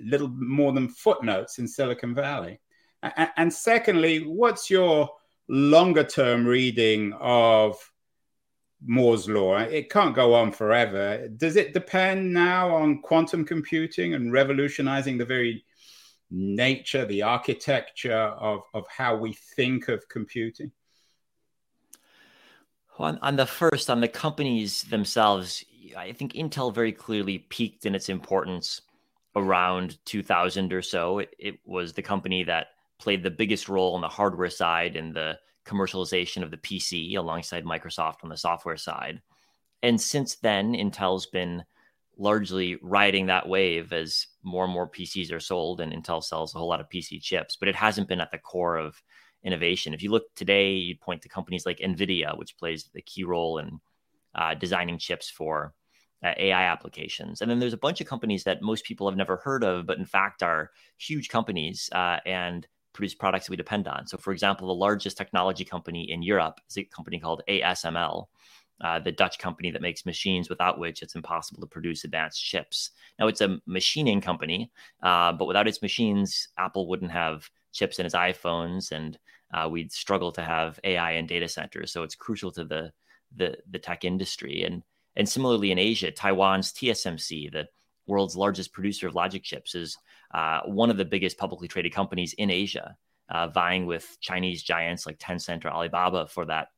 little 0.03 0.29
more 0.29 0.71
than 0.71 0.89
footnotes 0.89 1.59
in 1.59 1.67
Silicon 1.67 2.13
Valley? 2.13 2.59
And 3.01 3.51
secondly, 3.51 4.19
what's 4.19 4.69
your 4.69 5.09
longer 5.49 6.03
term 6.03 6.45
reading 6.45 7.13
of 7.19 7.75
Moore's 8.85 9.27
law? 9.27 9.57
It 9.57 9.89
can't 9.89 10.15
go 10.15 10.33
on 10.33 10.51
forever. 10.51 11.27
Does 11.27 11.57
it 11.57 11.73
depend 11.73 12.33
now 12.33 12.73
on 12.73 13.01
quantum 13.01 13.43
computing 13.43 14.13
and 14.13 14.31
revolutionizing 14.31 15.17
the 15.17 15.25
very 15.25 15.65
nature, 16.31 17.05
the 17.05 17.23
architecture 17.23 18.13
of, 18.13 18.61
of 18.73 18.85
how 18.87 19.17
we 19.17 19.33
think 19.33 19.89
of 19.89 20.07
computing? 20.07 20.71
On, 22.99 23.17
on 23.21 23.35
the 23.35 23.45
first, 23.45 23.89
on 23.89 23.99
the 23.99 24.07
companies 24.07 24.83
themselves, 24.83 25.65
I 25.97 26.13
think 26.13 26.33
Intel 26.33 26.73
very 26.73 26.91
clearly 26.91 27.39
peaked 27.39 27.85
in 27.85 27.95
its 27.95 28.07
importance 28.07 28.81
around 29.35 29.97
2000 30.05 30.73
or 30.73 30.81
so. 30.81 31.19
It, 31.19 31.35
it 31.39 31.59
was 31.65 31.93
the 31.93 32.01
company 32.01 32.43
that 32.43 32.67
played 32.99 33.23
the 33.23 33.31
biggest 33.31 33.69
role 33.69 33.95
on 33.95 34.01
the 34.01 34.07
hardware 34.07 34.49
side 34.49 34.95
in 34.95 35.13
the 35.13 35.37
commercialization 35.65 36.43
of 36.43 36.51
the 36.51 36.57
PC 36.57 37.17
alongside 37.17 37.65
Microsoft 37.65 38.23
on 38.23 38.29
the 38.29 38.37
software 38.37 38.77
side. 38.77 39.21
And 39.81 39.99
since 39.99 40.35
then, 40.35 40.73
Intel's 40.73 41.25
been 41.25 41.63
largely 42.17 42.77
riding 42.81 43.25
that 43.25 43.47
wave 43.47 43.91
as 43.91 44.27
more 44.43 44.63
and 44.63 44.73
more 44.73 44.87
PCs 44.87 45.31
are 45.31 45.39
sold 45.39 45.81
and 45.81 45.91
Intel 45.91 46.23
sells 46.23 46.53
a 46.53 46.57
whole 46.59 46.69
lot 46.69 46.79
of 46.79 46.89
PC 46.89 47.21
chips, 47.21 47.55
but 47.55 47.67
it 47.67 47.75
hasn't 47.75 48.07
been 48.07 48.21
at 48.21 48.31
the 48.31 48.37
core 48.37 48.77
of 48.77 49.01
innovation. 49.43 49.93
If 49.93 50.03
you 50.03 50.11
look 50.11 50.33
today, 50.35 50.73
you'd 50.73 51.01
point 51.01 51.21
to 51.23 51.29
companies 51.29 51.65
like 51.65 51.79
NVIDIA, 51.79 52.37
which 52.37 52.57
plays 52.57 52.89
the 52.93 53.01
key 53.01 53.23
role 53.23 53.57
in 53.57 53.79
uh, 54.35 54.53
designing 54.53 54.97
chips 54.97 55.29
for 55.29 55.73
uh, 56.23 56.33
AI 56.37 56.63
applications. 56.63 57.41
And 57.41 57.49
then 57.49 57.59
there's 57.59 57.73
a 57.73 57.77
bunch 57.77 58.01
of 58.01 58.07
companies 58.07 58.43
that 58.45 58.61
most 58.61 58.85
people 58.85 59.07
have 59.09 59.17
never 59.17 59.37
heard 59.37 59.63
of, 59.63 59.85
but 59.85 59.97
in 59.97 60.05
fact 60.05 60.41
are 60.43 60.71
huge 60.97 61.29
companies 61.29 61.89
uh, 61.93 62.17
and 62.25 62.67
produce 62.93 63.15
products 63.15 63.45
that 63.45 63.51
we 63.51 63.57
depend 63.57 63.87
on. 63.87 64.07
So, 64.07 64.17
for 64.17 64.31
example, 64.31 64.67
the 64.67 64.73
largest 64.73 65.17
technology 65.17 65.65
company 65.65 66.09
in 66.09 66.21
Europe 66.21 66.61
is 66.69 66.77
a 66.77 66.83
company 66.83 67.19
called 67.19 67.41
ASML, 67.49 68.27
uh, 68.81 68.99
the 68.99 69.11
Dutch 69.11 69.39
company 69.39 69.71
that 69.71 69.81
makes 69.81 70.05
machines 70.05 70.49
without 70.49 70.79
which 70.79 71.01
it's 71.01 71.15
impossible 71.15 71.61
to 71.61 71.67
produce 71.67 72.03
advanced 72.03 72.43
chips. 72.43 72.91
Now, 73.19 73.27
it's 73.27 73.41
a 73.41 73.59
machining 73.65 74.21
company, 74.21 74.71
uh, 75.01 75.33
but 75.33 75.45
without 75.45 75.67
its 75.67 75.81
machines, 75.81 76.47
Apple 76.57 76.87
wouldn't 76.87 77.11
have 77.11 77.49
chips 77.71 77.99
in 77.99 78.05
its 78.05 78.15
iPhones, 78.15 78.91
and 78.91 79.17
uh, 79.53 79.67
we'd 79.69 79.91
struggle 79.91 80.31
to 80.31 80.41
have 80.41 80.79
AI 80.83 81.13
and 81.13 81.27
data 81.27 81.47
centers. 81.47 81.91
So, 81.91 82.03
it's 82.03 82.15
crucial 82.15 82.51
to 82.51 82.63
the 82.63 82.93
the, 83.35 83.57
the 83.71 83.79
tech 83.79 84.05
industry. 84.05 84.63
And 84.63 84.83
and 85.15 85.27
similarly 85.27 85.71
in 85.71 85.77
Asia, 85.77 86.11
Taiwan's 86.11 86.71
TSMC, 86.73 87.51
the 87.51 87.67
world's 88.07 88.35
largest 88.35 88.73
producer 88.73 89.07
of 89.07 89.15
logic 89.15 89.43
chips, 89.43 89.75
is 89.75 89.97
uh, 90.33 90.61
one 90.65 90.89
of 90.89 90.97
the 90.97 91.05
biggest 91.05 91.37
publicly 91.37 91.67
traded 91.67 91.93
companies 91.93 92.33
in 92.33 92.49
Asia, 92.49 92.95
uh, 93.29 93.47
vying 93.47 93.85
with 93.85 94.17
Chinese 94.19 94.63
giants 94.63 95.05
like 95.05 95.19
Tencent 95.19 95.65
or 95.65 95.69
Alibaba 95.69 96.27
for 96.27 96.45
that 96.45 96.69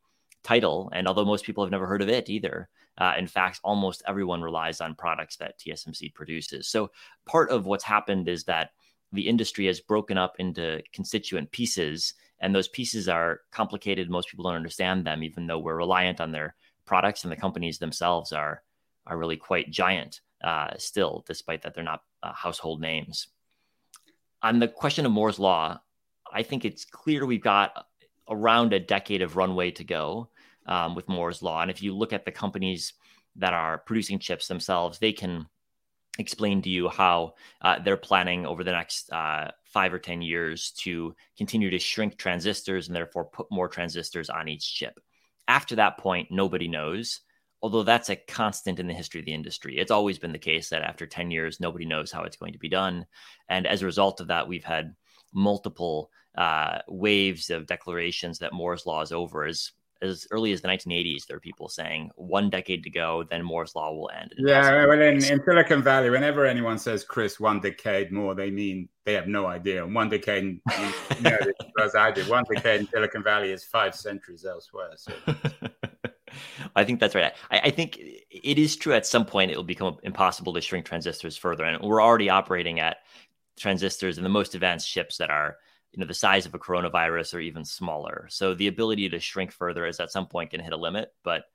title. 0.44 0.92
And 0.94 1.08
although 1.08 1.26
most 1.26 1.46
people 1.46 1.64
have 1.64 1.72
never 1.72 1.88
heard 1.88 2.02
of 2.02 2.10
it 2.10 2.30
either, 2.30 2.70
uh, 2.98 3.14
in 3.18 3.28
fact, 3.28 3.60
almost 3.64 4.04
everyone 4.08 4.42
relies 4.42 4.80
on 4.80 4.96
products 4.96 5.38
that 5.38 5.60
TSMC 5.60 6.14
produces. 6.14 6.68
So 6.68 6.92
part 7.26 7.50
of 7.50 7.66
what's 7.66 7.84
happened 7.84 8.30
is 8.30 8.44
that 8.46 8.72
the 9.12 9.28
industry 9.28 9.66
has 9.68 9.80
broken 9.80 10.18
up 10.18 10.36
into 10.40 10.82
constituent 10.94 11.52
pieces, 11.52 12.14
and 12.40 12.54
those 12.54 12.68
pieces 12.68 13.08
are 13.08 13.42
complicated. 13.52 14.10
Most 14.10 14.30
people 14.30 14.44
don't 14.44 14.56
understand 14.56 15.06
them, 15.06 15.24
even 15.24 15.48
though 15.48 15.60
we're 15.60 15.76
reliant 15.76 16.22
on 16.22 16.32
their 16.32 16.56
products, 16.86 17.24
and 17.24 17.32
the 17.32 17.38
companies 17.38 17.78
themselves 17.80 18.32
are 18.32 18.62
are 19.08 19.18
really 19.18 19.38
quite 19.38 19.70
giant 19.70 20.22
uh, 20.44 20.72
still, 20.78 21.24
despite 21.28 21.62
that 21.62 21.76
they're 21.76 21.84
not 21.84 22.02
uh, 22.24 22.34
household 22.34 22.82
names 22.82 23.28
on 24.46 24.60
the 24.60 24.68
question 24.68 25.06
of 25.06 25.12
Moore's 25.12 25.40
law, 25.40 25.80
I 26.32 26.44
think 26.44 26.66
it's 26.66 26.86
clear 26.86 27.26
we've 27.26 27.42
got 27.42 27.86
around 28.30 28.74
a 28.74 28.80
decade 28.80 29.24
of 29.24 29.36
runway 29.36 29.72
to 29.72 29.84
go 29.84 30.30
um, 30.68 30.94
with 30.94 31.10
Moore's 31.10 31.42
law. 31.42 31.62
And 31.62 31.72
if 31.72 31.82
you 31.82 31.96
look 31.96 32.14
at 32.14 32.26
the 32.26 32.32
companies 32.32 32.94
that 33.38 33.54
are 33.54 33.80
producing 33.80 34.20
chips 34.20 34.48
themselves, 34.48 35.00
they 35.00 35.14
can 35.14 35.48
explain 36.20 36.62
to 36.62 36.70
you 36.70 36.90
how 36.90 37.34
uh, 37.62 37.80
they're 37.80 37.98
planning 37.98 38.46
over 38.46 38.64
the 38.64 38.72
next 38.72 39.12
uh, 39.12 39.50
five 39.64 39.94
or 39.94 40.00
10 40.00 40.22
years 40.22 40.72
to 40.78 41.16
continue 41.38 41.72
to 41.72 41.80
shrink 41.80 42.16
transistors 42.18 42.88
and 42.88 42.96
therefore 42.96 43.26
put 43.26 43.48
more 43.52 43.68
transistors 43.68 44.30
on 44.30 44.48
each 44.48 44.76
chip. 44.76 45.00
After 45.48 45.76
that 45.76 45.98
point, 45.98 46.30
nobody 46.32 46.68
knows 46.68 47.22
although 47.66 47.82
that's 47.82 48.12
a 48.12 48.16
constant 48.16 48.80
in 48.80 48.86
the 48.86 48.94
history 48.94 49.20
of 49.20 49.26
the 49.26 49.34
industry. 49.34 49.80
It's 49.80 49.90
always 49.90 50.20
been 50.20 50.32
the 50.32 50.38
case 50.38 50.70
that 50.70 50.84
after 50.84 51.08
10 51.08 51.32
years, 51.32 51.60
nobody 51.60 51.84
knows 51.84 52.12
how 52.12 52.22
it's 52.22 52.38
going 52.38 52.54
to 52.54 52.60
be 52.60 52.70
done. 52.70 53.08
And 53.50 53.66
as 53.66 53.82
a 53.82 53.86
result 53.86 54.22
of 54.22 54.28
that, 54.28 54.48
we've 54.48 54.64
had 54.64 54.94
multiple 55.34 56.12
uh, 56.38 56.80
waves 56.88 57.50
of 57.50 57.66
declarations 57.66 58.38
that 58.38 58.54
Moore's 58.54 58.86
law 58.86 59.02
is 59.02 59.12
over. 59.12 59.46
As, 59.46 59.72
as 60.02 60.28
early 60.32 60.52
as 60.52 60.62
the 60.62 60.68
1980s, 60.68 61.26
there 61.26 61.38
are 61.38 61.42
people 61.42 61.70
saying 61.70 62.12
one 62.16 62.50
decade 62.50 62.84
to 62.84 62.90
go, 62.90 63.24
then 63.30 63.44
Moore's 63.44 63.76
law 63.76 63.94
will 63.94 64.10
end. 64.18 64.34
Yeah, 64.38 64.86
well, 64.86 65.02
in, 65.02 65.16
in, 65.16 65.42
Silicon 65.44 65.82
Valley, 65.82 66.10
whenever 66.10 66.46
anyone 66.46 66.78
says, 66.78 67.04
Chris, 67.04 67.40
one 67.40 67.60
decade 67.60 68.12
more, 68.12 68.36
they 68.36 68.52
mean 68.52 68.90
they 69.06 69.14
have 69.14 69.28
no 69.28 69.46
idea. 69.46 69.84
And 69.84 69.96
one 69.96 70.10
decade, 70.10 70.44
you 70.44 71.22
know, 71.22 71.38
as 71.82 71.96
I 71.96 72.12
did, 72.12 72.28
one 72.28 72.44
decade 72.54 72.82
in 72.82 72.88
Silicon 72.88 73.24
Valley 73.24 73.52
is 73.52 73.64
five 73.64 73.96
centuries 73.96 74.46
elsewhere. 74.46 74.92
So. 74.98 75.14
I 76.76 76.84
think 76.84 77.00
that's 77.00 77.16
right. 77.16 77.34
I, 77.52 77.60
I, 77.60 77.70
think 77.72 77.98
it 77.98 78.60
is 78.60 78.76
true 78.76 78.94
at 78.94 79.06
some 79.06 79.26
point 79.26 79.52
it 79.52 79.56
will 79.56 79.64
become 79.64 79.98
impossible 80.04 80.54
to 80.54 80.62
shrink 80.62 80.86
transistors 80.86 81.38
further. 81.38 81.64
And 81.64 81.82
we're 81.82 82.02
already 82.02 82.30
operating 82.30 82.80
at 82.80 82.98
transistors 83.58 84.18
in 84.18 84.24
the 84.24 84.30
most 84.30 84.56
advanced 84.56 84.90
chips 84.90 85.18
that 85.18 85.30
are 85.30 85.58
you 85.96 86.02
know 86.02 86.08
the 86.08 86.14
size 86.14 86.46
of 86.46 86.54
a 86.54 86.60
coronavirus 86.60 87.36
or 87.36 87.40
even 87.40 87.64
smaller. 87.64 88.28
So 88.30 88.54
the 88.54 88.68
ability 88.68 89.08
to 89.10 89.20
shrink 89.20 89.52
further 89.52 89.86
is 89.86 90.02
at 90.02 90.12
some 90.12 90.28
point 90.28 90.52
going 90.52 90.60
to 90.60 90.66
hit 90.66 90.74
a 90.74 90.78
limit. 90.78 91.14
But 91.24 91.46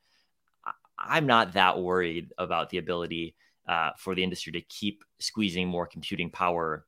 I'm 0.98 1.26
not 1.26 1.52
that 1.52 1.78
worried 1.78 2.32
about 2.38 2.70
the 2.70 2.78
ability 2.78 3.36
uh, 3.68 3.90
for 3.98 4.14
the 4.14 4.24
industry 4.24 4.52
to 4.52 4.62
keep 4.62 5.04
squeezing 5.18 5.68
more 5.68 5.86
computing 5.86 6.30
power 6.30 6.86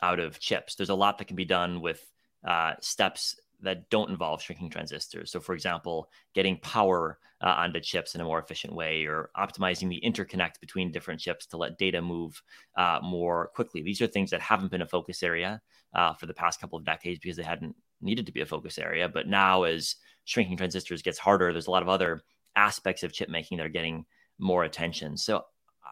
out 0.00 0.20
of 0.20 0.38
chips. 0.38 0.76
There's 0.76 0.90
a 0.90 0.94
lot 0.94 1.18
that 1.18 1.26
can 1.26 1.36
be 1.36 1.44
done 1.44 1.80
with 1.80 2.00
uh, 2.46 2.74
steps 2.80 3.34
that 3.62 3.88
don't 3.90 4.10
involve 4.10 4.42
shrinking 4.42 4.70
transistors. 4.70 5.30
So, 5.30 5.40
for 5.40 5.54
example, 5.54 6.10
getting 6.34 6.58
power 6.58 7.18
uh, 7.40 7.54
onto 7.58 7.80
chips 7.80 8.14
in 8.14 8.20
a 8.20 8.24
more 8.24 8.38
efficient 8.38 8.74
way 8.74 9.04
or 9.06 9.30
optimizing 9.36 9.88
the 9.88 10.02
interconnect 10.04 10.60
between 10.60 10.92
different 10.92 11.20
chips 11.20 11.46
to 11.46 11.56
let 11.56 11.78
data 11.78 12.02
move 12.02 12.40
uh, 12.76 12.98
more 13.02 13.48
quickly. 13.54 13.82
These 13.82 14.00
are 14.00 14.06
things 14.06 14.30
that 14.30 14.40
haven't 14.40 14.70
been 14.70 14.82
a 14.82 14.86
focus 14.86 15.22
area 15.22 15.60
uh, 15.94 16.14
for 16.14 16.26
the 16.26 16.34
past 16.34 16.60
couple 16.60 16.78
of 16.78 16.84
decades 16.84 17.18
because 17.20 17.36
they 17.36 17.42
hadn't 17.42 17.74
needed 18.00 18.26
to 18.26 18.32
be 18.32 18.40
a 18.40 18.46
focus 18.46 18.78
area. 18.78 19.08
But 19.08 19.28
now, 19.28 19.64
as 19.64 19.96
shrinking 20.24 20.56
transistors 20.56 21.02
gets 21.02 21.18
harder, 21.18 21.52
there's 21.52 21.66
a 21.66 21.72
lot 21.72 21.82
of 21.82 21.88
other 21.88 22.22
aspects 22.54 23.02
of 23.02 23.12
chip 23.12 23.28
making 23.28 23.58
that 23.58 23.66
are 23.66 23.70
getting 23.70 24.04
more 24.38 24.64
attention. 24.64 25.16
So, 25.16 25.44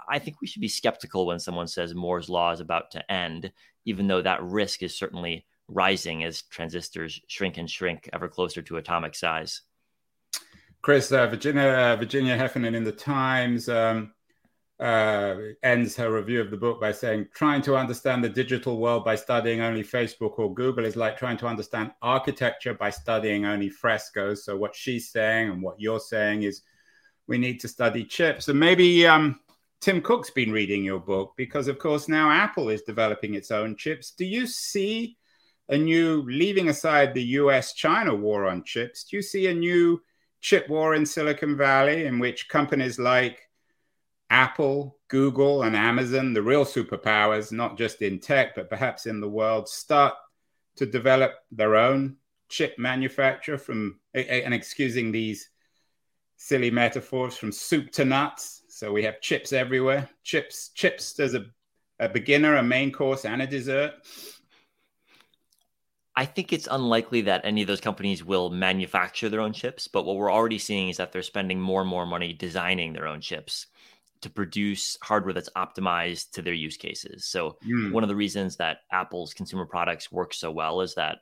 I 0.08 0.18
think 0.18 0.40
we 0.40 0.46
should 0.46 0.62
be 0.62 0.68
skeptical 0.68 1.26
when 1.26 1.38
someone 1.38 1.68
says 1.68 1.94
Moore's 1.94 2.28
law 2.28 2.52
is 2.52 2.60
about 2.60 2.90
to 2.92 3.12
end, 3.12 3.52
even 3.84 4.08
though 4.08 4.22
that 4.22 4.42
risk 4.42 4.82
is 4.82 4.96
certainly 4.96 5.46
rising 5.70 6.24
as 6.24 6.42
transistors 6.42 7.20
shrink 7.28 7.58
and 7.58 7.70
shrink 7.70 8.08
ever 8.12 8.28
closer 8.28 8.62
to 8.62 8.76
atomic 8.76 9.14
size. 9.14 9.62
Chris, 10.82 11.12
uh, 11.12 11.26
Virginia, 11.26 11.62
uh, 11.62 11.96
Virginia 11.96 12.36
Heffernan 12.36 12.74
in 12.74 12.84
the 12.84 12.92
Times. 12.92 13.68
Um, 13.68 14.12
uh, 14.80 15.36
ends 15.62 15.94
her 15.94 16.10
review 16.10 16.40
of 16.40 16.50
the 16.50 16.56
book 16.56 16.80
by 16.80 16.90
saying, 16.90 17.28
trying 17.34 17.60
to 17.60 17.76
understand 17.76 18.24
the 18.24 18.28
digital 18.28 18.78
world 18.78 19.04
by 19.04 19.14
studying 19.14 19.60
only 19.60 19.84
Facebook 19.84 20.38
or 20.38 20.54
Google 20.54 20.86
is 20.86 20.96
like 20.96 21.18
trying 21.18 21.36
to 21.36 21.46
understand 21.46 21.92
architecture 22.00 22.72
by 22.72 22.88
studying 22.88 23.44
only 23.44 23.68
frescoes. 23.68 24.42
So, 24.44 24.56
what 24.56 24.74
she's 24.74 25.10
saying 25.10 25.50
and 25.50 25.62
what 25.62 25.78
you're 25.78 26.00
saying 26.00 26.44
is 26.44 26.62
we 27.26 27.36
need 27.36 27.60
to 27.60 27.68
study 27.68 28.04
chips. 28.04 28.48
And 28.48 28.58
maybe 28.58 29.06
um, 29.06 29.38
Tim 29.82 30.00
Cook's 30.00 30.30
been 30.30 30.50
reading 30.50 30.82
your 30.82 30.98
book 30.98 31.34
because, 31.36 31.68
of 31.68 31.78
course, 31.78 32.08
now 32.08 32.30
Apple 32.30 32.70
is 32.70 32.80
developing 32.82 33.34
its 33.34 33.50
own 33.50 33.76
chips. 33.76 34.12
Do 34.12 34.24
you 34.24 34.46
see 34.46 35.18
a 35.70 35.78
new, 35.78 36.22
leaving 36.22 36.68
aside 36.68 37.14
the 37.14 37.22
US 37.22 37.72
China 37.72 38.14
war 38.14 38.46
on 38.46 38.64
chips, 38.64 39.04
do 39.04 39.16
you 39.16 39.22
see 39.22 39.46
a 39.46 39.54
new 39.54 40.02
chip 40.40 40.68
war 40.68 40.94
in 40.94 41.06
Silicon 41.06 41.56
Valley 41.56 42.06
in 42.06 42.18
which 42.18 42.48
companies 42.48 42.98
like 42.98 43.48
Apple, 44.30 44.98
Google, 45.08 45.62
and 45.62 45.76
Amazon, 45.76 46.32
the 46.32 46.42
real 46.42 46.64
superpowers, 46.64 47.52
not 47.52 47.78
just 47.78 48.02
in 48.02 48.18
tech, 48.18 48.54
but 48.54 48.68
perhaps 48.68 49.06
in 49.06 49.20
the 49.20 49.28
world, 49.28 49.68
start 49.68 50.14
to 50.76 50.86
develop 50.86 51.32
their 51.52 51.76
own 51.76 52.16
chip 52.48 52.76
manufacture 52.78 53.58
from, 53.58 53.98
and 54.14 54.54
excusing 54.54 55.12
these 55.12 55.50
silly 56.36 56.70
metaphors, 56.70 57.36
from 57.36 57.52
soup 57.52 57.90
to 57.92 58.04
nuts. 58.04 58.62
So 58.68 58.92
we 58.92 59.04
have 59.04 59.20
chips 59.20 59.52
everywhere. 59.52 60.08
Chips, 60.24 60.70
chips 60.74 61.12
there's 61.12 61.34
a, 61.34 61.46
a 61.98 62.08
beginner, 62.08 62.56
a 62.56 62.62
main 62.62 62.92
course, 62.92 63.24
and 63.24 63.42
a 63.42 63.46
dessert. 63.46 63.94
I 66.16 66.24
think 66.26 66.52
it's 66.52 66.68
unlikely 66.70 67.22
that 67.22 67.42
any 67.44 67.62
of 67.62 67.68
those 67.68 67.80
companies 67.80 68.24
will 68.24 68.50
manufacture 68.50 69.28
their 69.28 69.40
own 69.40 69.52
chips, 69.52 69.88
but 69.88 70.04
what 70.04 70.16
we're 70.16 70.32
already 70.32 70.58
seeing 70.58 70.88
is 70.88 70.96
that 70.96 71.12
they're 71.12 71.22
spending 71.22 71.60
more 71.60 71.80
and 71.80 71.88
more 71.88 72.04
money 72.04 72.32
designing 72.32 72.92
their 72.92 73.06
own 73.06 73.20
chips 73.20 73.66
to 74.20 74.28
produce 74.28 74.98
hardware 75.02 75.32
that's 75.32 75.48
optimized 75.56 76.32
to 76.32 76.42
their 76.42 76.52
use 76.52 76.76
cases. 76.76 77.24
So 77.24 77.56
mm. 77.66 77.92
one 77.92 78.02
of 78.02 78.08
the 78.08 78.16
reasons 78.16 78.56
that 78.56 78.78
Apple's 78.92 79.32
consumer 79.32 79.64
products 79.64 80.12
work 80.12 80.34
so 80.34 80.50
well 80.50 80.80
is 80.82 80.94
that 80.96 81.18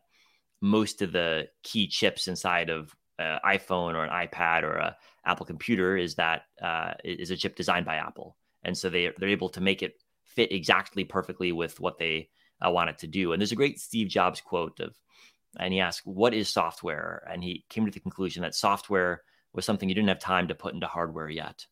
most 0.60 1.02
of 1.02 1.12
the 1.12 1.48
key 1.62 1.86
chips 1.86 2.26
inside 2.26 2.70
of 2.70 2.94
an 3.18 3.38
iPhone 3.44 3.94
or 3.94 4.04
an 4.04 4.10
iPad 4.10 4.62
or 4.62 4.76
a 4.76 4.96
Apple 5.24 5.46
computer 5.46 5.96
is 5.96 6.14
that 6.16 6.42
uh, 6.62 6.94
is 7.04 7.30
a 7.30 7.36
chip 7.36 7.54
designed 7.54 7.84
by 7.84 7.96
Apple, 7.96 8.36
and 8.64 8.76
so 8.76 8.88
they 8.88 9.12
they're 9.18 9.28
able 9.28 9.50
to 9.50 9.60
make 9.60 9.82
it 9.82 10.02
fit 10.24 10.50
exactly 10.52 11.04
perfectly 11.04 11.52
with 11.52 11.78
what 11.80 11.98
they 11.98 12.28
uh, 12.64 12.70
wanted 12.70 12.98
to 12.98 13.06
do. 13.06 13.32
And 13.32 13.40
there's 13.40 13.52
a 13.52 13.56
great 13.56 13.80
Steve 13.80 14.08
Jobs 14.08 14.40
quote 14.40 14.80
of, 14.80 14.96
and 15.58 15.72
he 15.72 15.80
asked, 15.80 16.06
"What 16.06 16.34
is 16.34 16.48
software?" 16.48 17.26
And 17.30 17.42
he 17.42 17.64
came 17.68 17.84
to 17.84 17.90
the 17.90 18.00
conclusion 18.00 18.42
that 18.42 18.54
software 18.54 19.22
was 19.52 19.64
something 19.64 19.88
you 19.88 19.94
didn't 19.94 20.08
have 20.08 20.20
time 20.20 20.48
to 20.48 20.54
put 20.54 20.74
into 20.74 20.86
hardware 20.86 21.28
yet. 21.28 21.66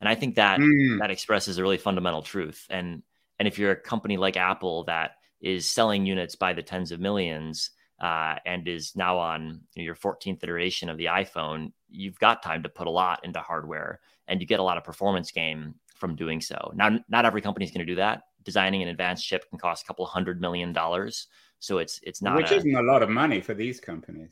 And 0.00 0.08
I 0.08 0.14
think 0.14 0.36
that 0.36 0.58
mm. 0.58 0.98
that 0.98 1.10
expresses 1.10 1.58
a 1.58 1.62
really 1.62 1.78
fundamental 1.78 2.22
truth. 2.22 2.66
And 2.70 3.02
and 3.38 3.46
if 3.46 3.58
you're 3.58 3.72
a 3.72 3.76
company 3.76 4.16
like 4.16 4.36
Apple 4.36 4.84
that 4.84 5.12
is 5.40 5.70
selling 5.70 6.06
units 6.06 6.36
by 6.36 6.52
the 6.52 6.62
tens 6.62 6.92
of 6.92 7.00
millions 7.00 7.70
uh, 8.00 8.36
and 8.44 8.66
is 8.68 8.94
now 8.96 9.18
on 9.18 9.60
your 9.74 9.94
14th 9.94 10.42
iteration 10.42 10.88
of 10.88 10.98
the 10.98 11.06
iPhone, 11.06 11.72
you've 11.88 12.18
got 12.18 12.42
time 12.42 12.62
to 12.62 12.68
put 12.68 12.86
a 12.86 12.90
lot 12.90 13.24
into 13.24 13.40
hardware, 13.40 14.00
and 14.28 14.40
you 14.40 14.46
get 14.46 14.60
a 14.60 14.62
lot 14.62 14.76
of 14.78 14.84
performance 14.84 15.30
gain 15.30 15.74
from 15.94 16.16
doing 16.16 16.40
so. 16.40 16.72
Now, 16.74 16.98
not 17.08 17.26
every 17.26 17.42
company 17.42 17.66
is 17.66 17.72
going 17.72 17.86
to 17.86 17.92
do 17.92 17.96
that. 17.96 18.22
Designing 18.42 18.82
an 18.82 18.88
advanced 18.88 19.26
chip 19.26 19.48
can 19.50 19.58
cost 19.58 19.84
a 19.84 19.86
couple 19.86 20.06
hundred 20.06 20.40
million 20.40 20.72
dollars, 20.72 21.26
so 21.58 21.78
it's 21.78 22.00
it's 22.02 22.22
not 22.22 22.36
which 22.36 22.50
a, 22.50 22.56
isn't 22.56 22.74
a 22.74 22.82
lot 22.82 23.02
of 23.02 23.10
money 23.10 23.40
for 23.40 23.54
these 23.54 23.80
companies 23.80 24.30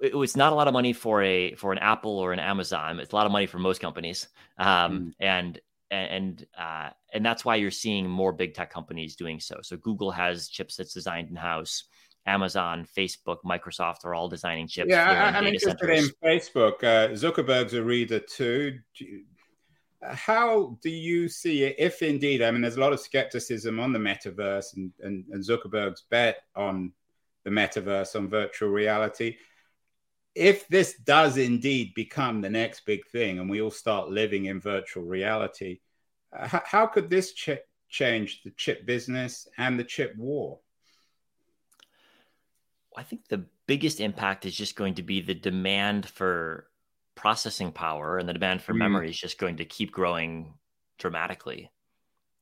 it, 0.00 0.12
it's 0.14 0.36
not 0.36 0.52
a 0.52 0.56
lot 0.56 0.66
of 0.68 0.72
money 0.72 0.92
for 0.92 1.22
a 1.22 1.54
for 1.54 1.72
an 1.72 1.78
Apple 1.78 2.18
or 2.18 2.32
an 2.32 2.38
Amazon. 2.38 2.98
It's 3.00 3.12
a 3.12 3.16
lot 3.16 3.26
of 3.26 3.32
money 3.32 3.46
for 3.46 3.58
most 3.58 3.80
companies, 3.80 4.28
um, 4.58 4.66
mm. 4.66 5.12
and 5.20 5.60
and 5.90 6.46
uh, 6.58 6.90
and 7.12 7.24
that's 7.24 7.44
why 7.44 7.56
you're 7.56 7.70
seeing 7.70 8.08
more 8.08 8.32
big 8.32 8.54
tech 8.54 8.72
companies 8.72 9.16
doing 9.16 9.40
so. 9.40 9.58
So 9.62 9.76
Google 9.76 10.10
has 10.10 10.48
chips 10.48 10.76
that's 10.76 10.94
designed 10.94 11.28
in 11.28 11.36
house. 11.36 11.84
Amazon, 12.26 12.86
Facebook, 12.96 13.38
Microsoft 13.46 14.04
are 14.04 14.14
all 14.14 14.28
designing 14.28 14.68
chips. 14.68 14.90
Yeah, 14.90 15.32
I, 15.34 15.38
am 15.38 15.46
interested 15.46 15.78
centers. 15.78 16.08
in 16.08 16.14
Facebook. 16.22 16.84
Uh, 16.84 17.08
Zuckerberg's 17.14 17.72
a 17.72 17.82
reader 17.82 18.20
too. 18.20 18.78
How 20.02 20.78
do 20.82 20.90
you 20.90 21.28
see 21.28 21.64
it, 21.64 21.76
if 21.78 22.02
indeed? 22.02 22.42
I 22.42 22.50
mean, 22.50 22.62
there's 22.62 22.76
a 22.76 22.80
lot 22.80 22.92
of 22.92 23.00
skepticism 23.00 23.78
on 23.78 23.92
the 23.92 23.98
metaverse 23.98 24.76
and, 24.76 24.92
and, 25.00 25.24
and 25.30 25.44
Zuckerberg's 25.44 26.04
bet 26.10 26.38
on 26.56 26.92
the 27.44 27.50
metaverse, 27.50 28.16
on 28.16 28.28
virtual 28.28 28.70
reality 28.70 29.36
if 30.34 30.66
this 30.68 30.94
does 30.98 31.36
indeed 31.36 31.92
become 31.94 32.40
the 32.40 32.50
next 32.50 32.86
big 32.86 33.06
thing 33.08 33.38
and 33.38 33.50
we 33.50 33.60
all 33.60 33.70
start 33.70 34.10
living 34.10 34.46
in 34.46 34.60
virtual 34.60 35.04
reality, 35.04 35.80
uh, 36.36 36.60
how 36.64 36.86
could 36.86 37.10
this 37.10 37.32
ch- 37.32 37.50
change 37.88 38.42
the 38.42 38.50
chip 38.52 38.86
business 38.86 39.48
and 39.58 39.78
the 39.78 39.84
chip 39.84 40.14
war? 40.16 40.60
I 42.96 43.02
think 43.02 43.28
the 43.28 43.46
biggest 43.66 44.00
impact 44.00 44.46
is 44.46 44.54
just 44.54 44.76
going 44.76 44.94
to 44.94 45.02
be 45.02 45.20
the 45.20 45.34
demand 45.34 46.08
for 46.08 46.69
processing 47.20 47.70
power 47.70 48.16
and 48.16 48.28
the 48.28 48.32
demand 48.32 48.62
for 48.62 48.72
mm. 48.72 48.78
memory 48.78 49.10
is 49.10 49.18
just 49.18 49.38
going 49.38 49.56
to 49.56 49.64
keep 49.64 49.92
growing 49.92 50.54
dramatically. 50.98 51.70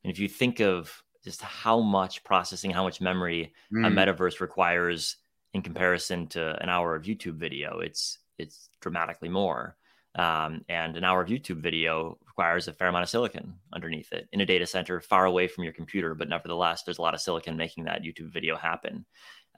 And 0.03 0.11
if 0.11 0.19
you 0.19 0.29
think 0.29 0.61
of 0.61 1.03
just 1.23 1.41
how 1.41 1.81
much 1.81 2.23
processing, 2.23 2.71
how 2.71 2.83
much 2.83 3.01
memory 3.01 3.53
mm. 3.73 3.85
a 3.85 3.91
metaverse 3.91 4.39
requires 4.39 5.17
in 5.53 5.61
comparison 5.61 6.27
to 6.27 6.61
an 6.63 6.69
hour 6.69 6.95
of 6.95 7.03
YouTube 7.03 7.35
video. 7.35 7.79
It's 7.79 8.19
it's 8.37 8.69
dramatically 8.79 9.29
more. 9.29 9.75
Um, 10.15 10.61
and 10.69 10.97
an 10.97 11.03
hour 11.03 11.21
of 11.21 11.29
YouTube 11.29 11.61
video 11.61 12.17
requires 12.25 12.67
a 12.67 12.73
fair 12.73 12.87
amount 12.87 13.03
of 13.03 13.09
silicon 13.09 13.53
underneath 13.73 14.11
it 14.11 14.27
in 14.31 14.41
a 14.41 14.45
data 14.45 14.65
center 14.65 15.01
far 15.01 15.25
away 15.25 15.47
from 15.47 15.65
your 15.65 15.73
computer. 15.73 16.15
But 16.15 16.29
nevertheless, 16.29 16.83
there's 16.83 16.97
a 16.97 17.01
lot 17.01 17.13
of 17.13 17.21
silicon 17.21 17.57
making 17.57 17.83
that 17.83 18.01
YouTube 18.01 18.31
video 18.31 18.55
happen. 18.55 19.05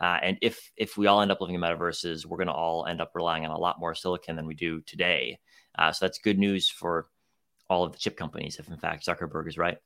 Uh, 0.01 0.17
and 0.23 0.37
if 0.41 0.71
if 0.75 0.97
we 0.97 1.05
all 1.05 1.21
end 1.21 1.31
up 1.31 1.39
living 1.39 1.55
in 1.55 1.61
metaverses, 1.61 2.25
we're 2.25 2.37
going 2.37 2.47
to 2.47 2.53
all 2.53 2.87
end 2.87 2.99
up 2.99 3.11
relying 3.13 3.45
on 3.45 3.51
a 3.51 3.57
lot 3.57 3.79
more 3.79 3.93
silicon 3.93 4.35
than 4.35 4.47
we 4.47 4.55
do 4.55 4.81
today. 4.81 5.37
Uh, 5.77 5.91
so 5.91 6.05
that's 6.05 6.17
good 6.17 6.39
news 6.39 6.69
for 6.69 7.07
all 7.69 7.83
of 7.83 7.91
the 7.91 7.99
chip 7.99 8.17
companies, 8.17 8.57
if 8.57 8.67
in 8.67 8.77
fact 8.77 9.05
Zuckerberg 9.05 9.47
is 9.47 9.57
right. 9.57 9.77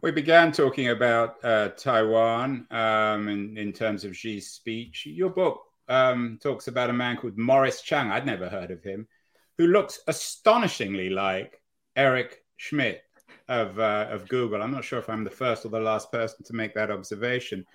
We 0.00 0.12
began 0.12 0.52
talking 0.52 0.88
about 0.88 1.44
uh, 1.44 1.68
Taiwan 1.70 2.66
um, 2.70 3.28
in, 3.28 3.56
in 3.56 3.72
terms 3.72 4.04
of 4.04 4.16
Xi's 4.16 4.50
speech. 4.50 5.06
Your 5.06 5.30
book 5.30 5.60
um, 5.88 6.38
talks 6.42 6.68
about 6.68 6.90
a 6.90 6.92
man 6.92 7.16
called 7.16 7.38
Morris 7.38 7.82
Chang. 7.82 8.10
I'd 8.10 8.26
never 8.26 8.48
heard 8.48 8.70
of 8.70 8.82
him, 8.82 9.06
who 9.58 9.66
looks 9.66 10.00
astonishingly 10.06 11.10
like 11.10 11.60
Eric 11.96 12.44
Schmidt 12.56 13.02
of 13.48 13.78
uh, 13.78 14.06
of 14.10 14.28
Google. 14.28 14.62
I'm 14.62 14.70
not 14.70 14.84
sure 14.84 14.98
if 14.98 15.10
I'm 15.10 15.24
the 15.24 15.30
first 15.30 15.64
or 15.64 15.68
the 15.68 15.80
last 15.80 16.10
person 16.12 16.44
to 16.44 16.52
make 16.54 16.74
that 16.74 16.90
observation. 16.90 17.66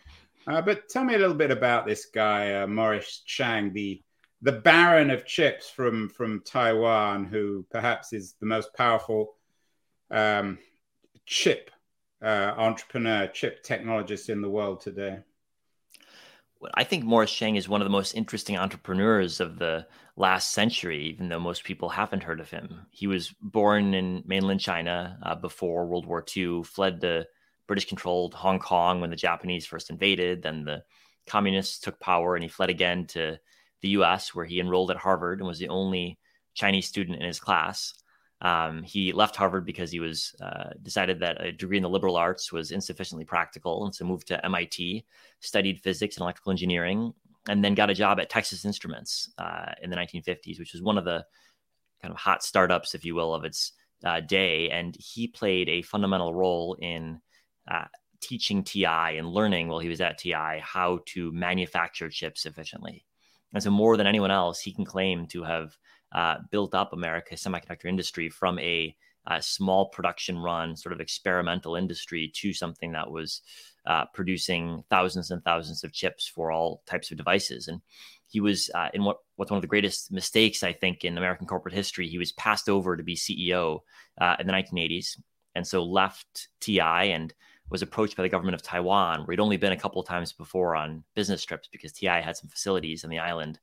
Uh, 0.47 0.61
but 0.61 0.87
tell 0.87 1.03
me 1.03 1.13
a 1.13 1.17
little 1.17 1.35
bit 1.35 1.51
about 1.51 1.85
this 1.85 2.05
guy, 2.05 2.53
uh, 2.53 2.67
Morris 2.67 3.21
Chang, 3.25 3.73
the 3.73 4.01
the 4.43 4.51
Baron 4.51 5.09
of 5.09 5.25
chips 5.25 5.69
from 5.69 6.09
from 6.09 6.41
Taiwan, 6.45 7.25
who 7.25 7.65
perhaps 7.69 8.13
is 8.13 8.35
the 8.39 8.45
most 8.45 8.73
powerful 8.73 9.35
um, 10.09 10.57
chip 11.25 11.69
uh, 12.23 12.53
entrepreneur, 12.55 13.27
chip 13.27 13.63
technologist 13.63 14.29
in 14.29 14.41
the 14.41 14.49
world 14.49 14.81
today? 14.81 15.19
I 16.73 16.83
think 16.83 17.03
Morris 17.03 17.31
Chang 17.31 17.55
is 17.55 17.69
one 17.69 17.81
of 17.81 17.85
the 17.85 17.91
most 17.91 18.15
interesting 18.15 18.57
entrepreneurs 18.57 19.39
of 19.39 19.59
the 19.59 19.85
last 20.15 20.53
century, 20.53 21.03
even 21.03 21.29
though 21.29 21.39
most 21.39 21.63
people 21.63 21.89
haven't 21.89 22.23
heard 22.23 22.39
of 22.39 22.49
him. 22.49 22.87
He 22.89 23.05
was 23.05 23.33
born 23.41 23.93
in 23.93 24.23
mainland 24.25 24.59
China 24.59 25.19
uh, 25.21 25.35
before 25.35 25.85
World 25.85 26.07
War 26.07 26.25
II, 26.35 26.63
fled 26.63 26.99
the 26.99 27.27
British 27.67 27.87
controlled 27.87 28.33
Hong 28.33 28.59
Kong 28.59 29.01
when 29.01 29.09
the 29.09 29.15
Japanese 29.15 29.65
first 29.65 29.89
invaded. 29.89 30.41
Then 30.41 30.63
the 30.63 30.83
communists 31.27 31.79
took 31.79 31.99
power 31.99 32.35
and 32.35 32.43
he 32.43 32.49
fled 32.49 32.69
again 32.69 33.05
to 33.07 33.37
the 33.81 33.89
US, 33.89 34.33
where 34.33 34.45
he 34.45 34.59
enrolled 34.59 34.91
at 34.91 34.97
Harvard 34.97 35.39
and 35.39 35.47
was 35.47 35.59
the 35.59 35.69
only 35.69 36.17
Chinese 36.53 36.87
student 36.87 37.19
in 37.19 37.27
his 37.27 37.39
class. 37.39 37.93
Um, 38.41 38.83
he 38.83 39.11
left 39.13 39.35
Harvard 39.35 39.65
because 39.65 39.91
he 39.91 39.99
was 39.99 40.35
uh, 40.41 40.69
decided 40.81 41.19
that 41.19 41.43
a 41.43 41.51
degree 41.51 41.77
in 41.77 41.83
the 41.83 41.89
liberal 41.89 42.17
arts 42.17 42.51
was 42.51 42.71
insufficiently 42.71 43.25
practical, 43.25 43.85
and 43.85 43.93
so 43.93 44.05
moved 44.05 44.27
to 44.27 44.45
MIT, 44.45 45.05
studied 45.39 45.81
physics 45.81 46.17
and 46.17 46.21
electrical 46.21 46.51
engineering, 46.51 47.13
and 47.49 47.63
then 47.63 47.73
got 47.73 47.89
a 47.89 47.95
job 47.95 48.19
at 48.19 48.29
Texas 48.29 48.63
Instruments 48.63 49.31
uh, 49.37 49.71
in 49.81 49.89
the 49.89 49.95
1950s, 49.95 50.59
which 50.59 50.73
was 50.73 50.81
one 50.81 50.97
of 50.97 51.05
the 51.05 51.25
kind 52.01 52.13
of 52.13 52.19
hot 52.19 52.43
startups, 52.43 52.93
if 52.93 53.05
you 53.05 53.15
will, 53.15 53.33
of 53.33 53.43
its 53.43 53.71
uh, 54.03 54.19
day. 54.19 54.69
And 54.69 54.95
he 54.99 55.27
played 55.27 55.67
a 55.69 55.81
fundamental 55.81 56.33
role 56.33 56.77
in 56.79 57.19
uh, 57.67 57.85
teaching 58.21 58.63
TI 58.63 58.85
and 58.85 59.27
learning 59.27 59.67
while 59.67 59.79
he 59.79 59.89
was 59.89 60.01
at 60.01 60.17
TI 60.17 60.59
how 60.61 60.99
to 61.07 61.31
manufacture 61.31 62.09
chips 62.09 62.45
efficiently. 62.45 63.05
And 63.53 63.63
so, 63.63 63.71
more 63.71 63.97
than 63.97 64.07
anyone 64.07 64.31
else, 64.31 64.59
he 64.59 64.73
can 64.73 64.85
claim 64.85 65.27
to 65.27 65.43
have 65.43 65.77
uh, 66.11 66.35
built 66.51 66.73
up 66.73 66.93
America's 66.93 67.41
semiconductor 67.41 67.85
industry 67.85 68.29
from 68.29 68.59
a, 68.59 68.95
a, 69.27 69.41
small 69.41 69.89
production 69.89 70.37
run, 70.37 70.75
sort 70.75 70.93
of 70.93 71.01
experimental 71.01 71.75
industry 71.75 72.31
to 72.35 72.53
something 72.53 72.93
that 72.93 73.11
was 73.11 73.41
uh, 73.85 74.05
producing 74.13 74.83
thousands 74.89 75.31
and 75.31 75.43
thousands 75.43 75.83
of 75.83 75.93
chips 75.93 76.27
for 76.27 76.51
all 76.51 76.81
types 76.85 77.11
of 77.11 77.17
devices. 77.17 77.67
And 77.67 77.81
he 78.29 78.39
was 78.39 78.69
uh, 78.75 78.89
in 78.93 79.03
what 79.03 79.17
what's 79.35 79.51
one 79.51 79.57
of 79.57 79.61
the 79.61 79.67
greatest 79.67 80.11
mistakes 80.11 80.63
I 80.63 80.73
think 80.73 81.03
in 81.03 81.17
American 81.17 81.47
corporate 81.47 81.73
history. 81.73 82.07
He 82.07 82.17
was 82.17 82.33
passed 82.33 82.69
over 82.69 82.97
to 82.97 83.03
be 83.03 83.15
CEO 83.15 83.79
uh, 84.19 84.35
in 84.39 84.47
the 84.47 84.53
1980s, 84.53 85.19
and 85.55 85.65
so 85.65 85.83
left 85.83 86.49
TI 86.59 86.79
and 86.81 87.33
was 87.69 87.81
approached 87.81 88.15
by 88.15 88.23
the 88.23 88.29
government 88.29 88.55
of 88.55 88.61
Taiwan, 88.61 89.21
where 89.21 89.33
he'd 89.33 89.41
only 89.41 89.57
been 89.57 89.73
a 89.73 89.77
couple 89.77 90.01
of 90.01 90.07
times 90.07 90.31
before 90.31 90.75
on 90.75 91.03
business 91.15 91.43
trips 91.43 91.67
because 91.71 91.91
TI 91.91 92.07
had 92.07 92.37
some 92.37 92.49
facilities 92.49 93.03
on 93.03 93.09
the 93.09 93.19
island, 93.19 93.59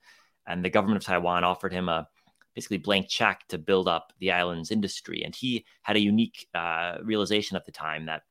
and 0.47 0.65
the 0.65 0.71
government 0.71 0.99
of 0.99 1.05
Taiwan 1.05 1.45
offered 1.45 1.73
him 1.73 1.89
a 1.89 2.07
basically 2.55 2.79
blank 2.79 3.09
check 3.09 3.45
to 3.49 3.59
build 3.59 3.89
up 3.89 4.13
the 4.21 4.31
island's 4.31 4.71
industry. 4.71 5.23
And 5.25 5.35
he 5.35 5.65
had 5.83 5.97
a 5.97 6.01
unique 6.01 6.47
uh, 6.55 6.99
realization 7.03 7.57
at 7.57 7.65
the 7.65 7.73
time 7.73 8.07
that 8.07 8.23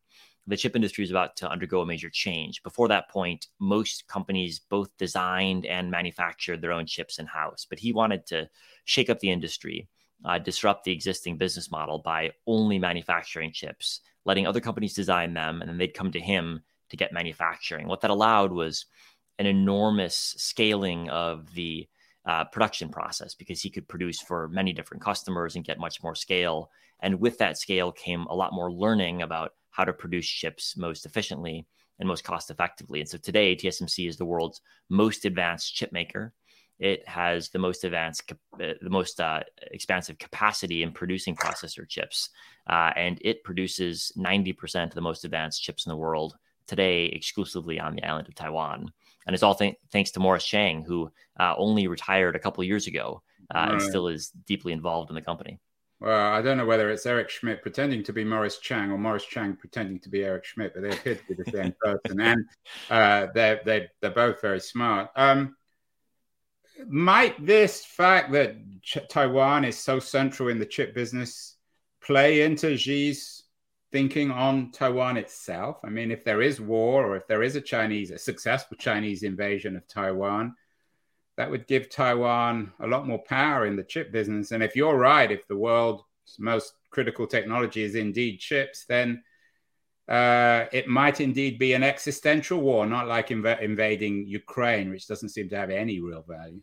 the 0.47 0.57
chip 0.57 0.75
industry 0.75 1.03
is 1.03 1.11
about 1.11 1.35
to 1.37 1.49
undergo 1.49 1.81
a 1.81 1.85
major 1.85 2.09
change. 2.09 2.63
Before 2.63 2.87
that 2.89 3.09
point, 3.09 3.47
most 3.59 4.07
companies 4.07 4.59
both 4.59 4.95
designed 4.97 5.65
and 5.65 5.89
manufactured 5.89 6.61
their 6.61 6.73
own 6.73 6.85
chips 6.85 7.17
in 7.17 7.25
house, 7.25 7.65
but 7.69 7.79
he 7.79 7.93
wanted 7.93 8.25
to 8.27 8.49
shake 8.85 9.09
up 9.09 9.19
the 9.19 9.31
industry, 9.31 9.87
uh, 10.25 10.39
disrupt 10.39 10.83
the 10.83 10.91
existing 10.91 11.37
business 11.37 11.71
model 11.71 11.99
by 11.99 12.31
only 12.47 12.79
manufacturing 12.79 13.51
chips, 13.51 14.01
letting 14.25 14.47
other 14.47 14.61
companies 14.61 14.93
design 14.93 15.33
them, 15.33 15.61
and 15.61 15.69
then 15.69 15.77
they'd 15.77 15.93
come 15.93 16.11
to 16.11 16.19
him 16.19 16.61
to 16.89 16.97
get 16.97 17.13
manufacturing. 17.13 17.87
What 17.87 18.01
that 18.01 18.11
allowed 18.11 18.51
was 18.51 18.85
an 19.39 19.45
enormous 19.45 20.35
scaling 20.37 21.09
of 21.09 21.53
the 21.53 21.87
uh, 22.25 22.45
production 22.45 22.89
process 22.89 23.35
because 23.35 23.61
he 23.61 23.69
could 23.69 23.87
produce 23.87 24.21
for 24.21 24.47
many 24.49 24.71
different 24.71 25.03
customers 25.03 25.55
and 25.55 25.65
get 25.65 25.79
much 25.79 26.01
more 26.01 26.15
scale. 26.15 26.69
And 27.01 27.19
with 27.19 27.37
that 27.39 27.57
scale 27.57 27.91
came 27.91 28.25
a 28.27 28.35
lot 28.35 28.53
more 28.53 28.71
learning 28.71 29.21
about 29.21 29.53
how 29.71 29.83
to 29.83 29.91
produce 29.91 30.27
chips 30.27 30.77
most 30.77 31.05
efficiently 31.05 31.65
and 31.99 32.07
most 32.07 32.23
cost 32.23 32.49
effectively. 32.49 32.99
And 32.99 33.09
so 33.09 33.17
today, 33.17 33.55
TSMC 33.55 34.07
is 34.07 34.17
the 34.17 34.25
world's 34.25 34.61
most 34.89 35.25
advanced 35.25 35.75
chip 35.75 35.91
maker. 35.91 36.33
It 36.83 37.07
has 37.07 37.47
the 37.47 37.59
most 37.59 37.85
advanced, 37.85 38.29
uh, 38.29 38.73
the 38.81 38.89
most 38.89 39.21
uh, 39.21 39.39
expansive 39.71 40.17
capacity 40.17 40.83
in 40.83 40.91
producing 40.91 41.33
processor 41.33 41.87
chips, 41.87 42.29
uh, 42.67 42.91
and 42.97 43.17
it 43.21 43.45
produces 43.45 44.11
90% 44.17 44.87
of 44.87 44.93
the 44.93 44.99
most 44.99 45.23
advanced 45.23 45.63
chips 45.63 45.85
in 45.85 45.91
the 45.91 45.95
world 45.95 46.35
today 46.67 47.05
exclusively 47.05 47.79
on 47.79 47.95
the 47.95 48.03
island 48.03 48.27
of 48.27 48.35
Taiwan. 48.35 48.91
And 49.25 49.33
it's 49.33 49.43
all 49.43 49.55
th- 49.55 49.77
thanks 49.93 50.11
to 50.11 50.19
Morris 50.19 50.45
Chang, 50.45 50.83
who 50.83 51.09
uh, 51.39 51.53
only 51.57 51.87
retired 51.87 52.35
a 52.35 52.39
couple 52.39 52.61
of 52.61 52.67
years 52.67 52.85
ago 52.85 53.23
uh, 53.55 53.59
right. 53.59 53.71
and 53.71 53.81
still 53.81 54.09
is 54.09 54.31
deeply 54.45 54.73
involved 54.73 55.09
in 55.09 55.15
the 55.15 55.21
company. 55.21 55.61
Well, 56.01 56.33
I 56.33 56.41
don't 56.41 56.57
know 56.57 56.65
whether 56.65 56.89
it's 56.89 57.05
Eric 57.05 57.29
Schmidt 57.29 57.61
pretending 57.61 58.03
to 58.03 58.11
be 58.11 58.25
Morris 58.25 58.57
Chang 58.57 58.91
or 58.91 58.97
Morris 58.97 59.23
Chang 59.23 59.55
pretending 59.55 59.99
to 60.01 60.09
be 60.09 60.25
Eric 60.25 60.43
Schmidt, 60.43 60.73
but 60.73 60.83
they 60.83 60.89
appear 60.89 61.15
to 61.15 61.23
be 61.29 61.41
the 61.41 61.49
same 61.49 61.73
person, 61.81 62.19
and 62.19 62.45
uh, 62.89 63.27
they're 63.33 63.61
they, 63.63 63.87
they're 64.01 64.11
both 64.11 64.41
very 64.41 64.59
smart. 64.59 65.11
Um, 65.15 65.55
might 66.87 67.45
this 67.45 67.85
fact 67.85 68.31
that 68.33 68.55
Taiwan 69.09 69.65
is 69.65 69.77
so 69.77 69.99
central 69.99 70.49
in 70.49 70.59
the 70.59 70.65
chip 70.65 70.93
business 70.93 71.57
play 72.01 72.41
into 72.41 72.77
Xi's 72.77 73.43
thinking 73.91 74.31
on 74.31 74.71
Taiwan 74.71 75.17
itself? 75.17 75.77
I 75.83 75.89
mean, 75.89 76.11
if 76.11 76.23
there 76.23 76.41
is 76.41 76.59
war 76.59 77.05
or 77.05 77.15
if 77.15 77.27
there 77.27 77.43
is 77.43 77.55
a 77.55 77.61
Chinese, 77.61 78.11
a 78.11 78.17
successful 78.17 78.77
Chinese 78.77 79.23
invasion 79.23 79.75
of 79.75 79.87
Taiwan, 79.87 80.55
that 81.35 81.49
would 81.49 81.67
give 81.67 81.89
Taiwan 81.89 82.73
a 82.79 82.87
lot 82.87 83.07
more 83.07 83.23
power 83.23 83.65
in 83.65 83.75
the 83.75 83.83
chip 83.83 84.11
business. 84.11 84.51
And 84.51 84.61
if 84.61 84.75
you're 84.75 84.97
right, 84.97 85.31
if 85.31 85.47
the 85.47 85.57
world's 85.57 86.03
most 86.37 86.73
critical 86.91 87.25
technology 87.25 87.83
is 87.83 87.95
indeed 87.95 88.39
chips, 88.39 88.85
then 88.85 89.23
uh, 90.07 90.65
it 90.71 90.87
might 90.87 91.21
indeed 91.21 91.57
be 91.57 91.73
an 91.73 91.83
existential 91.83 92.59
war, 92.59 92.85
not 92.85 93.07
like 93.07 93.29
inv- 93.29 93.61
invading 93.61 94.27
Ukraine, 94.27 94.89
which 94.89 95.07
doesn't 95.07 95.29
seem 95.29 95.49
to 95.49 95.57
have 95.57 95.69
any 95.69 96.01
real 96.01 96.23
value. 96.27 96.61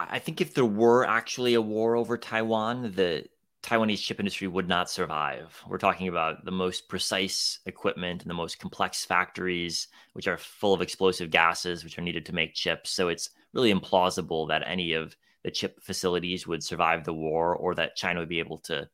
I 0.00 0.18
think 0.20 0.40
if 0.40 0.54
there 0.54 0.64
were 0.64 1.04
actually 1.04 1.54
a 1.54 1.60
war 1.60 1.96
over 1.96 2.16
Taiwan, 2.16 2.92
the 2.92 3.24
Taiwanese 3.62 4.00
chip 4.00 4.20
industry 4.20 4.46
would 4.46 4.68
not 4.68 4.88
survive. 4.88 5.60
We're 5.66 5.78
talking 5.78 6.08
about 6.08 6.44
the 6.44 6.52
most 6.52 6.88
precise 6.88 7.58
equipment 7.66 8.22
and 8.22 8.30
the 8.30 8.34
most 8.34 8.60
complex 8.60 9.04
factories, 9.04 9.88
which 10.12 10.28
are 10.28 10.38
full 10.38 10.72
of 10.72 10.80
explosive 10.80 11.30
gases, 11.30 11.82
which 11.82 11.98
are 11.98 12.02
needed 12.02 12.24
to 12.26 12.34
make 12.34 12.54
chips. 12.54 12.90
So 12.90 13.08
it's 13.08 13.30
really 13.52 13.74
implausible 13.74 14.48
that 14.48 14.62
any 14.64 14.92
of 14.92 15.16
the 15.42 15.50
chip 15.50 15.82
facilities 15.82 16.46
would 16.46 16.62
survive 16.62 17.04
the 17.04 17.12
war 17.12 17.54
or 17.56 17.74
that 17.74 17.96
China 17.96 18.20
would 18.20 18.28
be 18.28 18.38
able 18.38 18.58
to 18.58 18.88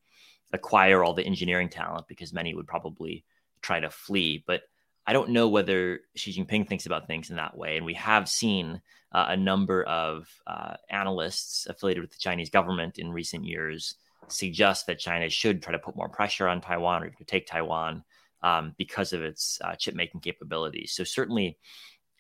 acquire 0.55 1.05
all 1.05 1.13
the 1.13 1.27
engineering 1.27 1.69
talent 1.69 2.09
because 2.09 2.33
many 2.33 2.55
would 2.55 2.67
probably 2.67 3.25
try 3.61 3.81
to 3.81 3.91
flee. 3.91 4.43
But 4.47 4.63
I 5.07 5.13
don't 5.13 5.31
know 5.31 5.49
whether 5.49 6.01
Xi 6.15 6.33
Jinping 6.33 6.67
thinks 6.67 6.87
about 6.87 7.07
things 7.07 7.29
in 7.29 7.37
that 7.37 7.57
way. 7.57 7.77
And 7.77 7.85
we 7.85 7.95
have 7.95 8.29
seen 8.29 8.81
uh, 9.13 9.27
a 9.29 9.37
number 9.37 9.83
of 9.83 10.29
uh, 10.47 10.75
analysts 10.89 11.67
affiliated 11.67 12.03
with 12.03 12.13
the 12.13 12.19
Chinese 12.19 12.51
government 12.51 12.99
in 12.99 13.13
recent 13.13 13.45
years 13.45 13.97
suggest 14.29 14.87
that 14.87 14.99
China 14.99 15.29
should 15.29 15.63
try 15.63 15.73
to 15.73 15.79
put 15.79 15.97
more 15.97 16.09
pressure 16.09 16.49
on 16.49 16.61
Taiwan 16.61 17.03
or 17.03 17.11
to 17.11 17.25
take 17.25 17.47
Taiwan 17.47 18.05
um, 18.43 18.75
because 18.79 19.13
of 19.13 19.23
its 19.23 19.59
uh, 19.63 19.75
chip 19.75 19.95
making 19.95 20.21
capabilities. 20.21 20.93
So, 20.93 21.05
certainly, 21.05 21.59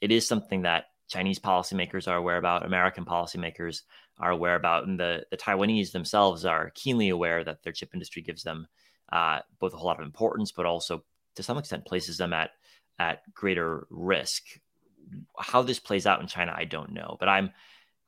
it 0.03 0.11
is 0.13 0.27
something 0.27 0.63
that 0.63 0.87
Chinese 1.09 1.39
policymakers 1.39 2.09
are 2.09 2.17
aware 2.17 2.37
about, 2.37 2.67
American 2.67 3.05
policymakers 3.05 3.83
are 4.19 4.31
aware 4.31 4.55
about, 4.55 4.87
and 4.87 4.99
the, 4.99 5.27
the 5.31 5.37
Taiwanese 5.37 5.93
themselves 5.93 6.45
are 6.45 6.71
keenly 6.75 7.09
aware 7.09 7.43
that 7.45 7.63
their 7.63 7.73
chip 7.73 7.91
industry 7.95 8.23
gives 8.23 8.43
them 8.43 8.67
uh, 9.13 9.41
both 9.59 9.75
a 9.75 9.77
whole 9.77 9.87
lot 9.87 10.01
of 10.01 10.07
importance, 10.07 10.53
but 10.53 10.67
also 10.67 11.05
to 11.35 11.43
some 11.43 11.59
extent 11.59 11.85
places 11.85 12.19
them 12.19 12.33
at 12.33 12.51
at 12.99 13.23
greater 13.35 13.87
risk. 13.91 14.43
How 15.39 15.63
this 15.63 15.81
plays 15.81 16.07
out 16.07 16.21
in 16.21 16.27
China, 16.27 16.55
I 16.57 16.65
don't 16.65 16.93
know, 16.93 17.17
but 17.19 17.29
I'm 17.29 17.51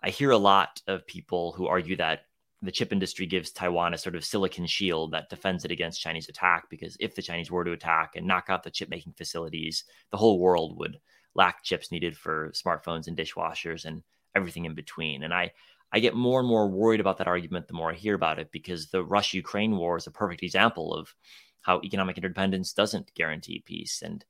I 0.03 0.11
hear 0.11 0.31
a 0.31 0.39
lot 0.39 0.81
of 0.87 1.07
people 1.07 1.53
who 1.53 1.67
argue 1.67 1.97
that 1.97 2.21
the 2.63 2.73
chip 2.73 2.93
industry 2.93 3.27
gives 3.27 3.51
Taiwan 3.51 3.95
a 3.95 3.99
sort 3.99 4.15
of 4.15 4.25
silicon 4.25 4.67
shield 4.67 5.13
that 5.13 5.29
defends 5.29 5.65
it 5.65 5.71
against 5.71 6.01
Chinese 6.01 6.29
attack. 6.29 6.71
Because 6.71 6.97
if 7.01 7.15
the 7.15 7.23
Chinese 7.23 7.51
were 7.51 7.65
to 7.65 7.73
attack 7.73 8.13
and 8.17 8.27
knock 8.27 8.47
out 8.49 8.63
the 8.63 8.71
chip 8.71 8.89
making 8.89 9.13
facilities, 9.13 9.85
the 10.11 10.17
whole 10.17 10.39
world 10.39 10.79
would 10.79 10.99
lack 11.35 11.63
chips 11.63 11.93
needed 11.93 12.17
for 12.17 12.53
smartphones 12.53 13.09
and 13.09 13.17
dishwashers 13.17 13.85
and 13.85 14.03
everything 14.35 14.65
in 14.65 14.75
between. 14.75 15.23
And 15.23 15.35
I, 15.35 15.53
I 15.93 16.01
get 16.01 16.15
more 16.15 16.41
and 16.41 16.49
more 16.49 16.69
worried 16.69 17.01
about 17.01 17.19
that 17.19 17.29
argument 17.29 17.69
the 17.69 17.75
more 17.75 17.91
I 17.91 17.95
hear 17.95 18.15
about 18.15 18.39
it 18.39 18.51
because 18.53 18.89
the 18.89 19.05
Russia 19.05 19.37
Ukraine 19.37 19.77
war 19.77 19.97
is 19.97 20.07
a 20.07 20.11
perfect 20.11 20.43
example 20.43 20.95
of 20.95 21.15
how 21.63 21.81
economic 21.83 22.17
interdependence 22.17 22.73
doesn't 22.73 23.15
guarantee 23.15 23.63
peace. 23.65 24.03
And 24.03 24.25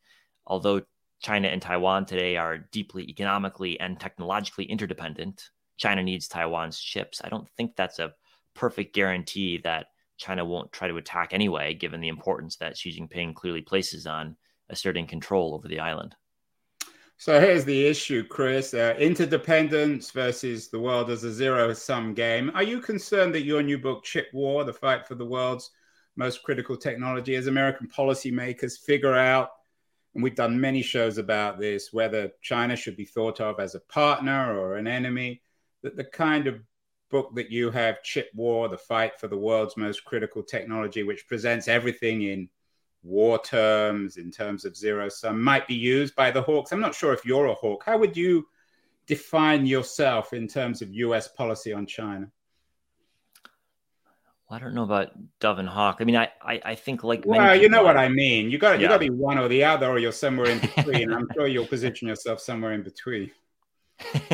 although 0.46 0.82
China 1.20 1.48
and 1.48 1.60
Taiwan 1.60 2.06
today 2.06 2.36
are 2.36 2.58
deeply 2.58 3.04
economically 3.04 3.78
and 3.80 3.98
technologically 3.98 4.64
interdependent, 4.64 5.50
China 5.76 6.02
needs 6.02 6.28
Taiwan's 6.28 6.80
chips. 6.80 7.20
I 7.24 7.28
don't 7.28 7.48
think 7.56 7.76
that's 7.76 7.98
a 7.98 8.12
perfect 8.54 8.94
guarantee 8.94 9.58
that 9.64 9.86
China 10.18 10.44
won't 10.44 10.72
try 10.72 10.88
to 10.88 10.96
attack 10.96 11.32
anyway, 11.32 11.74
given 11.74 12.00
the 12.00 12.08
importance 12.08 12.56
that 12.56 12.76
Xi 12.76 12.98
Jinping 12.98 13.34
clearly 13.34 13.62
places 13.62 14.06
on 14.06 14.36
asserting 14.70 15.06
control 15.06 15.54
over 15.54 15.68
the 15.68 15.80
island. 15.80 16.14
So 17.18 17.40
here's 17.40 17.64
the 17.64 17.86
issue, 17.86 18.24
Chris 18.24 18.74
uh, 18.74 18.94
interdependence 18.98 20.10
versus 20.10 20.68
the 20.68 20.78
world 20.78 21.10
as 21.10 21.24
a 21.24 21.32
zero 21.32 21.72
sum 21.72 22.12
game. 22.12 22.50
Are 22.54 22.62
you 22.62 22.80
concerned 22.80 23.34
that 23.34 23.44
your 23.44 23.62
new 23.62 23.78
book, 23.78 24.04
Chip 24.04 24.28
War 24.34 24.64
The 24.64 24.72
Fight 24.72 25.08
for 25.08 25.14
the 25.14 25.24
World's 25.24 25.70
Most 26.16 26.42
Critical 26.42 26.76
Technology, 26.76 27.34
as 27.34 27.46
American 27.46 27.88
policymakers 27.88 28.78
figure 28.78 29.14
out, 29.14 29.48
and 30.14 30.22
we've 30.22 30.34
done 30.34 30.60
many 30.60 30.82
shows 30.82 31.16
about 31.16 31.58
this, 31.58 31.90
whether 31.92 32.30
China 32.42 32.76
should 32.76 32.96
be 32.96 33.06
thought 33.06 33.40
of 33.40 33.60
as 33.60 33.74
a 33.74 33.80
partner 33.80 34.58
or 34.58 34.76
an 34.76 34.86
enemy? 34.86 35.40
that 35.86 35.96
the 35.96 36.04
kind 36.04 36.48
of 36.48 36.60
book 37.10 37.34
that 37.36 37.50
you 37.50 37.70
have, 37.70 38.02
Chip 38.02 38.28
War, 38.34 38.68
the 38.68 38.76
fight 38.76 39.20
for 39.20 39.28
the 39.28 39.36
world's 39.36 39.76
most 39.76 40.04
critical 40.04 40.42
technology, 40.42 41.04
which 41.04 41.28
presents 41.28 41.68
everything 41.68 42.22
in 42.22 42.48
war 43.06 43.40
terms, 43.42 44.16
in 44.16 44.30
terms 44.30 44.64
of 44.64 44.76
zero 44.76 45.08
sum, 45.08 45.40
might 45.40 45.66
be 45.66 45.74
used 45.74 46.14
by 46.16 46.30
the 46.30 46.42
hawks. 46.42 46.72
I'm 46.72 46.80
not 46.80 46.94
sure 46.94 47.12
if 47.12 47.24
you're 47.24 47.46
a 47.46 47.54
hawk. 47.54 47.84
How 47.86 47.96
would 47.98 48.16
you 48.16 48.46
define 49.06 49.66
yourself 49.66 50.32
in 50.32 50.48
terms 50.48 50.82
of 50.82 50.92
US 50.92 51.28
policy 51.28 51.72
on 51.72 51.86
China? 51.86 52.30
Well, 54.48 54.58
I 54.58 54.62
don't 54.62 54.74
know 54.74 54.84
about 54.84 55.10
Dove 55.40 55.58
and 55.58 55.68
Hawk. 55.68 55.98
I 56.00 56.04
mean, 56.04 56.16
I, 56.16 56.30
I, 56.40 56.60
I 56.64 56.74
think 56.74 57.02
like 57.02 57.24
well, 57.26 57.60
you 57.60 57.68
know 57.68 57.82
what 57.82 57.96
I 57.96 58.08
mean. 58.08 58.50
You 58.50 58.58
got 58.58 58.78
yeah. 58.78 58.82
you 58.82 58.88
got 58.88 58.94
to 58.94 59.00
be 59.00 59.10
one 59.10 59.38
or 59.38 59.48
the 59.48 59.64
other, 59.64 59.88
or 59.88 59.98
you're 59.98 60.12
somewhere 60.12 60.50
in 60.50 60.58
between. 60.76 61.12
I'm 61.12 61.28
sure 61.34 61.48
you'll 61.48 61.66
position 61.66 62.06
yourself 62.06 62.40
somewhere 62.40 62.72
in 62.72 62.82
between. 62.82 63.30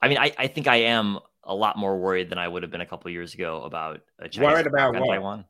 I 0.00 0.08
mean, 0.08 0.18
I, 0.18 0.32
I 0.38 0.46
think 0.46 0.66
I 0.68 0.76
am 0.76 1.18
a 1.44 1.54
lot 1.54 1.76
more 1.76 1.98
worried 1.98 2.30
than 2.30 2.38
I 2.38 2.46
would 2.46 2.62
have 2.62 2.70
been 2.70 2.80
a 2.80 2.86
couple 2.86 3.10
years 3.10 3.34
ago 3.34 3.62
about 3.62 4.00
a 4.18 4.28
Chinese 4.28 4.52
worried 4.52 4.66
about 4.66 4.96
on 4.96 5.06
Taiwan. 5.06 5.44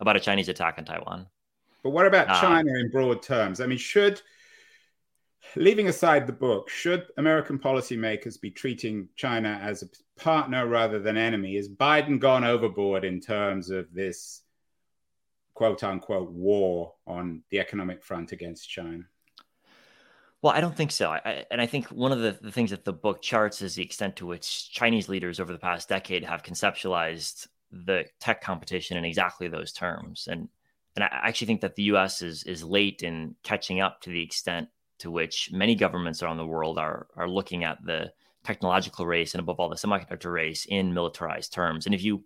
About 0.00 0.16
a 0.16 0.20
Chinese 0.20 0.48
attack 0.48 0.76
on 0.78 0.84
Taiwan. 0.84 1.26
But 1.82 1.90
what 1.90 2.06
about 2.06 2.28
uh, 2.28 2.40
China 2.40 2.72
in 2.78 2.90
broad 2.90 3.22
terms? 3.22 3.60
I 3.60 3.66
mean, 3.66 3.78
should 3.78 4.20
leaving 5.56 5.88
aside 5.88 6.26
the 6.26 6.32
book, 6.32 6.68
should 6.68 7.06
American 7.16 7.58
policymakers 7.58 8.40
be 8.40 8.50
treating 8.50 9.08
China 9.16 9.58
as 9.62 9.82
a 9.82 10.20
partner 10.20 10.66
rather 10.66 10.98
than 10.98 11.16
enemy? 11.16 11.56
Is 11.56 11.68
Biden 11.68 12.18
gone 12.18 12.44
overboard 12.44 13.04
in 13.04 13.20
terms 13.20 13.70
of 13.70 13.92
this 13.92 14.42
quote 15.54 15.82
unquote 15.82 16.30
war 16.30 16.94
on 17.06 17.42
the 17.50 17.60
economic 17.60 18.02
front 18.02 18.32
against 18.32 18.68
China? 18.68 19.04
Well, 20.40 20.52
I 20.52 20.60
don't 20.60 20.76
think 20.76 20.92
so. 20.92 21.10
I, 21.10 21.44
and 21.50 21.60
I 21.60 21.66
think 21.66 21.86
one 21.86 22.12
of 22.12 22.20
the, 22.20 22.38
the 22.40 22.52
things 22.52 22.70
that 22.70 22.84
the 22.84 22.92
book 22.92 23.20
charts 23.20 23.60
is 23.60 23.74
the 23.74 23.82
extent 23.82 24.16
to 24.16 24.26
which 24.26 24.70
Chinese 24.70 25.08
leaders 25.08 25.40
over 25.40 25.52
the 25.52 25.58
past 25.58 25.88
decade 25.88 26.22
have 26.22 26.44
conceptualized 26.44 27.48
the 27.72 28.04
tech 28.20 28.40
competition 28.40 28.96
in 28.96 29.04
exactly 29.04 29.48
those 29.48 29.72
terms. 29.72 30.28
And 30.30 30.48
and 30.96 31.04
I 31.04 31.08
actually 31.10 31.46
think 31.46 31.60
that 31.60 31.76
the 31.76 31.84
U.S. 31.84 32.22
is 32.22 32.42
is 32.44 32.64
late 32.64 33.02
in 33.02 33.34
catching 33.42 33.80
up 33.80 34.00
to 34.02 34.10
the 34.10 34.22
extent 34.22 34.68
to 34.98 35.10
which 35.10 35.50
many 35.52 35.74
governments 35.74 36.22
around 36.22 36.38
the 36.38 36.46
world 36.46 36.78
are 36.78 37.06
are 37.16 37.28
looking 37.28 37.64
at 37.64 37.78
the 37.84 38.12
technological 38.44 39.06
race 39.06 39.34
and 39.34 39.40
above 39.40 39.60
all 39.60 39.68
the 39.68 39.76
semiconductor 39.76 40.32
race 40.32 40.64
in 40.66 40.94
militarized 40.94 41.52
terms. 41.52 41.86
And 41.86 41.94
if 41.94 42.02
you 42.02 42.24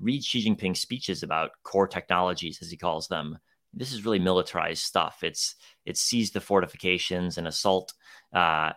read 0.00 0.24
Xi 0.24 0.44
Jinping's 0.44 0.80
speeches 0.80 1.22
about 1.22 1.50
core 1.62 1.86
technologies, 1.86 2.58
as 2.60 2.70
he 2.70 2.76
calls 2.76 3.08
them, 3.08 3.38
this 3.74 3.92
is 3.92 4.04
really 4.04 4.18
militarized 4.18 4.82
stuff. 4.82 5.20
It's 5.22 5.54
it's 5.86 6.00
seize 6.00 6.30
the 6.30 6.40
fortifications 6.40 7.38
and 7.38 7.48
assault 7.48 7.94
uh, 8.34 8.72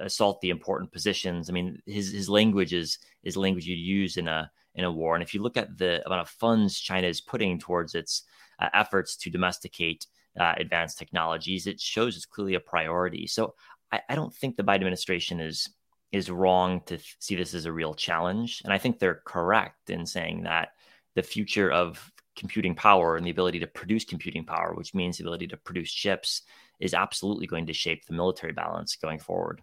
assault 0.00 0.40
the 0.40 0.50
important 0.50 0.92
positions. 0.92 1.50
I 1.50 1.52
mean, 1.52 1.82
his 1.86 2.12
his 2.12 2.28
language 2.28 2.72
is 2.72 2.98
is 3.24 3.36
language 3.36 3.66
you 3.66 3.76
use 3.76 4.16
in 4.16 4.28
a 4.28 4.50
in 4.74 4.84
a 4.84 4.92
war. 4.92 5.14
And 5.14 5.22
if 5.22 5.34
you 5.34 5.42
look 5.42 5.56
at 5.56 5.76
the 5.78 6.04
amount 6.06 6.22
of 6.22 6.28
funds 6.28 6.78
China 6.78 7.06
is 7.06 7.20
putting 7.20 7.58
towards 7.58 7.94
its 7.94 8.22
uh, 8.58 8.68
efforts 8.72 9.16
to 9.16 9.30
domesticate 9.30 10.06
uh, 10.38 10.54
advanced 10.56 10.98
technologies, 10.98 11.66
it 11.66 11.80
shows 11.80 12.16
it's 12.16 12.26
clearly 12.26 12.54
a 12.54 12.60
priority. 12.60 13.26
So 13.26 13.54
I, 13.90 14.00
I 14.08 14.14
don't 14.14 14.34
think 14.34 14.56
the 14.56 14.64
Biden 14.64 14.76
administration 14.76 15.40
is 15.40 15.68
is 16.10 16.30
wrong 16.30 16.80
to 16.80 16.98
th- 16.98 17.16
see 17.20 17.34
this 17.34 17.54
as 17.54 17.64
a 17.64 17.72
real 17.72 17.94
challenge, 17.94 18.60
and 18.64 18.72
I 18.72 18.78
think 18.78 18.98
they're 18.98 19.22
correct 19.24 19.88
in 19.88 20.04
saying 20.04 20.42
that 20.42 20.68
the 21.14 21.22
future 21.22 21.70
of 21.70 22.10
computing 22.36 22.74
power 22.74 23.16
and 23.16 23.26
the 23.26 23.30
ability 23.30 23.60
to 23.60 23.66
produce 23.66 24.04
computing 24.04 24.44
power, 24.44 24.74
which 24.74 24.94
means 24.94 25.16
the 25.16 25.24
ability 25.24 25.46
to 25.48 25.56
produce 25.56 25.92
chips, 25.92 26.42
is 26.80 26.94
absolutely 26.94 27.46
going 27.46 27.66
to 27.66 27.72
shape 27.72 28.04
the 28.06 28.14
military 28.14 28.52
balance 28.52 28.96
going 28.96 29.18
forward. 29.18 29.62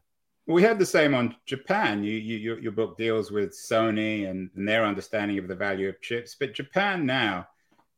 We 0.50 0.64
had 0.64 0.80
the 0.80 0.86
same 0.86 1.14
on 1.14 1.36
Japan. 1.46 2.04
You, 2.04 2.14
you, 2.14 2.58
your 2.58 2.72
book 2.72 2.98
deals 2.98 3.30
with 3.30 3.52
Sony 3.52 4.28
and, 4.28 4.50
and 4.56 4.68
their 4.68 4.84
understanding 4.84 5.38
of 5.38 5.48
the 5.48 5.56
value 5.56 5.88
of 5.88 6.02
chips, 6.02 6.36
but 6.40 6.56
Japan 6.56 7.06
now 7.06 7.48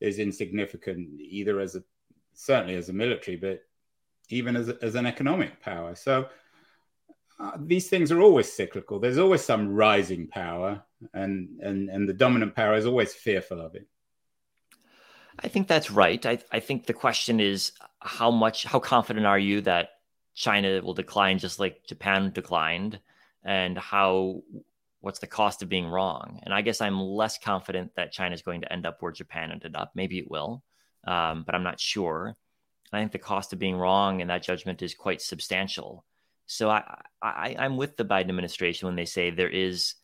is 0.02 0.20
insignificant 0.20 1.22
either 1.22 1.62
as 1.62 1.76
a 1.76 1.84
certainly 2.34 2.76
as 2.76 2.90
a 2.90 2.94
military, 2.94 3.38
but 3.38 3.64
even 4.30 4.58
as, 4.58 4.68
as 4.68 4.96
an 4.96 5.06
economic 5.06 5.62
power. 5.62 5.96
So 5.96 6.28
uh, 7.40 7.52
these 7.58 7.88
things 7.88 8.12
are 8.12 8.20
always 8.20 8.52
cyclical. 8.52 9.00
There's 9.00 9.18
always 9.18 9.46
some 9.46 9.74
rising 9.74 10.28
power, 10.28 10.84
and, 11.14 11.58
and, 11.62 11.90
and 11.90 12.08
the 12.08 12.14
dominant 12.14 12.54
power 12.54 12.76
is 12.76 12.86
always 12.86 13.14
fearful 13.14 13.62
of 13.62 13.76
it. 13.76 13.88
I 15.40 15.48
think 15.48 15.70
that's 15.70 15.90
right. 15.90 16.24
I, 16.26 16.40
I 16.52 16.60
think 16.60 16.86
the 16.86 16.94
question 16.94 17.40
is 17.40 17.72
how 18.02 18.30
much, 18.30 18.66
how 18.66 18.80
confident 18.80 19.26
are 19.26 19.40
you 19.40 19.62
that 19.62 20.01
China 20.34 20.82
will 20.82 20.94
decline 20.94 21.40
just 21.40 21.60
like 21.60 21.86
Japan 21.86 22.32
declined, 22.32 23.00
and 23.44 23.78
how 23.78 24.42
what's 25.02 25.20
the 25.20 25.28
cost 25.28 25.62
of 25.62 25.70
being 25.70 25.88
wrong? 25.88 26.40
And 26.44 26.54
I 26.54 26.62
guess 26.62 26.80
I'm 26.80 27.02
less 27.02 27.38
confident 27.38 27.96
that 27.96 28.12
China 28.12 28.36
is 28.36 28.42
going 28.42 28.62
to 28.62 28.72
end 28.72 28.86
up 28.86 29.02
where 29.02 29.12
Japan 29.12 29.52
ended 29.52 29.76
up. 29.76 29.92
Maybe 29.96 30.20
it 30.20 30.30
will, 30.30 30.64
um, 31.06 31.44
but 31.44 31.56
I'm 31.56 31.64
not 31.64 31.80
sure. 31.80 32.36
I 32.94 33.00
think 33.00 33.12
the 33.12 33.20
cost 33.20 33.54
of 33.54 33.60
being 33.60 33.78
wrong 33.78 34.20
in 34.20 34.28
that 34.28 34.44
judgment 34.44 34.82
is 34.82 34.94
quite 34.94 35.22
substantial. 35.22 36.04
So 36.46 36.70
I, 36.70 36.84
I 37.22 37.56
I'm 37.58 37.78
with 37.78 37.96
the 37.98 38.06
Biden 38.06 38.30
administration 38.30 38.88
when 38.88 38.96
they 38.96 39.06
say 39.06 39.30
there 39.30 39.50
is 39.50 39.96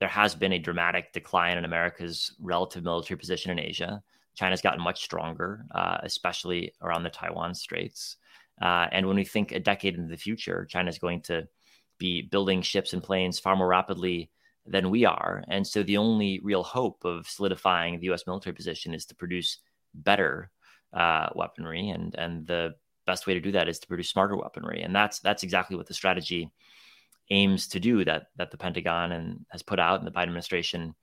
there 0.00 0.08
has 0.08 0.34
been 0.34 0.52
a 0.52 0.58
dramatic 0.58 1.12
decline 1.12 1.56
in 1.56 1.64
America's 1.64 2.32
relative 2.40 2.84
military 2.84 3.18
position 3.18 3.50
in 3.50 3.58
Asia. 3.58 4.02
China's 4.34 4.60
gotten 4.60 4.82
much 4.82 5.02
stronger, 5.02 5.64
uh, 5.70 5.98
especially 6.02 6.74
around 6.82 7.04
the 7.04 7.10
Taiwan 7.10 7.54
Straits. 7.54 8.16
Uh, 8.60 8.86
and 8.92 9.06
when 9.06 9.16
we 9.16 9.24
think 9.24 9.52
a 9.52 9.60
decade 9.60 9.96
into 9.96 10.08
the 10.08 10.16
future, 10.16 10.66
China's 10.68 10.98
going 10.98 11.22
to 11.22 11.46
be 11.98 12.22
building 12.22 12.62
ships 12.62 12.92
and 12.92 13.02
planes 13.02 13.38
far 13.38 13.56
more 13.56 13.68
rapidly 13.68 14.30
than 14.66 14.90
we 14.90 15.04
are. 15.04 15.44
And 15.48 15.66
so 15.66 15.82
the 15.82 15.98
only 15.98 16.40
real 16.42 16.62
hope 16.62 17.04
of 17.04 17.28
solidifying 17.28 17.98
the 17.98 18.10
US 18.12 18.26
military 18.26 18.54
position 18.54 18.94
is 18.94 19.06
to 19.06 19.14
produce 19.14 19.58
better 19.92 20.50
uh, 20.92 21.28
weaponry, 21.34 21.90
and 21.90 22.14
and 22.16 22.46
the 22.46 22.74
best 23.06 23.26
way 23.26 23.34
to 23.34 23.40
do 23.40 23.52
that 23.52 23.68
is 23.68 23.78
to 23.80 23.86
produce 23.86 24.10
smarter 24.10 24.36
weaponry, 24.36 24.82
and 24.82 24.94
that's 24.94 25.18
that's 25.20 25.42
exactly 25.42 25.76
what 25.76 25.86
the 25.86 25.94
strategy 25.94 26.50
aims 27.30 27.68
to 27.68 27.80
do. 27.80 28.04
That 28.04 28.26
that 28.36 28.50
the 28.50 28.56
Pentagon 28.56 29.12
and 29.12 29.44
has 29.48 29.62
put 29.62 29.80
out, 29.80 29.98
and 29.98 30.06
the 30.06 30.12
Biden 30.12 30.24
administration 30.24 30.94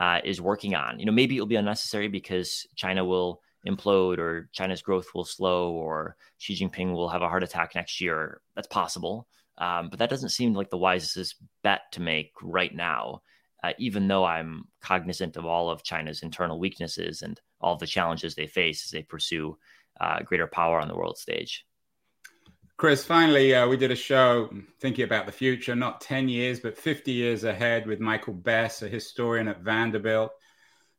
uh, 0.00 0.20
is 0.24 0.40
working 0.40 0.74
on. 0.74 0.98
You 0.98 1.06
know, 1.06 1.12
maybe 1.12 1.36
it'll 1.36 1.46
be 1.46 1.56
unnecessary 1.56 2.08
because 2.08 2.66
China 2.74 3.04
will 3.04 3.42
implode, 3.66 4.18
or 4.18 4.48
China's 4.52 4.82
growth 4.82 5.08
will 5.14 5.24
slow, 5.24 5.72
or 5.72 6.16
Xi 6.38 6.54
Jinping 6.54 6.92
will 6.92 7.08
have 7.08 7.22
a 7.22 7.28
heart 7.28 7.42
attack 7.42 7.74
next 7.74 8.00
year. 8.00 8.40
That's 8.54 8.68
possible. 8.68 9.26
Um, 9.58 9.88
but 9.88 9.98
that 10.00 10.10
doesn't 10.10 10.30
seem 10.30 10.54
like 10.54 10.70
the 10.70 10.76
wisest 10.76 11.36
bet 11.62 11.80
to 11.92 12.00
make 12.00 12.32
right 12.42 12.74
now 12.74 13.22
uh, 13.66 13.72
even 13.78 14.06
though 14.06 14.24
I'm 14.24 14.64
cognizant 14.80 15.36
of 15.36 15.44
all 15.44 15.70
of 15.70 15.82
China's 15.82 16.22
internal 16.22 16.58
weaknesses 16.58 17.22
and 17.22 17.40
all 17.60 17.76
the 17.76 17.86
challenges 17.86 18.34
they 18.34 18.46
face 18.46 18.84
as 18.84 18.90
they 18.90 19.02
pursue 19.02 19.58
uh, 20.00 20.22
greater 20.22 20.46
power 20.46 20.80
on 20.80 20.88
the 20.88 20.96
world 20.96 21.18
stage. 21.18 21.66
Chris, 22.76 23.04
finally, 23.04 23.54
uh, 23.54 23.66
we 23.66 23.76
did 23.78 23.90
a 23.90 23.96
show 23.96 24.50
thinking 24.80 25.04
about 25.04 25.24
the 25.26 25.32
future, 25.32 25.74
not 25.74 26.00
10 26.02 26.28
years, 26.28 26.60
but 26.60 26.76
50 26.76 27.10
years 27.10 27.42
ahead 27.42 27.86
with 27.86 28.00
Michael 28.00 28.34
Bess, 28.34 28.82
a 28.82 28.88
historian 28.88 29.48
at 29.48 29.62
Vanderbilt, 29.62 30.30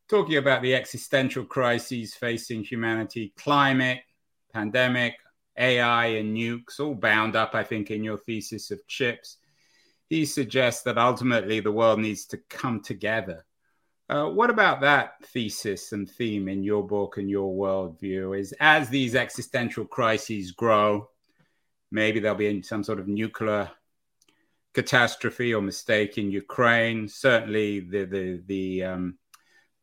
talking 0.08 0.36
about 0.36 0.62
the 0.62 0.74
existential 0.74 1.44
crises 1.44 2.14
facing 2.14 2.64
humanity, 2.64 3.32
climate, 3.36 4.00
pandemic, 4.52 5.14
AI, 5.56 6.06
and 6.06 6.36
nukes, 6.36 6.80
all 6.80 6.94
bound 6.94 7.36
up, 7.36 7.54
I 7.54 7.64
think, 7.64 7.90
in 7.90 8.04
your 8.04 8.18
thesis 8.18 8.70
of 8.70 8.86
chips 8.86 9.38
he 10.08 10.24
suggests 10.24 10.82
that 10.82 10.98
ultimately 10.98 11.60
the 11.60 11.72
world 11.72 12.00
needs 12.00 12.24
to 12.26 12.38
come 12.48 12.80
together. 12.80 13.44
Uh, 14.08 14.26
what 14.26 14.48
about 14.48 14.80
that 14.80 15.22
thesis 15.26 15.92
and 15.92 16.10
theme 16.10 16.48
in 16.48 16.62
your 16.62 16.86
book 16.86 17.18
and 17.18 17.28
your 17.28 17.54
worldview? 17.54 18.38
Is 18.38 18.54
as 18.58 18.88
these 18.88 19.14
existential 19.14 19.84
crises 19.84 20.52
grow, 20.52 21.10
maybe 21.90 22.18
there'll 22.18 22.38
be 22.38 22.62
some 22.62 22.82
sort 22.82 23.00
of 23.00 23.06
nuclear 23.06 23.70
catastrophe 24.72 25.52
or 25.52 25.60
mistake 25.60 26.16
in 26.16 26.30
Ukraine. 26.30 27.06
Certainly, 27.06 27.80
the 27.80 28.04
the 28.04 28.42
the 28.46 28.84
um, 28.84 29.18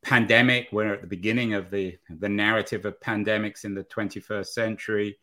pandemic. 0.06 0.68
We're 0.72 0.94
at 0.94 1.02
the 1.02 1.08
beginning 1.08 1.56
of 1.56 1.72
the 1.72 1.98
the 2.10 2.30
narrative 2.30 2.86
of 2.86 3.00
pandemics 3.00 3.66
in 3.66 3.74
the 3.74 3.84
21st 3.84 4.48
century. 4.48 5.18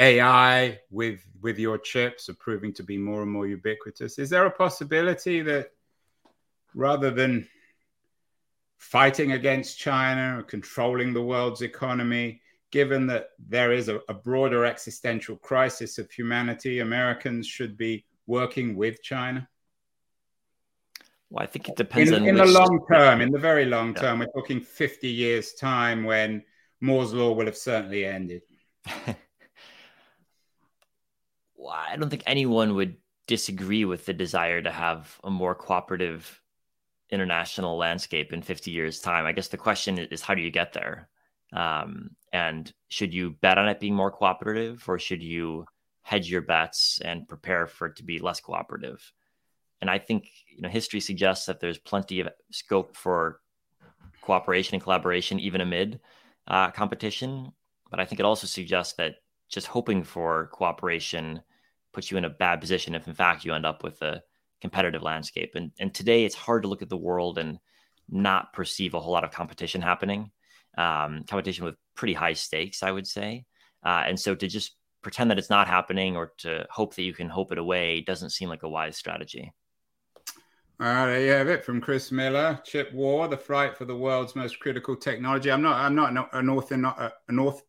AI 0.00 0.80
with 0.90 1.24
with 1.40 1.56
your 1.56 1.78
chips 1.78 2.28
are 2.28 2.34
proving 2.34 2.74
to 2.74 2.82
be 2.82 2.98
more 2.98 3.22
and 3.22 3.30
more 3.30 3.46
ubiquitous. 3.46 4.18
Is 4.18 4.28
there 4.28 4.44
a 4.44 4.50
possibility 4.50 5.40
that 5.42 5.68
rather 6.74 7.12
than 7.12 7.48
fighting 8.78 9.32
against 9.32 9.78
China 9.78 10.40
or 10.40 10.42
controlling 10.42 11.14
the 11.14 11.22
world's 11.22 11.62
economy, 11.62 12.42
given 12.72 13.06
that 13.06 13.28
there 13.38 13.72
is 13.72 13.88
a, 13.88 14.00
a 14.08 14.14
broader 14.14 14.64
existential 14.64 15.36
crisis 15.36 15.96
of 15.98 16.10
humanity, 16.10 16.80
Americans 16.80 17.46
should 17.46 17.76
be 17.76 18.04
working 18.26 18.74
with 18.74 19.00
China? 19.00 19.48
Well, 21.34 21.42
I 21.42 21.46
think 21.46 21.68
it 21.68 21.74
depends 21.74 22.12
in, 22.12 22.28
in 22.28 22.36
the 22.36 22.46
long 22.46 22.86
term. 22.88 23.20
In 23.20 23.32
the 23.32 23.40
very 23.40 23.64
long 23.64 23.92
term, 23.92 24.20
we're 24.20 24.26
talking 24.26 24.60
50 24.60 25.08
years' 25.08 25.54
time 25.54 26.04
when 26.04 26.44
Moore's 26.80 27.12
law 27.12 27.32
will 27.32 27.46
have 27.46 27.56
certainly 27.56 28.04
ended. 28.04 28.42
I 28.86 29.16
don't 31.96 32.08
think 32.08 32.22
anyone 32.26 32.76
would 32.76 32.98
disagree 33.26 33.84
with 33.84 34.06
the 34.06 34.12
desire 34.12 34.62
to 34.62 34.70
have 34.70 35.18
a 35.24 35.30
more 35.30 35.56
cooperative 35.56 36.40
international 37.10 37.76
landscape 37.76 38.32
in 38.32 38.42
50 38.42 38.70
years 38.70 38.98
time 39.00 39.24
i 39.24 39.32
guess 39.32 39.48
the 39.48 39.56
question 39.56 39.98
is 39.98 40.20
how 40.20 40.34
do 40.34 40.42
you 40.42 40.50
get 40.50 40.72
there 40.72 41.08
um, 41.52 42.10
and 42.32 42.72
should 42.88 43.14
you 43.14 43.30
bet 43.30 43.58
on 43.58 43.68
it 43.68 43.78
being 43.78 43.94
more 43.94 44.10
cooperative 44.10 44.82
or 44.88 44.98
should 44.98 45.22
you 45.22 45.64
hedge 46.02 46.28
your 46.28 46.40
bets 46.40 46.98
and 47.04 47.28
prepare 47.28 47.66
for 47.66 47.86
it 47.88 47.96
to 47.96 48.02
be 48.02 48.18
less 48.18 48.40
cooperative 48.40 49.12
and 49.80 49.90
i 49.90 49.98
think 49.98 50.28
you 50.48 50.62
know 50.62 50.68
history 50.68 51.00
suggests 51.00 51.46
that 51.46 51.60
there's 51.60 51.78
plenty 51.78 52.20
of 52.20 52.28
scope 52.50 52.96
for 52.96 53.40
cooperation 54.22 54.74
and 54.74 54.82
collaboration 54.82 55.38
even 55.38 55.60
amid 55.60 56.00
uh, 56.48 56.70
competition 56.70 57.52
but 57.90 58.00
i 58.00 58.04
think 58.04 58.20
it 58.20 58.26
also 58.26 58.46
suggests 58.46 58.94
that 58.94 59.16
just 59.48 59.66
hoping 59.66 60.02
for 60.02 60.48
cooperation 60.52 61.40
puts 61.92 62.10
you 62.10 62.16
in 62.16 62.24
a 62.24 62.30
bad 62.30 62.60
position 62.60 62.94
if 62.94 63.06
in 63.06 63.14
fact 63.14 63.44
you 63.44 63.54
end 63.54 63.66
up 63.66 63.84
with 63.84 64.00
a 64.02 64.22
competitive 64.64 65.02
landscape. 65.02 65.52
And 65.56 65.72
and 65.78 65.92
today 65.92 66.24
it's 66.24 66.34
hard 66.34 66.62
to 66.62 66.68
look 66.68 66.80
at 66.80 66.88
the 66.88 66.96
world 66.96 67.36
and 67.36 67.58
not 68.08 68.54
perceive 68.54 68.94
a 68.94 69.00
whole 69.00 69.12
lot 69.12 69.22
of 69.22 69.30
competition 69.30 69.82
happening. 69.82 70.30
Um, 70.78 71.24
competition 71.28 71.66
with 71.66 71.76
pretty 71.94 72.14
high 72.14 72.32
stakes, 72.32 72.82
I 72.82 72.90
would 72.90 73.06
say. 73.06 73.44
Uh, 73.84 74.04
and 74.06 74.18
so 74.18 74.34
to 74.34 74.48
just 74.48 74.76
pretend 75.02 75.30
that 75.30 75.38
it's 75.38 75.50
not 75.50 75.68
happening 75.68 76.16
or 76.16 76.32
to 76.38 76.66
hope 76.70 76.94
that 76.94 77.02
you 77.02 77.12
can 77.12 77.28
hope 77.28 77.52
it 77.52 77.58
away 77.58 78.00
doesn't 78.00 78.30
seem 78.30 78.48
like 78.48 78.62
a 78.62 78.68
wise 78.68 78.96
strategy. 78.96 79.52
Uh, 80.84 81.06
there 81.06 81.24
you 81.24 81.30
have 81.30 81.48
it 81.48 81.64
from 81.64 81.80
Chris 81.80 82.12
Miller. 82.12 82.60
Chip 82.62 82.92
War: 82.92 83.26
The 83.26 83.38
Fight 83.38 83.74
for 83.74 83.86
the 83.86 83.96
World's 83.96 84.36
Most 84.36 84.60
Critical 84.60 84.94
Technology. 84.94 85.50
I'm 85.50 85.62
not. 85.62 85.76
I'm 85.76 85.94
not 85.94 86.10
an 86.10 86.46
ortho, 86.46 87.10
an 87.26 87.38
orth, 87.38 87.62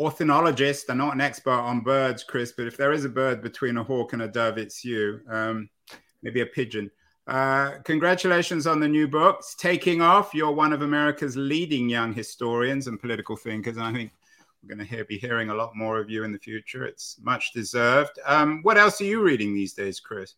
ornithologist. 0.00 0.90
I'm 0.90 0.98
not 0.98 1.14
an 1.14 1.20
expert 1.20 1.52
on 1.52 1.82
birds, 1.82 2.24
Chris. 2.24 2.50
But 2.50 2.66
if 2.66 2.76
there 2.76 2.90
is 2.90 3.04
a 3.04 3.08
bird 3.08 3.42
between 3.42 3.76
a 3.76 3.84
hawk 3.84 4.12
and 4.12 4.22
a 4.22 4.26
dove, 4.26 4.58
it's 4.58 4.84
you. 4.84 5.20
Um, 5.28 5.70
maybe 6.24 6.40
a 6.40 6.46
pigeon. 6.46 6.90
Uh, 7.28 7.78
congratulations 7.84 8.66
on 8.66 8.80
the 8.80 8.88
new 8.88 9.06
book. 9.06 9.36
It's 9.38 9.54
taking 9.54 10.02
off. 10.02 10.34
You're 10.34 10.50
one 10.50 10.72
of 10.72 10.82
America's 10.82 11.36
leading 11.36 11.88
young 11.88 12.12
historians 12.12 12.88
and 12.88 12.98
political 12.98 13.36
thinkers. 13.36 13.76
And 13.76 13.86
I 13.86 13.92
think 13.92 14.10
we're 14.64 14.74
going 14.74 14.84
to 14.84 14.96
hear, 14.96 15.04
be 15.04 15.16
hearing 15.16 15.50
a 15.50 15.54
lot 15.54 15.76
more 15.76 16.00
of 16.00 16.10
you 16.10 16.24
in 16.24 16.32
the 16.32 16.40
future. 16.40 16.84
It's 16.84 17.20
much 17.22 17.52
deserved. 17.52 18.18
Um, 18.26 18.64
what 18.64 18.78
else 18.78 19.00
are 19.00 19.04
you 19.04 19.22
reading 19.22 19.54
these 19.54 19.74
days, 19.74 20.00
Chris? 20.00 20.34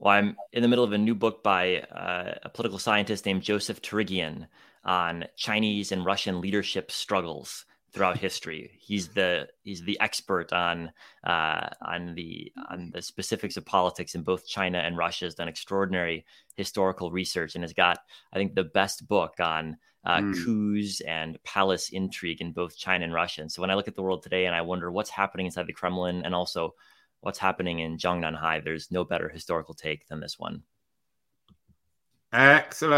Well, 0.00 0.14
I'm 0.14 0.36
in 0.54 0.62
the 0.62 0.68
middle 0.68 0.84
of 0.84 0.92
a 0.92 0.98
new 0.98 1.14
book 1.14 1.42
by 1.42 1.80
uh, 1.80 2.32
a 2.42 2.48
political 2.48 2.78
scientist 2.78 3.26
named 3.26 3.42
Joseph 3.42 3.82
Torigian 3.82 4.46
on 4.82 5.26
Chinese 5.36 5.92
and 5.92 6.06
Russian 6.06 6.40
leadership 6.40 6.90
struggles 6.90 7.66
throughout 7.92 8.16
history. 8.26 8.70
He's 8.80 9.08
the 9.08 9.48
he's 9.62 9.82
the 9.82 10.00
expert 10.00 10.54
on 10.54 10.90
uh, 11.22 11.68
on 11.82 12.14
the 12.14 12.50
on 12.70 12.92
the 12.94 13.02
specifics 13.02 13.58
of 13.58 13.66
politics 13.66 14.14
in 14.14 14.22
both 14.22 14.48
China 14.48 14.78
and 14.78 14.96
Russia. 14.96 15.26
Has 15.26 15.34
done 15.34 15.48
extraordinary 15.48 16.24
historical 16.56 17.10
research 17.10 17.54
and 17.54 17.62
has 17.62 17.74
got 17.74 17.98
I 18.32 18.38
think 18.38 18.54
the 18.54 18.64
best 18.64 19.06
book 19.06 19.34
on 19.38 19.76
uh, 20.06 20.20
mm. 20.20 20.44
coups 20.44 21.02
and 21.02 21.38
palace 21.44 21.90
intrigue 21.90 22.40
in 22.40 22.52
both 22.52 22.74
China 22.74 23.04
and 23.04 23.12
Russia. 23.12 23.42
And 23.42 23.52
so 23.52 23.60
when 23.60 23.70
I 23.70 23.74
look 23.74 23.86
at 23.86 23.96
the 23.96 24.02
world 24.02 24.22
today 24.22 24.46
and 24.46 24.54
I 24.54 24.62
wonder 24.62 24.90
what's 24.90 25.10
happening 25.10 25.44
inside 25.44 25.66
the 25.66 25.74
Kremlin 25.74 26.22
and 26.24 26.34
also 26.34 26.74
what's 27.20 27.38
happening 27.38 27.80
in 27.80 27.98
Zhongnanhai, 27.98 28.64
there's 28.64 28.90
no 28.90 29.04
better 29.04 29.28
historical 29.28 29.74
take 29.74 30.06
than 30.08 30.20
this 30.20 30.38
one. 30.38 30.62
Excellent. 32.32 32.94